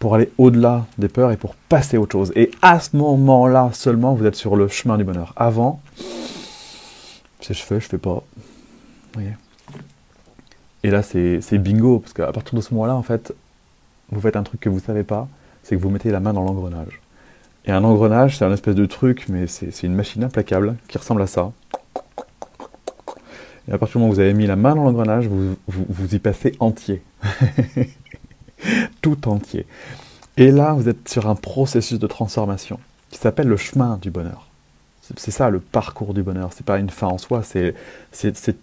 pour 0.00 0.16
aller 0.16 0.32
au-delà 0.38 0.86
des 0.98 1.08
peurs 1.08 1.30
et 1.30 1.36
pour 1.36 1.54
passer 1.54 1.96
à 1.96 2.00
autre 2.00 2.12
chose. 2.12 2.32
Et 2.34 2.50
à 2.62 2.80
ce 2.80 2.96
moment-là 2.96 3.70
seulement, 3.72 4.14
vous 4.14 4.26
êtes 4.26 4.34
sur 4.34 4.56
le 4.56 4.66
chemin 4.66 4.98
du 4.98 5.04
bonheur. 5.04 5.32
Avant, 5.36 5.80
c'est 7.40 7.54
je 7.54 7.62
fais, 7.62 7.78
je 7.78 7.86
fais 7.86 7.98
pas. 7.98 8.24
voyez 9.14 9.34
et 10.82 10.90
là, 10.90 11.02
c'est 11.02 11.58
bingo, 11.58 11.98
parce 11.98 12.14
qu'à 12.14 12.32
partir 12.32 12.54
de 12.54 12.62
ce 12.62 12.72
moment-là, 12.72 12.94
en 12.94 13.02
fait, 13.02 13.34
vous 14.10 14.20
faites 14.20 14.36
un 14.36 14.42
truc 14.42 14.60
que 14.60 14.68
vous 14.68 14.76
ne 14.76 14.80
savez 14.80 15.04
pas, 15.04 15.28
c'est 15.62 15.76
que 15.76 15.80
vous 15.80 15.90
mettez 15.90 16.10
la 16.10 16.20
main 16.20 16.32
dans 16.32 16.42
l'engrenage. 16.42 17.00
Et 17.66 17.70
un 17.70 17.84
engrenage, 17.84 18.38
c'est 18.38 18.46
un 18.46 18.52
espèce 18.52 18.74
de 18.74 18.86
truc, 18.86 19.26
mais 19.28 19.46
c'est 19.46 19.82
une 19.82 19.94
machine 19.94 20.24
implacable 20.24 20.76
qui 20.88 20.96
ressemble 20.96 21.20
à 21.20 21.26
ça. 21.26 21.52
Et 23.68 23.72
à 23.72 23.78
partir 23.78 23.94
du 23.94 23.98
moment 23.98 24.10
où 24.10 24.14
vous 24.14 24.20
avez 24.20 24.32
mis 24.32 24.46
la 24.46 24.56
main 24.56 24.74
dans 24.74 24.84
l'engrenage, 24.84 25.26
vous, 25.26 25.54
vous, 25.68 26.14
y 26.14 26.18
passez 26.18 26.54
entier. 26.60 27.02
Tout 29.02 29.28
entier. 29.28 29.66
Et 30.36 30.50
là, 30.50 30.72
vous 30.72 30.88
êtes 30.88 31.08
sur 31.08 31.28
un 31.28 31.34
processus 31.34 31.98
de 31.98 32.06
transformation 32.06 32.78
qui 33.10 33.18
s'appelle 33.18 33.48
le 33.48 33.56
chemin 33.56 33.98
du 34.00 34.10
bonheur. 34.10 34.46
C'est 35.16 35.32
ça 35.32 35.50
le 35.50 35.58
parcours 35.58 36.14
du 36.14 36.22
bonheur. 36.22 36.52
C'est 36.52 36.64
pas 36.64 36.78
une 36.78 36.90
fin 36.90 37.08
en 37.08 37.18
soi, 37.18 37.42
c'est 37.42 37.74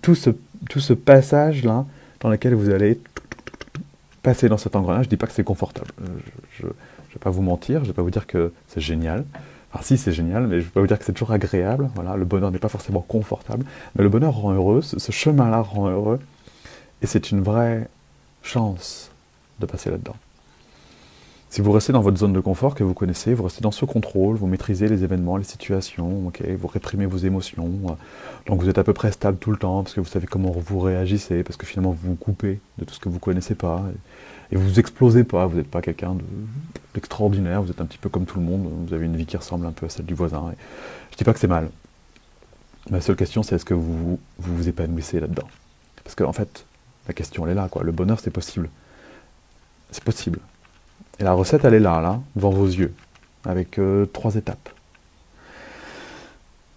tout 0.02 0.16
ce, 0.16 0.30
tout 0.70 0.80
ce 0.80 0.94
passage-là 0.94 1.86
dans 2.22 2.30
lequel 2.30 2.54
vous 2.56 2.70
allez 2.70 3.00
passer 4.24 4.48
dans 4.48 4.58
cet 4.58 4.76
engrenage. 4.76 5.06
Je 5.06 5.10
dis 5.10 5.18
pas 5.18 5.28
que 5.28 5.34
c'est 5.34 5.44
confortable. 5.44 5.92
Euh, 6.02 6.06
je 6.58 6.66
ne 6.66 6.70
vais 6.70 7.20
pas 7.20 7.30
vous 7.30 7.42
mentir, 7.42 7.80
je 7.80 7.84
ne 7.84 7.88
vais 7.88 7.94
pas 7.94 8.02
vous 8.02 8.12
dire 8.12 8.28
que 8.28 8.54
c'est 8.68 8.82
génial. 8.82 9.26
Enfin, 9.74 9.84
si, 9.84 9.98
c'est 9.98 10.14
génial, 10.14 10.48
mais 10.48 10.56
je 10.56 10.56
ne 10.56 10.62
vais 10.62 10.72
pas 10.72 10.80
vous 10.80 10.88
dire 10.88 10.98
que 10.98 11.06
c'est 11.06 11.14
toujours 11.14 11.34
agréable. 11.34 11.90
Voilà, 11.96 12.16
le 12.16 12.26
bonheur 12.26 12.52
n'est 12.52 12.60
pas 12.60 12.70
forcément 12.70 13.02
confortable, 13.02 13.66
mais 13.96 14.04
le 14.04 14.10
bonheur 14.10 14.34
rend 14.34 14.54
heureux, 14.54 14.82
ce 14.82 15.12
chemin-là 15.12 15.62
rend 15.62 15.90
heureux, 15.90 16.20
et 17.02 17.08
c'est 17.08 17.32
une 17.32 17.42
vraie 17.42 17.90
chance 18.42 19.12
de 19.60 19.66
passer 19.66 19.90
là-dedans. 19.90 20.16
Si 21.50 21.62
vous 21.62 21.72
restez 21.72 21.94
dans 21.94 22.02
votre 22.02 22.18
zone 22.18 22.34
de 22.34 22.42
confort 22.42 22.76
que 22.76 22.84
vous 22.84 22.94
connaissez, 22.94 23.34
vous 23.34 23.44
restez 23.44 23.62
dans 23.62 23.72
ce 23.72 23.86
contrôle, 23.86 24.36
vous 24.36 24.48
maîtrisez 24.48 24.90
les 24.90 25.06
événements, 25.06 25.38
les 25.38 25.46
situations, 25.46 26.32
vous 26.60 26.68
réprimez 26.68 27.06
vos 27.06 27.18
émotions, 27.18 27.72
euh, 27.86 27.92
donc 28.48 28.62
vous 28.62 28.70
êtes 28.70 28.78
à 28.78 28.84
peu 28.84 28.94
près 28.94 29.12
stable 29.14 29.38
tout 29.38 29.52
le 29.52 29.58
temps 29.58 29.82
parce 29.82 29.94
que 29.94 30.02
vous 30.02 30.08
savez 30.08 30.28
comment 30.28 30.52
vous 30.52 30.80
réagissez, 30.80 31.44
parce 31.44 31.56
que 31.56 31.66
finalement 31.66 31.92
vous 31.92 32.10
vous 32.10 32.16
coupez 32.16 32.60
de 32.78 32.86
tout 32.86 32.94
ce 32.94 33.00
que 33.00 33.08
vous 33.08 33.20
connaissez 33.20 33.56
pas 33.56 33.82
et, 34.52 34.58
vous 34.58 34.80
explosez 34.80 35.24
pas, 35.24 35.46
vous 35.46 35.58
n'êtes 35.58 35.70
pas 35.70 35.82
quelqu'un 35.82 36.16
d'extraordinaire, 36.94 37.62
vous 37.62 37.72
êtes 37.72 37.82
un 37.82 37.86
petit 37.86 37.98
peu 37.98 38.10
comme 38.10 38.26
tout 38.26 38.40
le 38.40 38.46
monde, 38.46 38.70
vous 38.86 38.94
avez 38.94 39.06
une 39.06 39.16
vie 39.16 39.26
qui 39.26 39.36
ressemble 39.36 39.66
un 39.66 39.72
peu 39.72 39.86
à 39.86 39.90
celle 39.90 40.06
du 40.06 40.14
voisin. 40.14 40.54
Je 41.12 41.18
dis 41.18 41.24
pas 41.24 41.34
que 41.34 41.40
c'est 41.40 41.48
mal. 41.48 41.70
La 42.90 43.02
seule 43.02 43.16
question 43.16 43.42
c'est 43.42 43.56
est-ce 43.56 43.66
que 43.66 43.74
vous, 43.74 44.20
vous 44.38 44.58
vous 44.58 44.68
épanouissez 44.70 45.20
là-dedans? 45.20 45.48
Parce 46.04 46.16
qu'en 46.16 46.30
en 46.30 46.34
fait, 46.34 46.66
la 47.08 47.14
question 47.14 47.46
elle 47.46 47.54
est 47.54 47.56
là, 47.56 47.68
quoi. 47.70 47.84
Le 47.84 47.92
bonheur 47.92 48.20
c'est 48.20 48.32
possible. 48.32 48.70
C'est 49.92 50.04
possible. 50.04 50.40
Et 51.20 51.24
la 51.24 51.34
recette, 51.34 51.66
elle 51.66 51.74
est 51.74 51.80
là, 51.80 52.02
là, 52.02 52.20
devant 52.36 52.52
vos 52.52 52.68
yeux, 52.68 52.94
avec 53.46 53.80
euh, 53.80 54.06
trois 54.06 54.36
étapes. 54.36 54.70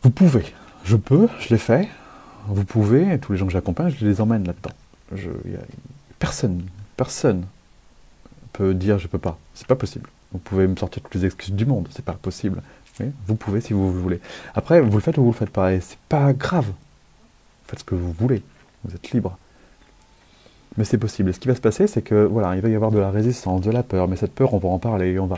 Vous 0.02 0.11
pouvez, 0.11 0.44
je 0.84 0.96
peux, 0.96 1.28
je 1.40 1.50
l'ai 1.50 1.58
fait, 1.58 1.88
vous 2.46 2.64
pouvez, 2.64 3.12
et 3.12 3.18
tous 3.18 3.32
les 3.32 3.38
gens 3.38 3.46
que 3.46 3.52
j'accompagne, 3.52 3.94
je 3.98 4.06
les 4.06 4.20
emmène 4.20 4.46
là-dedans. 4.46 4.70
personne, 6.18 6.62
personne 6.96 7.44
peut 8.52 8.72
dire 8.72 8.98
je 8.98 9.08
peux 9.08 9.18
pas. 9.18 9.38
C'est 9.54 9.66
pas 9.66 9.76
possible. 9.76 10.08
Vous 10.32 10.38
pouvez 10.38 10.66
me 10.66 10.76
sortir 10.76 11.02
toutes 11.02 11.14
les 11.14 11.26
excuses 11.26 11.52
du 11.52 11.66
monde, 11.66 11.88
c'est 11.90 12.04
pas 12.04 12.14
possible. 12.14 12.62
Vous 13.26 13.34
pouvez 13.34 13.61
si 13.61 13.72
vous 13.72 13.92
voulez. 13.92 14.20
Après, 14.54 14.80
vous 14.80 14.96
le 14.96 15.00
faites 15.00 15.18
ou 15.18 15.22
vous 15.22 15.30
le 15.30 15.36
faites 15.36 15.50
pas, 15.50 15.72
et 15.72 15.80
c'est 15.80 15.98
pas 16.08 16.32
grave. 16.32 16.66
Faites 17.66 17.80
ce 17.80 17.84
que 17.84 17.94
vous 17.94 18.12
voulez. 18.12 18.42
Vous 18.84 18.94
êtes 18.94 19.11
libre. 19.11 19.38
Mais 20.76 20.84
c'est 20.84 20.98
possible. 20.98 21.34
ce 21.34 21.40
qui 21.40 21.48
va 21.48 21.54
se 21.54 21.60
passer, 21.60 21.88
c'est 21.88 22.02
que 22.02 22.24
voilà, 22.24 22.54
il 22.54 22.62
va 22.62 22.68
y 22.68 22.74
avoir 22.76 22.92
de 22.92 22.98
la 22.98 23.10
résistance, 23.10 23.60
de 23.60 23.70
la 23.70 23.82
peur. 23.82 24.06
Mais 24.06 24.16
cette 24.16 24.32
peur, 24.32 24.54
on 24.54 24.58
va 24.58 24.68
en 24.68 24.78
parler, 24.78 25.18
on 25.18 25.26
va 25.26 25.36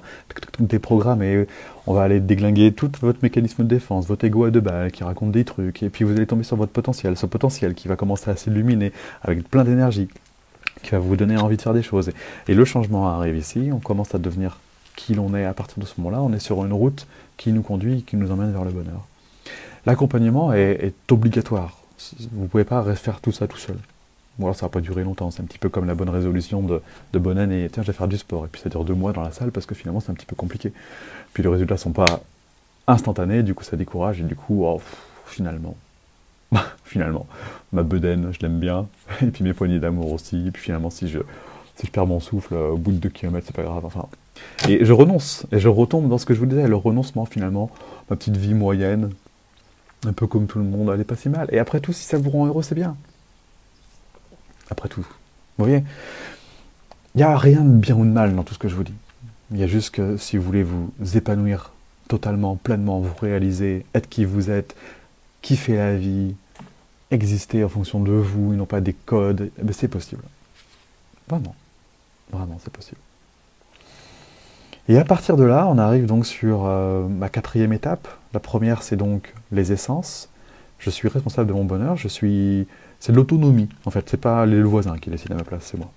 déprogrammer, 0.59 1.47
on 1.87 1.95
va 1.95 2.03
aller 2.03 2.21
déglinguer 2.21 2.73
tout 2.73 2.91
votre 3.01 3.21
mécanisme 3.23 3.65
de 3.65 3.69
défense, 3.69 4.07
votre 4.07 4.25
ego 4.25 4.45
à 4.45 4.51
deux 4.51 4.61
balles 4.61 4.93
qui 4.93 5.05
raconte 5.05 5.33
des 5.33 5.45
trucs. 5.45 5.83
Et 5.83 5.89
puis 5.89 6.05
vous 6.05 6.13
allez 6.13 6.27
tomber 6.27 6.45
sur 6.45 6.57
votre 6.57 6.73
potentiel, 6.73 7.17
ce 7.17 7.25
potentiel 7.27 7.75
qui 7.75 7.89
va 7.89 7.97
commencer 7.97 8.31
à 8.31 8.37
s'illuminer 8.37 8.93
avec 9.23 9.49
plein 9.49 9.65
d'énergie, 9.65 10.09
qui 10.83 10.91
va 10.91 10.99
vous 10.99 11.17
donner 11.17 11.39
envie 11.39 11.57
de 11.57 11.63
faire 11.63 11.75
des 11.75 11.83
choses. 11.83 12.11
Et 12.47 12.55
le 12.55 12.65
changement 12.67 13.09
arrive 13.09 13.37
ici, 13.37 13.71
on 13.73 13.81
commence 13.81 14.15
à 14.15 14.19
devenir 14.19 14.59
qui 14.97 15.15
l'on 15.15 15.35
est 15.35 15.47
à 15.47 15.55
partir 15.55 15.79
de 15.79 15.87
ce 15.87 15.95
moment-là. 15.99 16.21
On 16.23 16.35
est 16.35 16.39
sur 16.39 16.63
une 16.65 16.75
route 16.75 17.07
qui 17.39 17.53
nous 17.53 17.63
conduit, 17.63 18.03
qui 18.03 18.17
nous 18.17 18.31
emmène 18.31 18.53
vers 18.53 18.65
le 18.65 18.71
bonheur. 18.71 19.07
L'accompagnement 19.87 20.53
est, 20.53 20.79
est 20.85 21.13
obligatoire. 21.13 21.79
Vous 22.33 22.43
ne 22.43 22.49
pouvez 22.49 22.65
pas 22.65 22.83
faire 22.95 23.21
tout 23.21 23.33
ça 23.33 23.47
tout 23.47 23.57
seul. 23.57 23.77
Bon, 24.39 24.47
alors 24.47 24.57
ça 24.57 24.67
va 24.67 24.71
pas 24.71 24.81
durer 24.81 25.05
longtemps, 25.05 25.31
c'est 25.31 25.43
un 25.43 25.45
petit 25.45 25.59
peu 25.59 25.69
comme 25.69 25.87
la 25.87 25.95
bonne 25.95 26.09
résolution 26.09 26.63
de, 26.63 26.81
de 27.13 27.19
bonne 27.19 27.39
année. 27.39 27.69
Tiens, 27.71 27.83
je 27.83 27.89
vais 27.89 27.97
faire 27.97 28.09
du 28.09 28.17
sport. 28.17 28.47
Et 28.47 28.49
puis 28.49 28.61
ça 28.61 28.71
dure 28.71 28.85
deux 28.85 28.95
mois 28.95 29.13
dans 29.13 29.23
la 29.23 29.31
salle 29.31 29.53
parce 29.53 29.67
que 29.67 29.75
finalement 29.75 30.01
c'est 30.01 30.11
un 30.11 30.15
petit 30.15 30.27
peu 30.27 30.37
compliqué. 30.37 30.73
Puis 31.35 31.43
les 31.43 31.49
résultats 31.49 31.77
sont 31.77 31.93
pas 31.93 32.23
instantanés, 32.87 33.43
du 33.43 33.55
coup 33.55 33.65
ça 33.65 33.77
décourage 33.77 34.21
et 34.21 34.25
du 34.25 34.35
coup, 34.35 34.65
oh, 34.65 34.81
finalement, 35.27 35.77
finalement, 36.85 37.27
ma 37.73 37.83
bedaine, 37.83 38.31
je 38.33 38.41
l'aime 38.41 38.59
bien. 38.59 38.89
Et 39.23 39.27
puis 39.27 39.45
mes 39.45 39.53
poignées 39.53 39.79
d'amour 39.79 40.13
aussi. 40.13 40.49
Et 40.49 40.51
puis 40.51 40.63
finalement, 40.63 40.91
si 40.91 41.09
je, 41.09 41.19
si 41.77 41.87
je 41.87 41.93
perds 41.93 42.07
mon 42.07 42.21
souffle 42.21 42.55
au 42.55 42.79
bout 42.79 42.93
de 42.93 42.99
deux 42.99 43.11
kilomètres, 43.11 43.47
c'est 43.47 43.57
pas 43.57 43.65
grave. 43.65 43.85
Enfin, 43.85 44.07
et 44.67 44.85
je 44.85 44.93
renonce. 44.93 45.47
Et 45.53 45.59
je 45.59 45.69
retombe 45.69 46.09
dans 46.09 46.19
ce 46.19 46.25
que 46.25 46.33
je 46.33 46.41
vous 46.41 46.47
disais, 46.47 46.67
le 46.67 46.77
renoncement 46.77 47.27
finalement, 47.27 47.71
ma 48.09 48.17
petite 48.17 48.37
vie 48.37 48.55
moyenne, 48.55 49.11
un 50.07 50.13
peu 50.13 50.27
comme 50.27 50.47
tout 50.47 50.59
le 50.59 50.65
monde, 50.65 50.91
elle 50.93 51.01
est 51.01 51.05
pas 51.05 51.17
si 51.17 51.29
mal. 51.29 51.49
Et 51.53 51.59
après 51.59 51.81
tout, 51.81 51.93
si 51.93 52.05
ça 52.05 52.19
vous 52.19 52.31
rend 52.31 52.47
heureux, 52.47 52.63
c'est 52.63 52.75
bien 52.75 52.97
après 54.73 54.89
tout. 54.89 55.07
Vous 55.59 55.65
voyez? 55.65 55.85
Il 57.15 57.19
n'y 57.19 57.23
a 57.23 57.37
rien 57.37 57.61
de 57.61 57.79
bien 57.79 57.95
ou 57.95 58.05
de 58.05 58.11
mal 58.11 58.35
dans 58.35 58.43
tout 58.43 58.55
ce 58.55 58.59
que 58.59 58.69
je 58.69 58.75
vous 58.75 58.85
dis. 58.85 58.95
Il 59.51 59.59
y 59.59 59.63
a 59.63 59.67
juste 59.67 59.91
que 59.91 60.17
si 60.17 60.37
vous 60.37 60.43
voulez 60.43 60.63
vous 60.63 60.91
épanouir 61.15 61.73
totalement, 62.09 62.57
pleinement, 62.57 63.01
vous 63.01 63.15
réaliser, 63.21 63.87
être 63.95 64.09
qui 64.09 64.25
vous 64.25 64.51
êtes, 64.51 64.75
kiffer 65.43 65.77
la 65.77 65.97
vie, 65.97 66.35
exister 67.11 67.65
en 67.65 67.69
fonction 67.69 68.01
de 68.01 68.13
vous, 68.13 68.53
et 68.53 68.57
non 68.57 68.67
pas 68.67 68.81
des 68.81 68.93
codes, 68.93 69.51
eh 69.59 69.63
ben, 69.63 69.73
c'est 69.73 69.89
possible. 69.89 70.23
Vraiment. 71.29 71.55
Vraiment, 72.31 72.59
c'est 72.63 72.73
possible. 72.73 73.01
Et 74.89 74.99
à 74.99 75.05
partir 75.05 75.37
de 75.37 75.45
là, 75.45 75.67
on 75.69 75.79
arrive 75.79 76.07
donc 76.07 76.27
sur 76.27 76.65
euh, 76.67 77.07
ma 77.07 77.29
quatrième 77.29 77.73
étape. 77.73 78.09
La 78.35 78.41
première, 78.41 78.83
c'est 78.83 78.97
donc 78.97 79.33
les 79.53 79.73
essences. 79.73 80.29
Je 80.79 80.91
suis 80.91 81.09
responsable 81.09 81.49
de 81.49 81.55
mon 81.55 81.65
bonheur, 81.65 81.97
je 81.97 82.09
suis 82.09 82.67
c'est 83.03 83.11
l'autonomie, 83.11 83.69
en 83.85 83.91
fait. 83.91 84.09
C'est 84.09 84.17
pas 84.17 84.47
le 84.47 84.63
voisin 84.63 84.97
qui 84.97 85.11
décide 85.11 85.33
à 85.33 85.35
ma 85.35 85.43
place, 85.43 85.65
c'est 85.65 85.77
moi. 85.77 85.91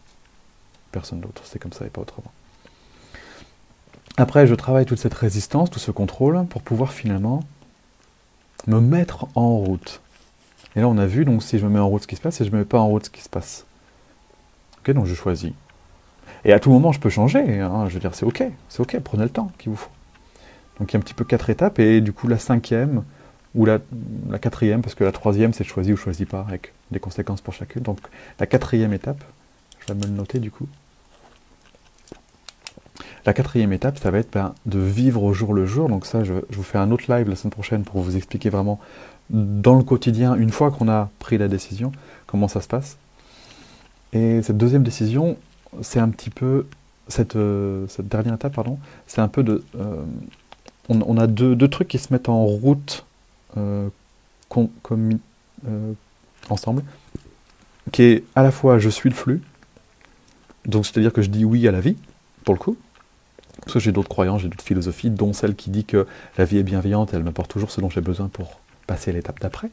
Personne 0.91 1.19
d'autre, 1.19 1.43
c'est 1.45 1.59
comme 1.59 1.71
ça 1.71 1.85
et 1.85 1.89
pas 1.89 2.01
autrement. 2.01 2.31
Après, 4.17 4.47
je 4.47 4.55
travaille 4.55 4.87
toute 4.87 4.97
cette 4.97 5.13
résistance, 5.13 5.69
tout 5.69 5.77
ce 5.77 5.91
contrôle, 5.91 6.47
pour 6.47 6.63
pouvoir 6.63 6.93
finalement 6.93 7.43
me 8.65 8.79
mettre 8.79 9.27
en 9.35 9.55
route. 9.55 10.01
Et 10.75 10.79
là, 10.79 10.87
on 10.87 10.97
a 10.97 11.05
vu, 11.05 11.25
donc, 11.25 11.43
si 11.43 11.59
je 11.59 11.65
me 11.67 11.73
mets 11.73 11.79
en 11.79 11.87
route 11.87 12.01
ce 12.01 12.07
qui 12.07 12.15
se 12.15 12.21
passe, 12.21 12.41
et 12.41 12.43
je 12.43 12.49
ne 12.49 12.55
me 12.55 12.61
mets 12.61 12.65
pas 12.65 12.79
en 12.79 12.87
route 12.87 13.05
ce 13.05 13.11
qui 13.11 13.21
se 13.21 13.29
passe. 13.29 13.67
Ok, 14.79 14.89
donc 14.95 15.05
je 15.05 15.13
choisis. 15.13 15.53
Et 16.43 16.53
à 16.53 16.59
tout 16.59 16.71
moment, 16.71 16.91
je 16.91 16.99
peux 16.99 17.11
changer. 17.11 17.59
Hein. 17.59 17.85
je 17.87 17.93
veux 17.93 17.99
dire, 17.99 18.15
c'est 18.15 18.25
ok, 18.25 18.45
c'est 18.67 18.79
ok, 18.79 18.99
prenez 19.03 19.25
le 19.25 19.29
temps 19.29 19.51
qu'il 19.59 19.69
vous 19.69 19.77
faut. 19.77 19.91
Donc 20.79 20.91
il 20.91 20.95
y 20.95 20.97
a 20.97 20.99
un 20.99 21.03
petit 21.03 21.13
peu 21.13 21.23
quatre 21.23 21.51
étapes, 21.51 21.77
et 21.77 22.01
du 22.01 22.13
coup, 22.13 22.27
la 22.27 22.39
cinquième, 22.39 23.03
ou 23.55 23.65
la, 23.65 23.79
quatrième, 24.39 24.81
parce 24.81 24.95
que 24.95 25.03
la 25.03 25.11
troisième, 25.11 25.53
c'est 25.53 25.63
choisi 25.63 25.93
ou 25.93 25.97
choisi 25.97 26.25
pas, 26.25 26.45
avec 26.47 26.73
des 26.91 26.99
conséquences 26.99 27.41
pour 27.41 27.53
chacune. 27.53 27.83
Donc 27.83 27.99
la 28.39 28.45
quatrième 28.45 28.93
étape, 28.93 29.23
je 29.79 29.87
vais 29.87 29.95
me 29.95 30.03
le 30.03 30.09
noter 30.09 30.39
du 30.39 30.51
coup. 30.51 30.67
La 33.25 33.33
quatrième 33.33 33.73
étape, 33.73 33.97
ça 33.97 34.11
va 34.11 34.19
être 34.19 34.31
ben, 34.31 34.53
de 34.65 34.77
vivre 34.77 35.23
au 35.23 35.33
jour 35.33 35.53
le 35.53 35.65
jour. 35.65 35.89
Donc 35.89 36.05
ça, 36.05 36.23
je, 36.23 36.33
vous 36.49 36.63
fais 36.63 36.77
un 36.77 36.91
autre 36.91 37.11
live 37.11 37.27
la 37.27 37.35
semaine 37.35 37.51
prochaine 37.51 37.83
pour 37.83 38.01
vous 38.01 38.15
expliquer 38.15 38.49
vraiment 38.49 38.79
dans 39.31 39.75
le 39.75 39.83
quotidien, 39.83 40.35
une 40.35 40.51
fois 40.51 40.69
qu'on 40.69 40.87
a 40.87 41.09
pris 41.17 41.39
la 41.39 41.47
décision, 41.47 41.91
comment 42.27 42.47
ça 42.47 42.61
se 42.61 42.67
passe. 42.67 42.97
Et 44.13 44.43
cette 44.43 44.57
deuxième 44.57 44.83
décision, 44.83 45.37
c'est 45.81 45.99
un 45.99 46.09
petit 46.09 46.29
peu, 46.29 46.67
cette, 47.07 47.35
euh, 47.35 47.87
cette 47.87 48.07
dernière 48.07 48.35
étape, 48.35 48.53
pardon, 48.53 48.77
c'est 49.07 49.21
un 49.21 49.27
peu 49.27 49.43
de... 49.43 49.63
Euh, 49.79 50.03
on, 50.87 51.17
a 51.17 51.25
deux, 51.25 51.55
deux, 51.55 51.67
trucs 51.67 51.87
qui 51.87 51.97
se 51.97 52.13
mettent 52.13 52.29
en 52.29 52.45
route 52.45 53.05
euh, 53.57 53.89
comme, 54.49 55.19
euh, 55.67 55.93
ensemble, 56.49 56.83
qui 57.91 58.03
est 58.03 58.23
à 58.35 58.43
la 58.43 58.51
fois 58.51 58.79
je 58.79 58.89
suis 58.89 59.09
le 59.09 59.15
flux, 59.15 59.41
donc 60.65 60.85
c'est-à-dire 60.85 61.13
que 61.13 61.21
je 61.21 61.29
dis 61.29 61.45
oui 61.45 61.67
à 61.67 61.71
la 61.71 61.81
vie, 61.81 61.97
pour 62.43 62.53
le 62.53 62.59
coup, 62.59 62.77
parce 63.61 63.73
que 63.73 63.79
j'ai 63.79 63.91
d'autres 63.91 64.09
croyances, 64.09 64.41
j'ai 64.41 64.49
d'autres 64.49 64.63
philosophies, 64.63 65.09
dont 65.09 65.33
celle 65.33 65.55
qui 65.55 65.69
dit 65.69 65.85
que 65.85 66.07
la 66.37 66.45
vie 66.45 66.57
est 66.57 66.63
bienveillante, 66.63 67.13
elle 67.13 67.23
m'apporte 67.23 67.51
toujours 67.51 67.71
ce 67.71 67.81
dont 67.81 67.89
j'ai 67.89 68.01
besoin 68.01 68.27
pour 68.27 68.59
passer 68.87 69.11
à 69.11 69.13
l'étape 69.13 69.39
d'après. 69.39 69.69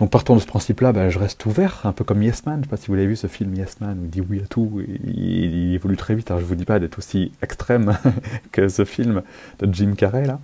Donc 0.00 0.10
partant 0.10 0.34
de 0.34 0.40
ce 0.40 0.46
principe-là, 0.46 0.92
ben, 0.92 1.08
je 1.08 1.18
reste 1.18 1.46
ouvert, 1.46 1.82
un 1.84 1.92
peu 1.92 2.02
comme 2.02 2.22
Yes 2.22 2.46
Man. 2.46 2.56
Je 2.56 2.58
ne 2.58 2.64
sais 2.64 2.70
pas 2.70 2.76
si 2.76 2.88
vous 2.88 2.94
l'avez 2.94 3.06
vu 3.06 3.16
ce 3.16 3.28
film 3.28 3.54
Yes 3.54 3.80
Man, 3.80 3.98
où 4.00 4.04
il 4.04 4.10
dit 4.10 4.20
oui 4.20 4.40
à 4.42 4.46
tout, 4.46 4.82
il, 5.04 5.72
évolue 5.74 5.96
très 5.96 6.14
vite. 6.14 6.30
Alors 6.30 6.40
je 6.40 6.44
ne 6.44 6.48
vous 6.48 6.56
dis 6.56 6.64
pas 6.64 6.80
d'être 6.80 6.98
aussi 6.98 7.30
extrême 7.42 7.96
que 8.52 8.68
ce 8.68 8.84
film 8.84 9.22
de 9.60 9.72
Jim 9.72 9.94
Carrey 9.96 10.26
là. 10.26 10.40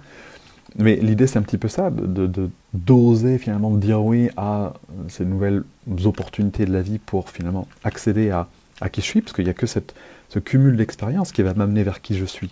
Mais 0.76 0.96
l'idée, 0.96 1.26
c'est 1.26 1.38
un 1.38 1.42
petit 1.42 1.58
peu 1.58 1.68
ça, 1.68 1.90
de, 1.90 2.50
d'oser 2.74 3.38
finalement 3.38 3.70
dire 3.72 4.02
oui 4.02 4.30
à 4.36 4.74
ces 5.08 5.24
nouvelles 5.24 5.64
opportunités 6.04 6.64
de 6.64 6.72
la 6.72 6.82
vie 6.82 6.98
pour 6.98 7.30
finalement 7.30 7.66
accéder 7.82 8.30
à, 8.30 8.48
à 8.80 8.88
qui 8.88 9.00
je 9.00 9.06
suis, 9.06 9.20
parce 9.20 9.32
qu'il 9.32 9.44
n'y 9.44 9.50
a 9.50 9.54
que 9.54 9.66
cette, 9.66 9.94
ce 10.28 10.38
cumul 10.38 10.76
d'expérience 10.76 11.32
qui 11.32 11.42
va 11.42 11.54
m'amener 11.54 11.82
vers 11.82 12.00
qui 12.00 12.16
je 12.16 12.24
suis. 12.24 12.50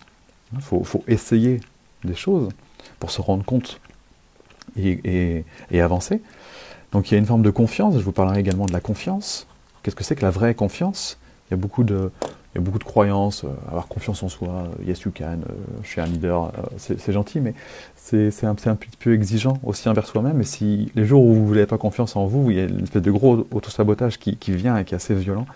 Il 0.53 0.61
faut, 0.61 0.83
faut, 0.83 1.05
essayer 1.07 1.61
des 2.05 2.15
choses 2.15 2.49
pour 2.99 3.11
se 3.11 3.21
rendre 3.21 3.45
compte 3.45 3.81
et, 4.77 5.45
et, 5.71 5.81
avancer. 5.81 6.21
Donc 6.93 7.11
il 7.11 7.15
y 7.15 7.17
a 7.17 7.19
une 7.19 7.27
forme 7.27 7.43
de 7.43 7.51
confiance, 7.51 7.95
je 7.95 8.03
vous 8.03 8.13
parlerai 8.13 8.41
également 8.41 8.67
de 8.67 8.73
la 8.73 8.81
confiance. 8.81 9.47
Qu'est-ce 9.83 9.97
que 9.97 10.05
c'est 10.05 10.17
que 10.17 10.23
la 10.23 10.31
vraie 10.31 10.55
confiance? 10.55 11.19
Il 11.49 11.53
y 11.53 11.55
a 11.55 11.57
beaucoup 11.57 11.85
de, 11.85 12.11
beaucoup 12.61 12.79
de 12.79 12.85
croyances, 12.85 13.45
euh, 13.45 13.49
avoir 13.69 13.89
confiance 13.89 14.23
en 14.23 14.29
soi, 14.29 14.49
euh, 14.49 14.85
yes 14.87 15.01
you 15.03 15.13
can, 15.17 15.39
euh, 15.49 15.53
je 15.83 15.89
suis 15.89 16.01
un 16.01 16.07
leader, 16.07 16.53
c'est 16.77 17.13
gentil, 17.13 17.41
mais 17.41 17.55
c'est 17.97 18.45
un, 18.45 18.51
un 18.51 18.75
petit 18.75 18.97
peu 18.99 19.15
exigeant 19.15 19.59
aussi 19.63 19.89
envers 19.89 20.07
soi-même. 20.07 20.41
Et 20.41 20.45
si 20.45 20.91
les 20.95 21.05
jours 21.05 21.25
où 21.25 21.35
vous 21.35 21.55
n'avez 21.55 21.67
pas 21.67 21.79
confiance 21.79 22.17
en 22.17 22.27
vous, 22.27 22.51
il 22.51 22.57
y 22.57 22.61
a 22.61 22.65
une 22.65 22.85
espèce 22.85 23.03
de 23.03 23.11
gros 23.11 23.47
autosabotage 23.51 24.19
qui, 24.19 24.37
qui 24.37 24.53
vient 24.53 24.77
et 24.79 24.85
qui 24.85 24.95
est 24.95 24.97
assez 24.97 25.15
violent. 25.15 25.47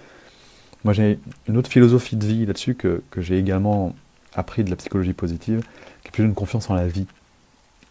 Moi 0.85 0.93
j'ai 0.93 1.19
une 1.49 1.57
autre 1.57 1.71
philosophie 1.71 2.17
de 2.17 2.27
vie 2.27 2.47
là-dessus 2.47 2.75
que, 2.75 3.03
que 3.11 3.21
j'ai 3.21 3.39
également 3.39 3.95
appris 4.35 4.65
de 4.65 4.71
la 4.71 4.77
psychologie 4.77 5.13
positive, 5.13 5.61
qui 6.03 6.09
est 6.09 6.11
plus 6.11 6.25
une 6.25 6.35
confiance 6.35 6.71
en 6.71 6.75
la 6.75 6.87
vie. 6.87 7.07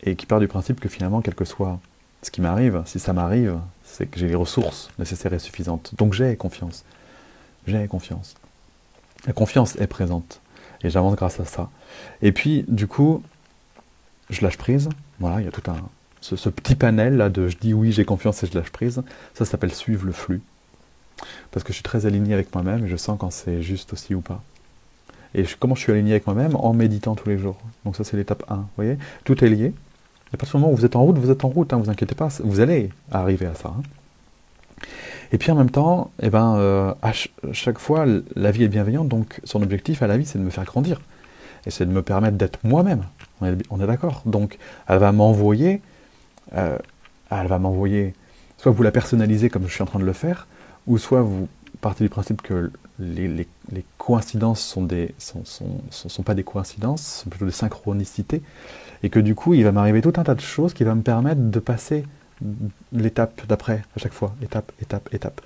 Et 0.03 0.15
qui 0.15 0.25
part 0.25 0.39
du 0.39 0.47
principe 0.47 0.79
que 0.79 0.89
finalement, 0.89 1.21
quel 1.21 1.35
que 1.35 1.45
soit 1.45 1.79
ce 2.23 2.31
qui 2.31 2.41
m'arrive, 2.41 2.81
si 2.85 2.99
ça 2.99 3.13
m'arrive, 3.13 3.59
c'est 3.83 4.07
que 4.07 4.19
j'ai 4.19 4.27
les 4.27 4.35
ressources 4.35 4.89
nécessaires 4.97 5.33
et 5.33 5.39
suffisantes. 5.39 5.93
Donc 5.97 6.13
j'ai 6.13 6.35
confiance. 6.35 6.83
J'ai 7.67 7.87
confiance. 7.87 8.35
La 9.27 9.33
confiance 9.33 9.75
est 9.77 9.87
présente. 9.87 10.41
Et 10.83 10.89
j'avance 10.89 11.15
grâce 11.15 11.39
à 11.39 11.45
ça. 11.45 11.69
Et 12.21 12.31
puis, 12.31 12.65
du 12.67 12.87
coup, 12.87 13.23
je 14.29 14.41
lâche 14.41 14.57
prise. 14.57 14.89
Voilà, 15.19 15.41
il 15.41 15.45
y 15.45 15.47
a 15.47 15.51
tout 15.51 15.69
un. 15.69 15.77
Ce, 16.21 16.49
petit 16.49 16.75
panel 16.75 17.17
là 17.17 17.29
de 17.29 17.47
je 17.47 17.57
dis 17.57 17.73
oui, 17.73 17.91
j'ai 17.91 18.05
confiance 18.05 18.43
et 18.43 18.47
je 18.47 18.57
lâche 18.57 18.71
prise. 18.71 19.01
Ça 19.33 19.45
s'appelle 19.45 19.73
suivre 19.73 20.05
le 20.05 20.11
flux. 20.11 20.41
Parce 21.51 21.63
que 21.63 21.69
je 21.69 21.75
suis 21.75 21.83
très 21.83 22.05
aligné 22.05 22.33
avec 22.33 22.53
moi-même 22.53 22.85
et 22.85 22.87
je 22.87 22.95
sens 22.95 23.17
quand 23.19 23.31
c'est 23.31 23.61
juste 23.61 23.93
aussi 23.93 24.15
ou 24.15 24.21
pas. 24.21 24.41
Et 25.33 25.45
comment 25.59 25.75
je 25.75 25.81
suis 25.81 25.91
aligné 25.91 26.11
avec 26.11 26.25
moi-même? 26.25 26.55
En 26.55 26.73
méditant 26.73 27.15
tous 27.15 27.29
les 27.29 27.37
jours. 27.37 27.57
Donc, 27.85 27.95
ça, 27.95 28.03
c'est 28.03 28.17
l'étape 28.17 28.43
1. 28.49 28.55
Vous 28.55 28.65
voyez? 28.75 28.97
Tout 29.23 29.43
est 29.43 29.49
lié. 29.49 29.65
Et 30.31 30.35
à 30.35 30.37
partir 30.37 30.59
moment 30.59 30.71
où 30.71 30.75
vous 30.75 30.85
êtes 30.85 30.95
en 30.95 31.03
route, 31.03 31.17
vous 31.17 31.29
êtes 31.29 31.43
en 31.43 31.49
route, 31.49 31.73
hein, 31.73 31.77
vous 31.77 31.89
inquiétez 31.89 32.15
pas, 32.15 32.29
vous 32.43 32.59
allez 32.59 32.89
arriver 33.11 33.45
à 33.45 33.53
ça. 33.53 33.73
Hein. 33.77 33.81
Et 35.31 35.37
puis 35.37 35.51
en 35.51 35.55
même 35.55 35.69
temps, 35.69 36.11
eh 36.21 36.29
ben, 36.29 36.55
euh, 36.57 36.93
à 37.01 37.11
chaque 37.53 37.79
fois, 37.79 38.05
la 38.35 38.51
vie 38.51 38.63
est 38.63 38.67
bienveillante, 38.67 39.07
donc 39.07 39.39
son 39.43 39.61
objectif 39.61 40.01
à 40.01 40.07
la 40.07 40.17
vie, 40.17 40.25
c'est 40.25 40.39
de 40.39 40.43
me 40.43 40.49
faire 40.49 40.65
grandir. 40.65 41.01
Et 41.65 41.71
c'est 41.71 41.85
de 41.85 41.91
me 41.91 42.01
permettre 42.01 42.37
d'être 42.37 42.59
moi-même. 42.63 43.03
On 43.39 43.81
est, 43.81 43.87
d'accord 43.87 44.23
Donc, 44.25 44.57
elle 44.87 44.99
va 44.99 45.11
m'envoyer, 45.11 45.81
euh, 46.55 46.77
elle 47.29 47.47
va 47.47 47.59
m'envoyer, 47.59 48.13
soit 48.57 48.71
vous 48.71 48.83
la 48.83 48.91
personnalisez 48.91 49.49
comme 49.49 49.67
je 49.67 49.73
suis 49.73 49.83
en 49.83 49.85
train 49.85 49.99
de 49.99 50.05
le 50.05 50.13
faire, 50.13 50.47
ou 50.87 50.97
soit 50.97 51.21
vous 51.21 51.47
partez 51.79 52.03
du 52.03 52.09
principe 52.09 52.41
que 52.41 52.71
les, 52.99 53.47
coïncidences 53.97 54.61
sont 54.61 54.87
sont, 55.17 55.43
sont, 55.89 56.23
pas 56.23 56.35
des 56.35 56.43
coïncidences, 56.43 57.21
sont 57.23 57.29
plutôt 57.29 57.45
des 57.45 57.51
synchronicités, 57.51 58.41
et 59.03 59.09
que 59.09 59.19
du 59.19 59.33
coup, 59.33 59.53
il 59.53 59.63
va 59.63 59.71
m'arriver 59.71 60.01
tout 60.01 60.13
un 60.17 60.23
tas 60.23 60.35
de 60.35 60.41
choses 60.41 60.73
qui 60.73 60.83
vont 60.83 60.95
me 60.95 61.01
permettre 61.01 61.41
de 61.41 61.59
passer 61.59 62.03
l'étape 62.91 63.41
d'après 63.47 63.83
à 63.95 63.99
chaque 63.99 64.13
fois, 64.13 64.33
étape, 64.41 64.71
étape, 64.81 65.13
étape. 65.13 65.41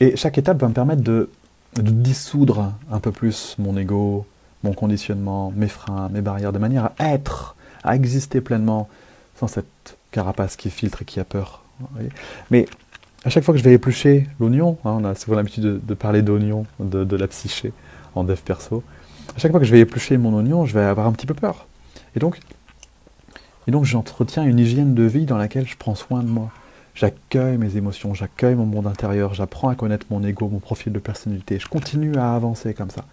Et 0.00 0.16
chaque 0.16 0.38
étape 0.38 0.60
va 0.60 0.68
me 0.68 0.74
permettre 0.74 1.02
de, 1.02 1.30
dissoudre 1.78 2.72
un 2.90 3.00
peu 3.00 3.12
plus 3.12 3.54
mon 3.58 3.76
ego, 3.76 4.24
mon 4.62 4.72
conditionnement, 4.72 5.52
mes 5.54 5.68
freins, 5.68 6.08
mes 6.08 6.22
barrières, 6.22 6.52
de 6.52 6.58
manière 6.58 6.90
à 6.98 7.12
être, 7.12 7.54
à 7.84 7.94
exister 7.94 8.40
pleinement, 8.40 8.88
sans 9.38 9.46
cette 9.46 9.98
carapace 10.10 10.56
qui 10.56 10.70
filtre 10.70 11.02
et 11.02 11.04
qui 11.04 11.20
a 11.20 11.24
peur. 11.24 11.62
Mais 12.50 12.66
à 13.24 13.30
chaque 13.30 13.44
fois 13.44 13.52
que 13.52 13.58
je 13.58 13.64
vais 13.64 13.74
éplucher 13.74 14.26
l'oignon, 14.40 14.78
hein, 14.84 14.96
on 15.00 15.04
a 15.04 15.14
souvent 15.14 15.36
l'habitude 15.36 15.84
de, 15.84 15.94
parler 15.94 16.22
d'oignon, 16.22 16.64
de, 16.80 17.04
de, 17.04 17.16
la 17.16 17.28
psyché 17.28 17.72
en 18.14 18.24
dev 18.24 18.38
perso, 18.42 18.82
à 19.34 19.38
chaque 19.38 19.50
fois 19.50 19.60
que 19.60 19.66
je 19.66 19.72
vais 19.72 19.80
éplucher 19.80 20.16
mon 20.16 20.34
oignon, 20.34 20.64
je 20.64 20.72
vais 20.72 20.84
avoir 20.84 21.06
un 21.06 21.12
petit 21.12 21.26
peu 21.26 21.34
peur. 21.34 21.66
Et 22.14 22.20
donc, 22.20 22.38
et 23.66 23.70
donc 23.70 23.84
j'entretiens 23.84 24.44
une 24.44 24.58
hygiène 24.58 24.94
de 24.94 25.02
vie 25.02 25.24
dans 25.24 25.36
laquelle 25.36 25.66
je 25.66 25.76
prends 25.76 25.94
soin 25.94 26.22
de 26.22 26.28
moi. 26.28 26.50
J'accueille 26.94 27.58
mes 27.58 27.76
émotions, 27.76 28.14
j'accueille 28.14 28.54
mon 28.54 28.64
monde 28.64 28.86
intérieur, 28.86 29.34
j'apprends 29.34 29.68
à 29.68 29.74
connaître 29.74 30.06
mon 30.08 30.24
ego, 30.24 30.48
mon 30.48 30.60
profil 30.60 30.92
de 30.92 30.98
personnalité. 30.98 31.58
Je 31.58 31.68
continue 31.68 32.16
à 32.16 32.34
avancer 32.34 32.72
comme 32.72 32.90
ça. 32.90 33.04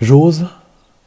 J'ose, 0.00 0.46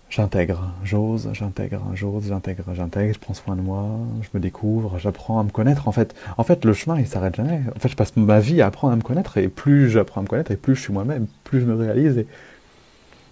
j'intègre, 0.10 0.72
j'ose, 0.84 1.30
j'intègre, 1.34 1.82
j'ose, 1.94 2.28
j'intègre, 2.28 2.64
j'intègre, 2.74 3.14
je 3.14 3.20
prends 3.20 3.34
soin 3.34 3.56
de 3.56 3.62
moi, 3.62 3.86
je 4.22 4.30
me 4.34 4.40
découvre, 4.40 5.00
j'apprends 5.00 5.40
à 5.40 5.44
me 5.44 5.50
connaître. 5.50 5.88
En 5.88 5.92
fait, 5.92 6.16
en 6.38 6.44
fait, 6.44 6.66
le 6.66 6.74
chemin, 6.74 7.00
il 7.00 7.08
s'arrête 7.08 7.36
jamais. 7.36 7.62
En 7.76 7.80
fait, 7.80 7.90
je 7.90 7.96
passe 7.96 8.16
ma 8.16 8.40
vie 8.40 8.62
à 8.62 8.68
apprendre 8.68 8.94
à 8.94 8.96
me 8.96 9.02
connaître, 9.02 9.38
et 9.38 9.48
plus 9.48 9.90
j'apprends 9.90 10.22
à 10.22 10.24
me 10.24 10.28
connaître, 10.30 10.52
et 10.52 10.56
plus 10.56 10.76
je 10.76 10.82
suis 10.82 10.94
moi-même, 10.94 11.28
plus 11.44 11.62
je 11.62 11.66
me 11.66 11.76
réalise. 11.76 12.26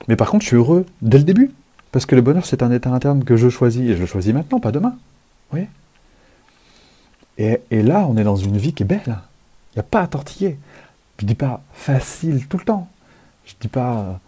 Mais 0.08 0.16
par 0.16 0.30
contre, 0.30 0.44
je 0.44 0.48
suis 0.48 0.58
heureux 0.58 0.86
dès 1.02 1.18
le 1.18 1.24
début. 1.24 1.52
Parce 1.96 2.06
que 2.06 2.16
le 2.16 2.22
bonheur, 2.22 2.46
c'est 2.46 2.62
un 2.62 2.74
état 2.74 2.90
interne 2.90 3.24
que 3.24 3.38
je 3.38 3.48
choisis, 3.48 3.90
et 3.90 3.96
je 3.96 4.02
le 4.02 4.06
choisis 4.06 4.34
maintenant, 4.34 4.60
pas 4.60 4.74
demain. 4.74 4.98
Voyez? 5.50 5.70
Et, 7.38 7.82
là, 7.84 8.06
on 8.10 8.18
est 8.18 8.26
dans 8.26 8.36
une 8.36 8.58
vie 8.58 8.74
qui 8.74 8.84
est 8.84 8.86
belle. 8.86 9.00
Il 9.08 9.78
n'y 9.78 9.80
a 9.80 9.84
pas 9.84 10.02
à 10.02 10.08
tortiller. 10.08 10.60
Je 11.18 11.24
ne 11.24 11.30
dis 11.30 11.36
pas 11.36 11.62
facile 11.72 12.48
tout 12.48 12.58
le 12.58 12.66
temps. 12.66 12.90
Je 13.46 13.54
ne 13.54 13.60
dis 13.62 13.70
pas... 13.70 14.20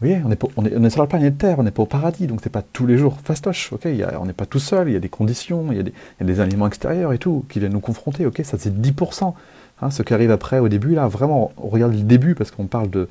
Vous 0.00 0.06
voyez, 0.06 0.22
on 0.24 0.30
est, 0.64 0.90
sur 0.90 1.00
la 1.00 1.08
planète 1.08 1.36
Terre, 1.36 1.58
on 1.58 1.64
n'est 1.64 1.72
pas 1.72 1.82
au 1.82 1.86
paradis, 1.86 2.28
donc 2.28 2.38
c'est 2.44 2.48
pas 2.48 2.62
tous 2.62 2.86
les 2.86 2.96
jours 2.96 3.18
fastoche, 3.24 3.72
On 4.20 4.24
n'est 4.24 4.32
pas 4.32 4.46
tout 4.46 4.60
seul, 4.60 4.88
il 4.88 4.92
y 4.92 4.96
a 4.96 5.00
des 5.00 5.08
conditions, 5.08 5.72
il 5.72 5.78
y 5.78 5.80
a 5.80 6.24
des, 6.24 6.38
aliments 6.38 6.68
extérieurs 6.68 7.12
et 7.12 7.18
tout 7.18 7.44
qui 7.48 7.58
viennent 7.58 7.72
nous 7.72 7.80
confronter, 7.80 8.24
Ça 8.44 8.56
c'est 8.56 8.72
10%. 8.72 9.34
Hein, 9.80 9.90
ce 9.90 10.04
qui 10.04 10.14
arrive 10.14 10.30
après, 10.30 10.60
au 10.60 10.68
début, 10.68 10.94
là, 10.94 11.08
vraiment, 11.08 11.50
on 11.56 11.66
regarde 11.66 11.92
le 11.92 12.02
début 12.02 12.36
parce 12.36 12.52
qu'on 12.52 12.68
parle 12.68 12.88
de, 12.88 13.08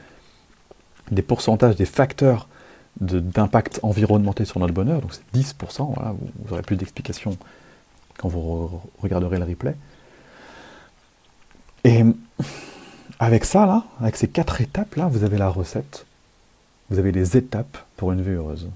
des 1.12 1.22
pourcentages, 1.22 1.76
des 1.76 1.84
facteurs 1.84 2.47
d'impact 3.00 3.80
environnemental 3.84 4.46
sur 4.46 4.60
notre 4.60 4.74
bonheur, 4.74 5.02
donc 5.02 5.14
c'est 5.14 5.39
10%, 5.39 5.94
voilà, 5.96 6.14
vous, 6.46 6.54
aurez 6.54 6.62
plus 6.62 6.76
d'explications 6.76 7.38
quand 8.18 8.28
vous 8.28 8.82
regarderez 9.02 9.39
le 9.39 9.46
replay. 9.46 9.76
Et 11.84 12.04
avec 13.20 13.46
ça, 13.46 13.66
là, 13.66 13.86
avec 14.00 14.18
ces 14.18 14.28
quatre 14.28 14.62
étapes, 14.62 14.96
là, 14.96 15.08
vous 15.08 15.24
avez 15.24 15.38
la 15.38 15.50
recette, 15.50 16.06
vous 16.89 17.00
avez 17.00 17.12
les 17.12 17.38
étapes 17.38 17.78
pour 17.98 18.12
une 18.12 18.22
vie 18.22 18.32
heureuse. 18.32 18.70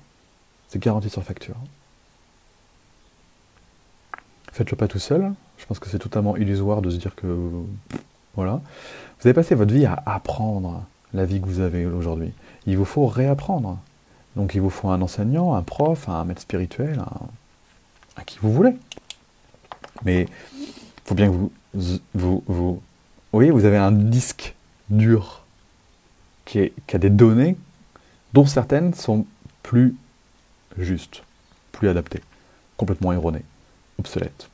C'est 0.69 0.81
garanti 0.81 1.09
sur 1.09 1.23
facture. 1.23 1.55
Faites-le 4.51 4.77
pas 4.77 4.87
tout 4.87 4.99
seul, 4.99 5.33
je 5.57 5.65
pense 5.65 5.79
que 5.79 5.89
c'est 5.89 5.99
totalement 5.99 6.37
illusoire 6.37 6.81
de 6.81 6.89
se 6.89 6.97
dire 6.97 7.15
que... 7.15 7.49
Voilà. 8.35 8.61
Vous 9.19 9.27
avez 9.27 9.33
passé 9.33 9.55
votre 9.55 9.73
vie 9.73 9.85
à 9.85 10.01
apprendre 10.05 10.83
la 11.13 11.25
vie 11.25 11.39
que 11.39 11.45
vous 11.45 11.61
avez 11.61 11.85
aujourd'hui. 11.85 12.31
Il 12.67 12.77
vous 12.77 12.85
faut 12.85 13.07
réapprendre. 13.07 13.79
Donc 14.35 14.53
il 14.53 14.61
vous 14.61 14.69
faut 14.69 14.89
un 14.89 15.01
enseignant, 15.01 15.55
un 15.55 15.61
prof, 15.61 16.09
un 16.09 16.23
maître 16.25 16.41
spirituel, 16.41 16.99
un, 18.17 18.23
qui 18.23 18.37
vous 18.41 18.51
voulez. 18.51 18.75
Mais 20.03 20.27
il 20.57 20.67
faut 21.05 21.15
bien 21.15 21.27
que 21.27 21.33
vous, 21.33 21.51
vous, 22.13 22.43
vous, 22.47 22.81
voyez, 23.31 23.51
vous 23.51 23.65
avez 23.65 23.77
un 23.77 23.91
disque 23.91 24.55
dur 24.89 25.43
qui, 26.45 26.71
a 26.93 26.97
des 26.97 27.09
données 27.09 27.55
dont 28.33 28.45
certaines 28.45 28.93
sont 28.93 29.25
plus 29.63 29.95
justes, 30.77 31.23
plus 31.71 31.89
adaptées, 31.89 32.21
complètement 32.77 33.13
erronées, 33.13 33.43
obsolètes. 33.99 34.49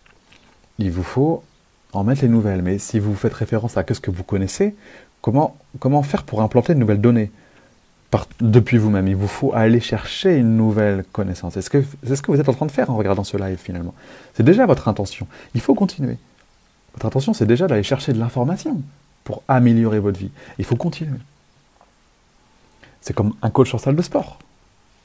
Il 0.77 0.91
vous 0.91 1.03
faut 1.03 1.43
en 1.93 2.03
mettre 2.03 2.21
les 2.21 2.29
nouvelles. 2.29 2.61
Mais 2.61 2.77
si 2.77 2.99
vous 2.99 3.15
faites 3.15 3.34
référence 3.34 3.77
à 3.77 3.84
ce 3.91 3.99
que 3.99 4.11
vous 4.11 4.23
connaissez, 4.23 4.75
comment 5.21 6.03
faire 6.03 6.23
pour 6.23 6.41
implanter 6.41 6.73
de 6.73 6.79
nouvelles 6.79 7.01
données? 7.01 7.32
Depuis 8.39 8.78
vous-même. 8.78 9.07
Il 9.07 9.16
vous 9.16 9.28
faut 9.28 9.53
aller 9.53 9.80
chercher 9.80 10.38
une 10.38 10.57
nouvelle 10.57 11.03
connaissance. 11.12 11.53
C'est 11.53 11.62
ce, 11.62 11.70
que, 11.70 11.84
vous 12.28 12.39
êtes 12.39 12.49
en 12.49 12.53
train 12.53 12.66
de 12.66 12.72
faire 12.72 12.89
en 12.89 12.97
regardant 12.97 13.24
ce 13.24 13.38
live 13.38 13.57
finalement? 13.57 13.93
C'est 14.34 14.43
déjà 14.43 14.66
votre 14.66 14.88
intention. 14.88 15.28
Il 15.55 15.62
faut 15.62 15.76
continuer. 15.76 16.18
Votre 16.93 17.05
intention, 17.05 17.34
c'est 17.34 17.45
déjà 17.45 17.68
d'aller 17.68 17.84
chercher 17.84 18.14
de 18.14 18.20
l'information 18.20 18.82
pour 19.24 19.43
améliorer 19.47 19.99
votre 19.99 20.20
vie. 20.20 20.32
Il 20.57 20.66
faut 20.66 20.76
continuer. 20.76 21.20
C'est 23.01 23.14
comme 23.14 23.34
un 23.41 23.49
coach 23.49 23.74
en 23.74 23.78
salle 23.78 23.95
de 23.95 24.01
sport. 24.01 24.39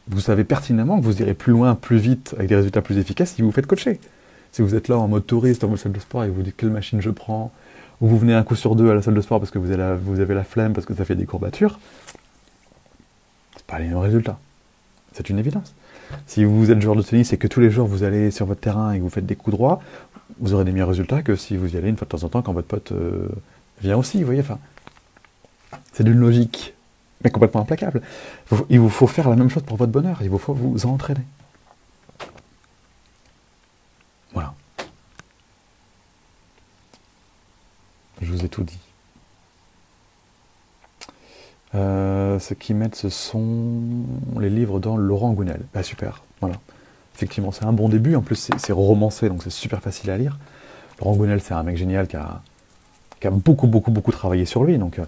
Vous 0.09 0.21
savez 0.21 0.45
pertinemment 0.45 0.99
que 0.99 1.05
vous 1.05 1.21
irez 1.21 1.35
plus 1.35 1.53
loin, 1.53 1.75
plus 1.75 1.99
vite, 1.99 2.35
avec 2.37 2.49
des 2.49 2.57
résultats 2.57 2.83
plus 2.83 2.99
efficaces 2.99 3.33
si 3.35 3.43
vous 3.43 3.49
vous 3.49 3.55
faites 3.55 3.67
coacher. 3.67 4.01
Si 4.53 4.63
vous 4.63 4.75
êtes 4.75 4.89
là 4.89 4.99
en 4.99 5.09
mode 5.09 5.27
touriste 5.27 5.63
dans 5.63 5.69
votre 5.69 5.83
salle 5.83 5.93
de 5.93 6.01
sport 6.01 6.25
et 6.25 6.29
vous 6.29 6.43
dites 6.43 6.57
quelle 6.57 6.71
machine 6.71 7.01
je 7.01 7.11
prends, 7.11 7.53
ou 8.01 8.09
vous 8.09 8.19
venez 8.19 8.35
un 8.35 8.43
coup 8.43 8.57
sur 8.57 8.77
deux 8.77 8.91
à 8.91 8.95
la 8.95 9.03
salle 9.03 9.15
de 9.15 9.21
sport 9.21 9.41
parce 9.41 9.51
que 9.51 9.59
vous 9.59 9.71
avez 9.71 10.35
la 10.35 10.45
flemme, 10.45 10.73
parce 10.73 10.87
que 10.87 10.95
ça 10.95 11.05
fait 11.05 11.15
des 11.15 11.27
courbatures, 11.27 11.79
pas 13.67 13.79
les 13.79 13.89
mêmes 13.89 13.99
résultats. 13.99 14.39
C'est 15.13 15.31
une 15.31 15.39
évidence. 15.39 15.75
Si 16.27 16.45
vous 16.45 16.71
êtes 16.71 16.81
joueur 16.81 16.97
de 16.97 17.03
tennis 17.03 17.33
et 17.33 17.39
que 17.39 17.47
tous 17.47 17.61
les 17.61 17.71
jours 17.71 17.87
vous 17.87 18.03
allez 18.03 18.31
sur 18.31 18.47
votre 18.47 18.61
terrain 18.61 18.93
et 18.93 18.99
que 18.99 19.03
vous 19.03 19.11
faites 19.11 19.27
des 19.27 19.37
coups 19.37 19.57
droits, 19.57 19.81
vous 20.39 20.55
aurez 20.55 20.65
des 20.65 20.73
meilleurs 20.73 20.89
résultats 20.89 21.23
que 21.23 21.37
si 21.37 21.57
vous 21.57 21.75
y 21.75 21.77
allez 21.77 21.89
une 21.89 21.97
fois 21.97 22.05
de 22.05 22.11
temps 22.11 22.25
en 22.25 22.29
temps 22.29 22.43
quand 22.43 22.53
votre 22.53 22.69
pote 22.69 22.93
euh, 22.93 23.29
vient 23.81 23.97
aussi. 23.97 24.19
Vous 24.19 24.27
voyez, 24.27 24.41
enfin, 24.41 24.59
c'est 25.93 26.05
d'une 26.05 26.19
logique, 26.19 26.75
mais 27.25 27.31
complètement 27.31 27.63
implacable. 27.63 28.03
Il 28.69 28.81
vous 28.81 28.91
faut 28.91 29.07
faire 29.07 29.29
la 29.29 29.37
même 29.37 29.51
chose 29.51 29.63
pour 29.63 29.77
votre 29.77 29.93
bonheur. 29.93 30.19
Il 30.23 30.31
vous 30.31 30.39
faut 30.39 30.55
vous 30.55 30.87
entraîner. 30.87 31.23
Voilà. 34.33 34.55
Je 38.21 38.31
vous 38.31 38.45
ai 38.45 38.49
tout 38.49 38.63
dit. 38.63 38.79
Euh, 41.75 42.39
ce 42.39 42.55
qu'ils 42.55 42.77
mettent, 42.77 42.95
ce 42.95 43.09
sont 43.09 43.81
les 44.39 44.51
livres 44.51 44.81
dans 44.81 44.97
Laurent 44.97 45.33
Gounel. 45.33 45.63
Bah 45.75 45.83
super, 45.83 46.23
voilà. 46.41 46.57
Effectivement, 47.15 47.51
c'est 47.51 47.65
un 47.65 47.73
bon 47.73 47.89
début. 47.89 48.15
En 48.15 48.23
plus, 48.23 48.51
c'est 48.57 48.73
romancé, 48.73 49.29
donc 49.29 49.43
c'est 49.43 49.51
super 49.51 49.81
facile 49.81 50.11
à 50.11 50.19
lire. 50.19 50.39
Laurent 51.01 51.17
Gounel, 51.17 51.41
c'est 51.41 51.55
un 51.55 51.63
mec 51.63 51.77
génial 51.77 52.07
qui 52.07 52.17
a, 52.17 52.43
qui 53.21 53.27
a, 53.27 53.31
beaucoup, 53.31 53.67
beaucoup, 53.67 53.91
beaucoup 53.91 54.13
travaillé 54.13 54.45
sur 54.45 54.65
lui. 54.65 54.79
Donc, 54.79 54.99
euh, 54.99 55.05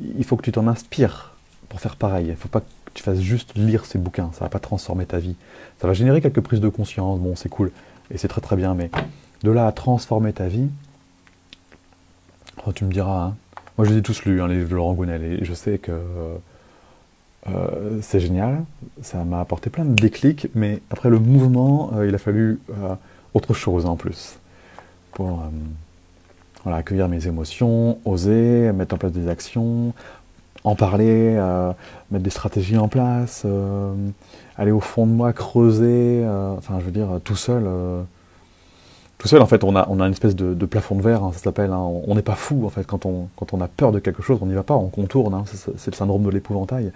il 0.00 0.24
faut 0.24 0.36
que 0.36 0.42
tu 0.42 0.52
t'en 0.52 0.66
inspires 0.66 1.34
pour 1.68 1.80
faire 1.80 1.96
pareil. 1.96 2.26
Il 2.26 2.30
ne 2.30 2.36
faut 2.36 2.48
pas 2.48 2.60
que 2.60 2.66
tu 2.94 3.02
fasses 3.02 3.20
juste 3.20 3.56
lire 3.56 3.84
ces 3.84 3.98
bouquins. 3.98 4.30
Ça 4.32 4.40
ne 4.40 4.44
va 4.44 4.48
pas 4.48 4.60
transformer 4.60 5.06
ta 5.06 5.18
vie. 5.18 5.36
Ça 5.80 5.86
va 5.86 5.94
générer 5.94 6.20
quelques 6.20 6.40
prises 6.40 6.60
de 6.60 6.68
conscience. 6.68 7.18
Bon, 7.18 7.34
c'est 7.36 7.48
cool. 7.48 7.72
Et 8.10 8.18
c'est 8.18 8.28
très, 8.28 8.40
très 8.40 8.56
bien. 8.56 8.74
Mais 8.74 8.90
de 9.42 9.50
là 9.50 9.66
à 9.66 9.72
transformer 9.72 10.32
ta 10.32 10.48
vie, 10.48 10.68
oh, 12.66 12.72
tu 12.72 12.84
me 12.84 12.92
diras, 12.92 13.24
hein, 13.24 13.36
moi, 13.78 13.86
je 13.86 13.92
les 13.92 13.98
ai 13.98 14.02
tous 14.02 14.24
lus, 14.24 14.42
hein, 14.42 14.48
les 14.48 14.56
livres 14.56 14.70
de 14.70 14.74
Laurent 14.74 14.92
Gounel, 14.92 15.22
et 15.22 15.44
je 15.44 15.54
sais 15.54 15.78
que 15.78 15.92
euh, 17.46 17.98
c'est 18.02 18.18
génial. 18.18 18.64
Ça 19.02 19.22
m'a 19.22 19.40
apporté 19.40 19.70
plein 19.70 19.84
de 19.84 19.94
déclics, 19.94 20.48
mais 20.56 20.80
après 20.90 21.08
le 21.08 21.20
mouvement, 21.20 21.92
euh, 21.94 22.08
il 22.08 22.14
a 22.14 22.18
fallu 22.18 22.58
euh, 22.70 22.94
autre 23.34 23.54
chose 23.54 23.86
en 23.86 23.94
plus 23.94 24.38
pour 25.12 25.42
accueillir 26.66 27.08
mes 27.08 27.26
émotions, 27.26 27.98
oser, 28.04 28.72
mettre 28.72 28.94
en 28.94 28.98
place 28.98 29.12
des 29.12 29.28
actions, 29.28 29.94
en 30.64 30.76
parler, 30.76 31.34
mettre 32.10 32.22
des 32.22 32.30
stratégies 32.30 32.76
en 32.76 32.86
place, 32.86 33.44
aller 34.56 34.70
au 34.70 34.78
fond 34.78 35.06
de 35.06 35.12
moi, 35.12 35.32
creuser, 35.32 36.24
enfin, 36.56 36.78
je 36.78 36.84
veux 36.84 36.92
dire, 36.92 37.08
tout 37.24 37.34
seul 37.34 37.64
tout 39.18 39.26
seul, 39.26 39.42
en 39.42 39.46
fait, 39.46 39.64
on 39.64 39.74
a, 39.74 39.86
on 39.90 40.00
a 40.00 40.06
une 40.06 40.12
espèce 40.12 40.36
de, 40.36 40.66
plafond 40.66 40.94
de 40.94 41.02
verre, 41.02 41.24
hein, 41.24 41.32
ça 41.32 41.40
s'appelle. 41.40 41.72
Hein. 41.72 41.82
on 42.06 42.14
n'est 42.14 42.22
pas 42.22 42.36
fou, 42.36 42.64
en 42.64 42.70
fait, 42.70 42.86
quand 42.86 43.04
on, 43.04 43.28
quand 43.36 43.52
on 43.52 43.60
a 43.60 43.66
peur 43.66 43.90
de 43.90 43.98
quelque 43.98 44.22
chose, 44.22 44.38
on 44.40 44.46
n'y 44.46 44.54
va 44.54 44.62
pas, 44.62 44.74
on 44.74 44.88
contourne. 44.88 45.34
Hein. 45.34 45.44
c'est 45.76 45.90
le 45.90 45.96
syndrome 45.96 46.22
de 46.22 46.30
l'épouvantail. 46.30 46.92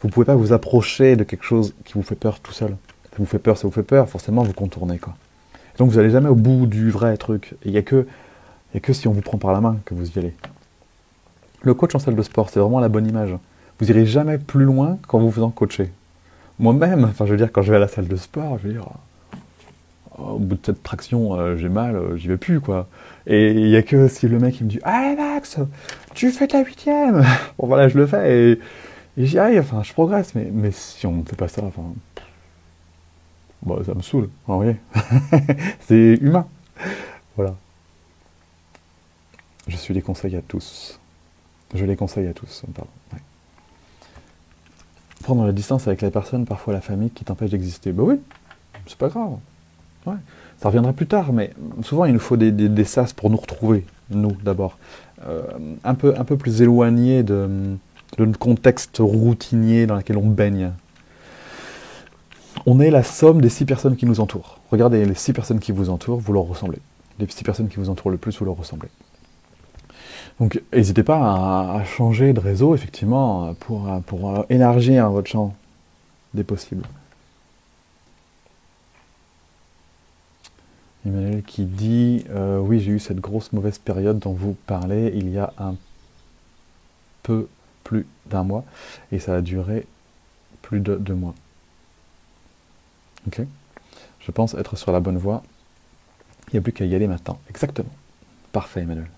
Vous 0.00 0.08
ne 0.08 0.12
pouvez 0.12 0.26
pas 0.26 0.34
vous 0.34 0.52
approcher 0.52 1.14
de 1.14 1.22
quelque 1.22 1.44
chose 1.44 1.74
qui 1.84 1.92
vous 1.94 2.02
fait 2.02 2.16
peur 2.16 2.40
tout 2.40 2.52
seul. 2.52 2.76
Ça 3.10 3.16
vous 3.18 3.26
fait 3.26 3.38
peur, 3.38 3.56
ça 3.56 3.68
vous 3.68 3.72
fait 3.72 3.84
peur, 3.84 4.08
forcément, 4.08 4.42
vous 4.42 4.52
contournez, 4.52 4.98
quoi. 4.98 5.14
Donc, 5.78 5.90
vous 5.90 5.96
n'allez 5.96 6.10
jamais 6.10 6.28
au 6.28 6.34
bout 6.34 6.66
du 6.66 6.90
vrai 6.90 7.16
truc. 7.16 7.54
Il 7.64 7.70
n'y 7.70 7.78
a, 7.78 7.82
que, 7.82 8.08
a 8.74 8.80
que 8.80 8.92
si 8.92 9.06
on 9.06 9.12
vous 9.12 9.22
prend 9.22 9.38
par 9.38 9.52
la 9.52 9.60
main 9.60 9.76
que 9.84 9.94
vous 9.94 10.10
y 10.10 10.18
allez. 10.18 10.34
Le 11.62 11.74
coach 11.74 11.94
en 11.94 12.00
salle 12.00 12.16
de 12.16 12.22
sport, 12.22 12.50
c'est 12.50 12.58
vraiment 12.58 12.80
la 12.80 12.88
bonne 12.88 13.06
image. 13.06 13.36
Vous 13.78 13.88
irez 13.88 14.04
jamais 14.04 14.38
plus 14.38 14.64
loin 14.64 14.98
qu'en 15.06 15.20
vous 15.20 15.30
faisant 15.30 15.50
coacher. 15.50 15.92
Moi-même, 16.58 17.04
enfin, 17.04 17.24
je 17.24 17.30
veux 17.30 17.36
dire, 17.36 17.52
quand 17.52 17.62
je 17.62 17.70
vais 17.70 17.76
à 17.76 17.80
la 17.80 17.88
salle 17.88 18.08
de 18.08 18.16
sport, 18.16 18.58
je 18.58 18.66
veux 18.66 18.74
dire, 18.74 18.88
au 20.22 20.38
bout 20.38 20.56
de 20.56 20.60
cette 20.64 20.82
traction, 20.82 21.34
euh, 21.34 21.56
j'ai 21.56 21.68
mal, 21.68 21.96
euh, 21.96 22.16
j'y 22.16 22.28
vais 22.28 22.36
plus, 22.36 22.60
quoi. 22.60 22.88
Et 23.26 23.52
il 23.52 23.68
n'y 23.68 23.76
a 23.76 23.82
que 23.82 24.08
si 24.08 24.28
le 24.28 24.38
mec 24.38 24.58
il 24.60 24.64
me 24.64 24.70
dit 24.70 24.80
Allez 24.82 25.16
Max, 25.16 25.58
tu 26.14 26.30
fais 26.30 26.48
ta 26.48 26.62
huitième 26.62 27.24
Bon 27.58 27.66
voilà, 27.66 27.88
je 27.88 27.96
le 27.96 28.06
fais 28.06 28.52
et, 28.52 28.60
j'y 29.16 29.38
arrive, 29.38 29.60
enfin, 29.60 29.82
je 29.82 29.92
progresse, 29.92 30.34
mais, 30.34 30.48
mais 30.52 30.70
si 30.70 31.06
on 31.06 31.12
ne 31.18 31.22
fait 31.24 31.36
pas 31.36 31.48
ça, 31.48 31.62
enfin. 31.62 31.82
Bon, 33.62 33.82
ça 33.84 33.94
me 33.94 34.02
saoule, 34.02 34.28
vous 34.46 34.54
voyez. 34.56 34.76
C'est 35.80 36.18
humain. 36.20 36.46
Voilà. 37.36 37.54
Je 39.68 39.76
suis 39.76 39.94
les 39.94 40.02
conseils 40.02 40.34
à 40.36 40.42
tous. 40.42 40.98
Je 41.74 41.84
les 41.84 41.96
conseille 41.96 42.26
à 42.26 42.34
tous, 42.34 42.64
pardon. 42.74 42.90
Prendre 45.22 45.46
la 45.46 45.52
distance 45.52 45.86
avec 45.86 46.00
la 46.02 46.10
personne, 46.10 46.44
parfois 46.44 46.74
la 46.74 46.80
famille, 46.80 47.10
qui 47.10 47.24
t'empêche 47.24 47.50
d'exister. 47.50 47.92
Bah 47.92 48.02
oui, 48.04 48.20
c'est 48.86 48.98
pas 48.98 49.08
grave. 49.08 49.38
Ça 50.04 50.68
reviendra 50.68 50.92
plus 50.92 51.06
tard, 51.06 51.32
mais 51.32 51.50
souvent 51.82 52.04
il 52.04 52.12
nous 52.12 52.20
faut 52.20 52.36
des, 52.36 52.84
sas 52.84 53.12
pour 53.12 53.30
nous 53.30 53.36
retrouver, 53.36 53.84
nous 54.10 54.36
d'abord. 54.44 54.78
Euh, 55.26 55.42
un, 55.84 55.94
peu, 55.94 56.14
un 56.16 56.24
peu 56.24 56.36
plus 56.36 56.62
éloigné 56.62 57.22
de, 57.22 57.48
notre 58.18 58.38
contexte 58.38 58.98
routinier 59.00 59.86
dans 59.86 59.96
lequel 59.96 60.16
on 60.16 60.26
baigne. 60.26 60.72
On 62.66 62.80
est 62.80 62.90
la 62.90 63.02
somme 63.02 63.40
des 63.40 63.48
six 63.48 63.64
personnes 63.64 63.96
qui 63.96 64.06
nous 64.06 64.20
entourent. 64.20 64.58
Regardez, 64.70 65.04
les 65.04 65.14
six 65.14 65.32
personnes 65.32 65.58
qui 65.58 65.72
vous 65.72 65.90
entourent, 65.90 66.18
vous 66.18 66.32
leur 66.32 66.44
ressemblez. 66.44 66.78
Les 67.18 67.26
six 67.28 67.44
personnes 67.44 67.68
qui 67.68 67.76
vous 67.76 67.88
entourent 67.88 68.10
le 68.10 68.18
plus, 68.18 68.38
vous 68.38 68.44
leur 68.44 68.56
ressemblez. 68.56 68.88
Donc 70.38 70.62
n'hésitez 70.72 71.02
pas 71.02 71.74
à, 71.74 71.84
changer 71.84 72.32
de 72.32 72.40
réseau, 72.40 72.74
effectivement, 72.74 73.54
pour, 73.54 73.88
pour 74.06 74.46
élargir 74.48 75.10
votre 75.10 75.28
champ 75.28 75.54
des 76.34 76.44
possibles. 76.44 76.84
Emmanuel 81.04 81.42
qui 81.42 81.64
dit 81.64 82.24
euh, 82.30 82.58
Oui, 82.58 82.80
j'ai 82.80 82.92
eu 82.92 82.98
cette 82.98 83.20
grosse 83.20 83.52
mauvaise 83.52 83.78
période 83.78 84.18
dont 84.18 84.32
vous 84.32 84.56
parlez 84.66 85.12
il 85.14 85.28
y 85.30 85.38
a 85.38 85.52
un 85.58 85.74
peu 87.22 87.48
plus 87.84 88.06
d'un 88.26 88.44
mois 88.44 88.64
et 89.10 89.18
ça 89.18 89.36
a 89.36 89.40
duré 89.40 89.86
plus 90.62 90.80
de 90.80 90.96
deux 90.96 91.14
mois. 91.14 91.34
Ok 93.26 93.42
Je 94.20 94.30
pense 94.30 94.54
être 94.54 94.76
sur 94.76 94.92
la 94.92 95.00
bonne 95.00 95.18
voie. 95.18 95.42
Il 96.48 96.54
n'y 96.54 96.58
a 96.58 96.62
plus 96.62 96.72
qu'à 96.72 96.84
y 96.84 96.94
aller 96.94 97.08
maintenant. 97.08 97.40
Exactement. 97.48 97.92
Parfait, 98.52 98.82
Emmanuel. 98.82 99.10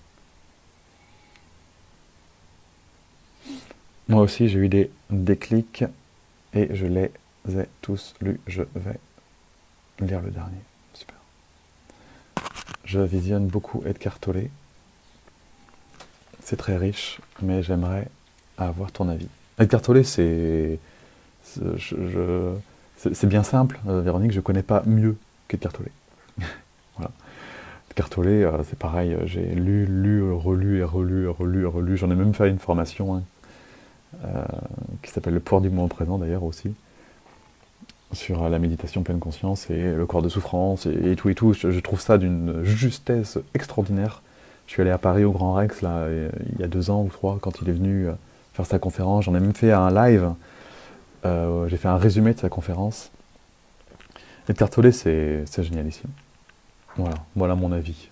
Moi 4.07 4.21
aussi, 4.21 4.47
j'ai 4.47 4.59
eu 4.59 4.69
des 4.69 4.91
déclics 5.09 5.83
et 6.53 6.73
je 6.75 6.85
les 6.85 7.11
ai 7.49 7.65
tous 7.81 8.13
lus. 8.21 8.39
Je 8.47 8.61
vais 8.75 8.99
lire 9.99 10.21
le 10.21 10.31
dernier. 10.31 10.61
Je 12.85 12.99
visionne 12.99 13.47
beaucoup 13.47 13.83
Edgar 13.85 14.19
Tolle. 14.19 14.49
C'est 16.43 16.55
très 16.55 16.77
riche, 16.77 17.19
mais 17.41 17.63
j'aimerais 17.63 18.07
avoir 18.57 18.91
ton 18.91 19.09
avis. 19.09 19.27
Edgar 19.59 19.81
Tolle, 19.81 20.05
c'est. 20.05 20.79
C'est 22.97 23.27
bien 23.27 23.43
simple, 23.43 23.79
euh, 23.87 24.01
Véronique, 24.01 24.31
je 24.31 24.37
ne 24.37 24.41
connais 24.41 24.63
pas 24.63 24.83
mieux 24.85 25.17
qu'Edgar 25.47 25.73
Tolle. 25.73 25.89
voilà. 26.95 27.11
Edgar 27.91 28.09
Tolle, 28.09 28.27
euh, 28.27 28.63
c'est 28.69 28.77
pareil, 28.77 29.17
j'ai 29.25 29.43
lu, 29.43 29.85
lu, 29.85 30.31
relu 30.31 30.79
et 30.79 30.83
relu 30.83 31.27
relu 31.27 31.63
et 31.63 31.65
relu. 31.65 31.97
J'en 31.97 32.09
ai 32.11 32.15
même 32.15 32.33
fait 32.33 32.49
une 32.49 32.59
formation 32.59 33.15
hein, 33.15 33.23
euh, 34.23 34.45
qui 35.01 35.11
s'appelle 35.11 35.33
Le 35.33 35.39
pouvoir 35.39 35.61
du 35.61 35.69
moment 35.69 35.87
présent 35.87 36.17
d'ailleurs 36.17 36.43
aussi 36.43 36.73
sur 38.13 38.49
la 38.49 38.59
méditation 38.59 39.03
pleine 39.03 39.19
conscience 39.19 39.69
et 39.69 39.93
le 39.93 40.05
corps 40.05 40.21
de 40.21 40.29
souffrance 40.29 40.85
et, 40.85 41.15
tout 41.15 41.29
et 41.29 41.35
tout. 41.35 41.53
Je, 41.53 41.79
trouve 41.79 41.99
ça 41.99 42.17
d'une 42.17 42.63
justesse 42.63 43.37
extraordinaire. 43.53 44.21
Je 44.67 44.71
suis 44.71 44.81
allé 44.81 44.91
à 44.91 44.97
Paris 44.97 45.23
au 45.23 45.31
Grand 45.31 45.53
Rex 45.53 45.81
là, 45.81 46.07
il 46.09 46.59
y 46.59 46.63
a 46.63 46.67
deux 46.67 46.89
ans 46.89 47.03
ou 47.03 47.09
trois 47.09 47.37
quand 47.41 47.61
il 47.61 47.69
est 47.69 47.73
venu 47.73 48.07
euh, 48.07 48.13
faire 48.53 48.65
sa 48.65 48.79
conférence. 48.79 49.25
J'en 49.25 49.35
ai 49.35 49.39
même 49.39 49.53
fait 49.53 49.71
un 49.71 49.91
live. 49.91 50.31
Euh, 51.25 51.67
j'ai 51.67 51.77
fait 51.77 51.87
un 51.87 51.97
résumé 51.97 52.33
de 52.33 52.39
sa 52.39 52.49
conférence. 52.49 53.11
Et 54.47 54.53
Tolle, 54.53 54.93
c'est 54.93 55.45
génialissime. 55.57 56.09
Voilà, 56.97 57.15
voilà 57.35 57.55
mon 57.55 57.71
avis. 57.71 58.09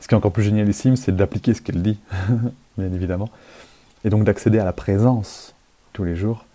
Ce 0.00 0.08
qui 0.08 0.14
est 0.14 0.16
encore 0.16 0.32
plus 0.32 0.44
génialissime, 0.44 0.96
c'est 0.96 1.14
d'appliquer 1.14 1.52
ce 1.52 1.60
qu'elle 1.60 1.82
dit, 1.82 1.98
bien 2.78 2.92
évidemment, 2.92 3.28
et 4.04 4.10
donc 4.10 4.24
d'accéder 4.24 4.58
à 4.58 4.64
la 4.64 4.72
présence 4.72 5.54
tous 5.92 6.04
les 6.04 6.16
jours 6.16 6.46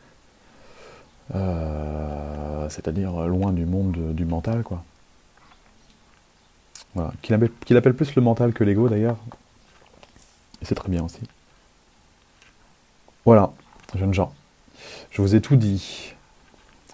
euh, 1.36 2.70
c'est-à-dire 2.70 3.28
loin 3.28 3.52
du 3.52 3.66
monde 3.66 4.14
du 4.14 4.26
mental, 4.26 4.64
quoi. 4.64 4.84
Voilà. 6.96 7.14
Qu'il 7.22 7.34
appelle, 7.78 7.94
plus 7.94 8.16
le 8.16 8.22
mental 8.22 8.54
que 8.54 8.64
l'ego 8.64 8.90
d'ailleurs. 8.90 9.18
Et 10.62 10.66
c'est 10.66 10.76
très 10.76 10.90
bien 10.90 11.04
aussi. 11.04 11.22
Voilà, 13.26 13.52
jeunes 13.96 14.14
gens. 14.14 14.34
Je 15.12 15.22
vous 15.22 15.36
ai 15.36 15.42
tout 15.42 15.56
dit. 15.56 16.14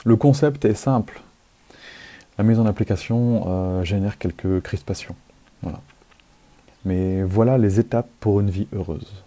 Le 0.03 0.15
concept 0.15 0.65
est 0.65 0.75
simple. 0.75 1.21
La 2.37 2.43
mise 2.43 2.59
en 2.59 2.65
application 2.65 3.45
euh, 3.47 3.83
génère 3.83 4.17
quelques 4.17 4.61
crispations. 4.61 5.15
Voilà. 5.61 5.79
Mais 6.83 7.23
voilà 7.23 7.57
les 7.57 7.79
étapes 7.79 8.09
pour 8.19 8.41
une 8.41 8.49
vie 8.49 8.67
heureuse. 8.73 9.24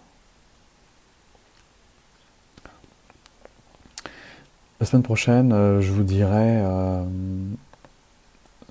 La 4.79 4.85
semaine 4.85 5.03
prochaine, 5.03 5.51
euh, 5.51 5.81
je 5.81 5.91
vous 5.91 6.03
dirai. 6.03 6.61
Euh, 6.61 7.03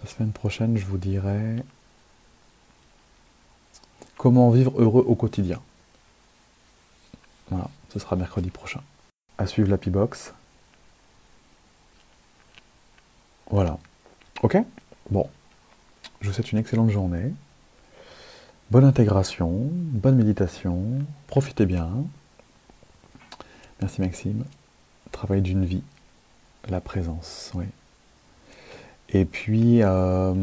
la 0.03 0.09
semaine 0.09 0.33
prochaine, 0.33 0.77
je 0.79 0.87
vous 0.87 0.97
dirai 0.97 1.63
comment 4.17 4.51
vivre 4.51 4.73
heureux 4.81 5.05
au 5.07 5.15
quotidien. 5.15 5.61
Voilà, 7.51 7.69
ce 7.91 7.99
sera 7.99 8.17
mercredi 8.17 8.51
prochain. 8.51 8.81
À 9.37 9.47
suivre 9.47 9.69
l'Happy 9.69 9.91
Box. 9.91 10.33
Voilà. 13.51 13.79
Ok? 14.43 14.57
Bon. 15.11 15.29
Je 16.21 16.29
vous 16.29 16.35
souhaite 16.35 16.53
une 16.53 16.59
excellente 16.59 16.91
journée. 16.91 17.33
Bonne 18.71 18.85
intégration, 18.85 19.69
bonne 19.71 20.17
méditation. 20.17 21.01
Profitez 21.27 21.67
bien. 21.67 21.91
Merci 23.81 24.01
Maxime. 24.01 24.45
Travail 25.13 25.43
d'une 25.43 25.65
vie 25.65 25.83
la 26.69 26.81
présence, 26.81 27.53
oui. 27.55 27.65
Et 29.11 29.25
puis, 29.25 29.81
euh, 29.83 30.35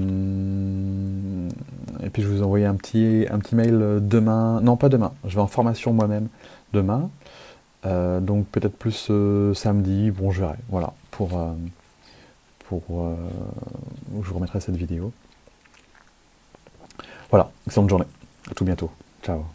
et 2.04 2.10
puis 2.10 2.24
je 2.24 2.28
vous 2.28 2.42
envoyer 2.42 2.66
un 2.66 2.76
petit, 2.76 3.28
un 3.30 3.38
petit 3.38 3.56
mail 3.56 3.76
euh, 3.76 4.00
demain. 4.00 4.60
Non, 4.62 4.76
pas 4.76 4.90
demain. 4.90 5.14
Je 5.26 5.36
vais 5.36 5.42
en 5.42 5.48
formation 5.48 5.94
moi-même 5.94 6.30
demain. 6.74 7.10
Euh, 7.86 8.20
donc 8.20 8.48
peut-être 8.48 8.76
plus 8.76 9.12
samedi. 9.54 10.10
Bon, 10.12 10.32
je 10.32 10.42
verrai. 10.42 10.58
Voilà. 10.70 10.94
Pour, 11.12 11.40
pour 12.68 12.84
je 14.22 14.28
vous 14.28 14.36
remettrai 14.36 14.60
cette 14.60 14.76
vidéo. 14.76 15.14
Voilà. 17.30 17.52
Excellente 17.68 17.90
journée. 17.90 18.08
À 18.50 18.54
tout 18.54 18.66
bientôt. 18.66 18.90
Ciao. 19.24 19.55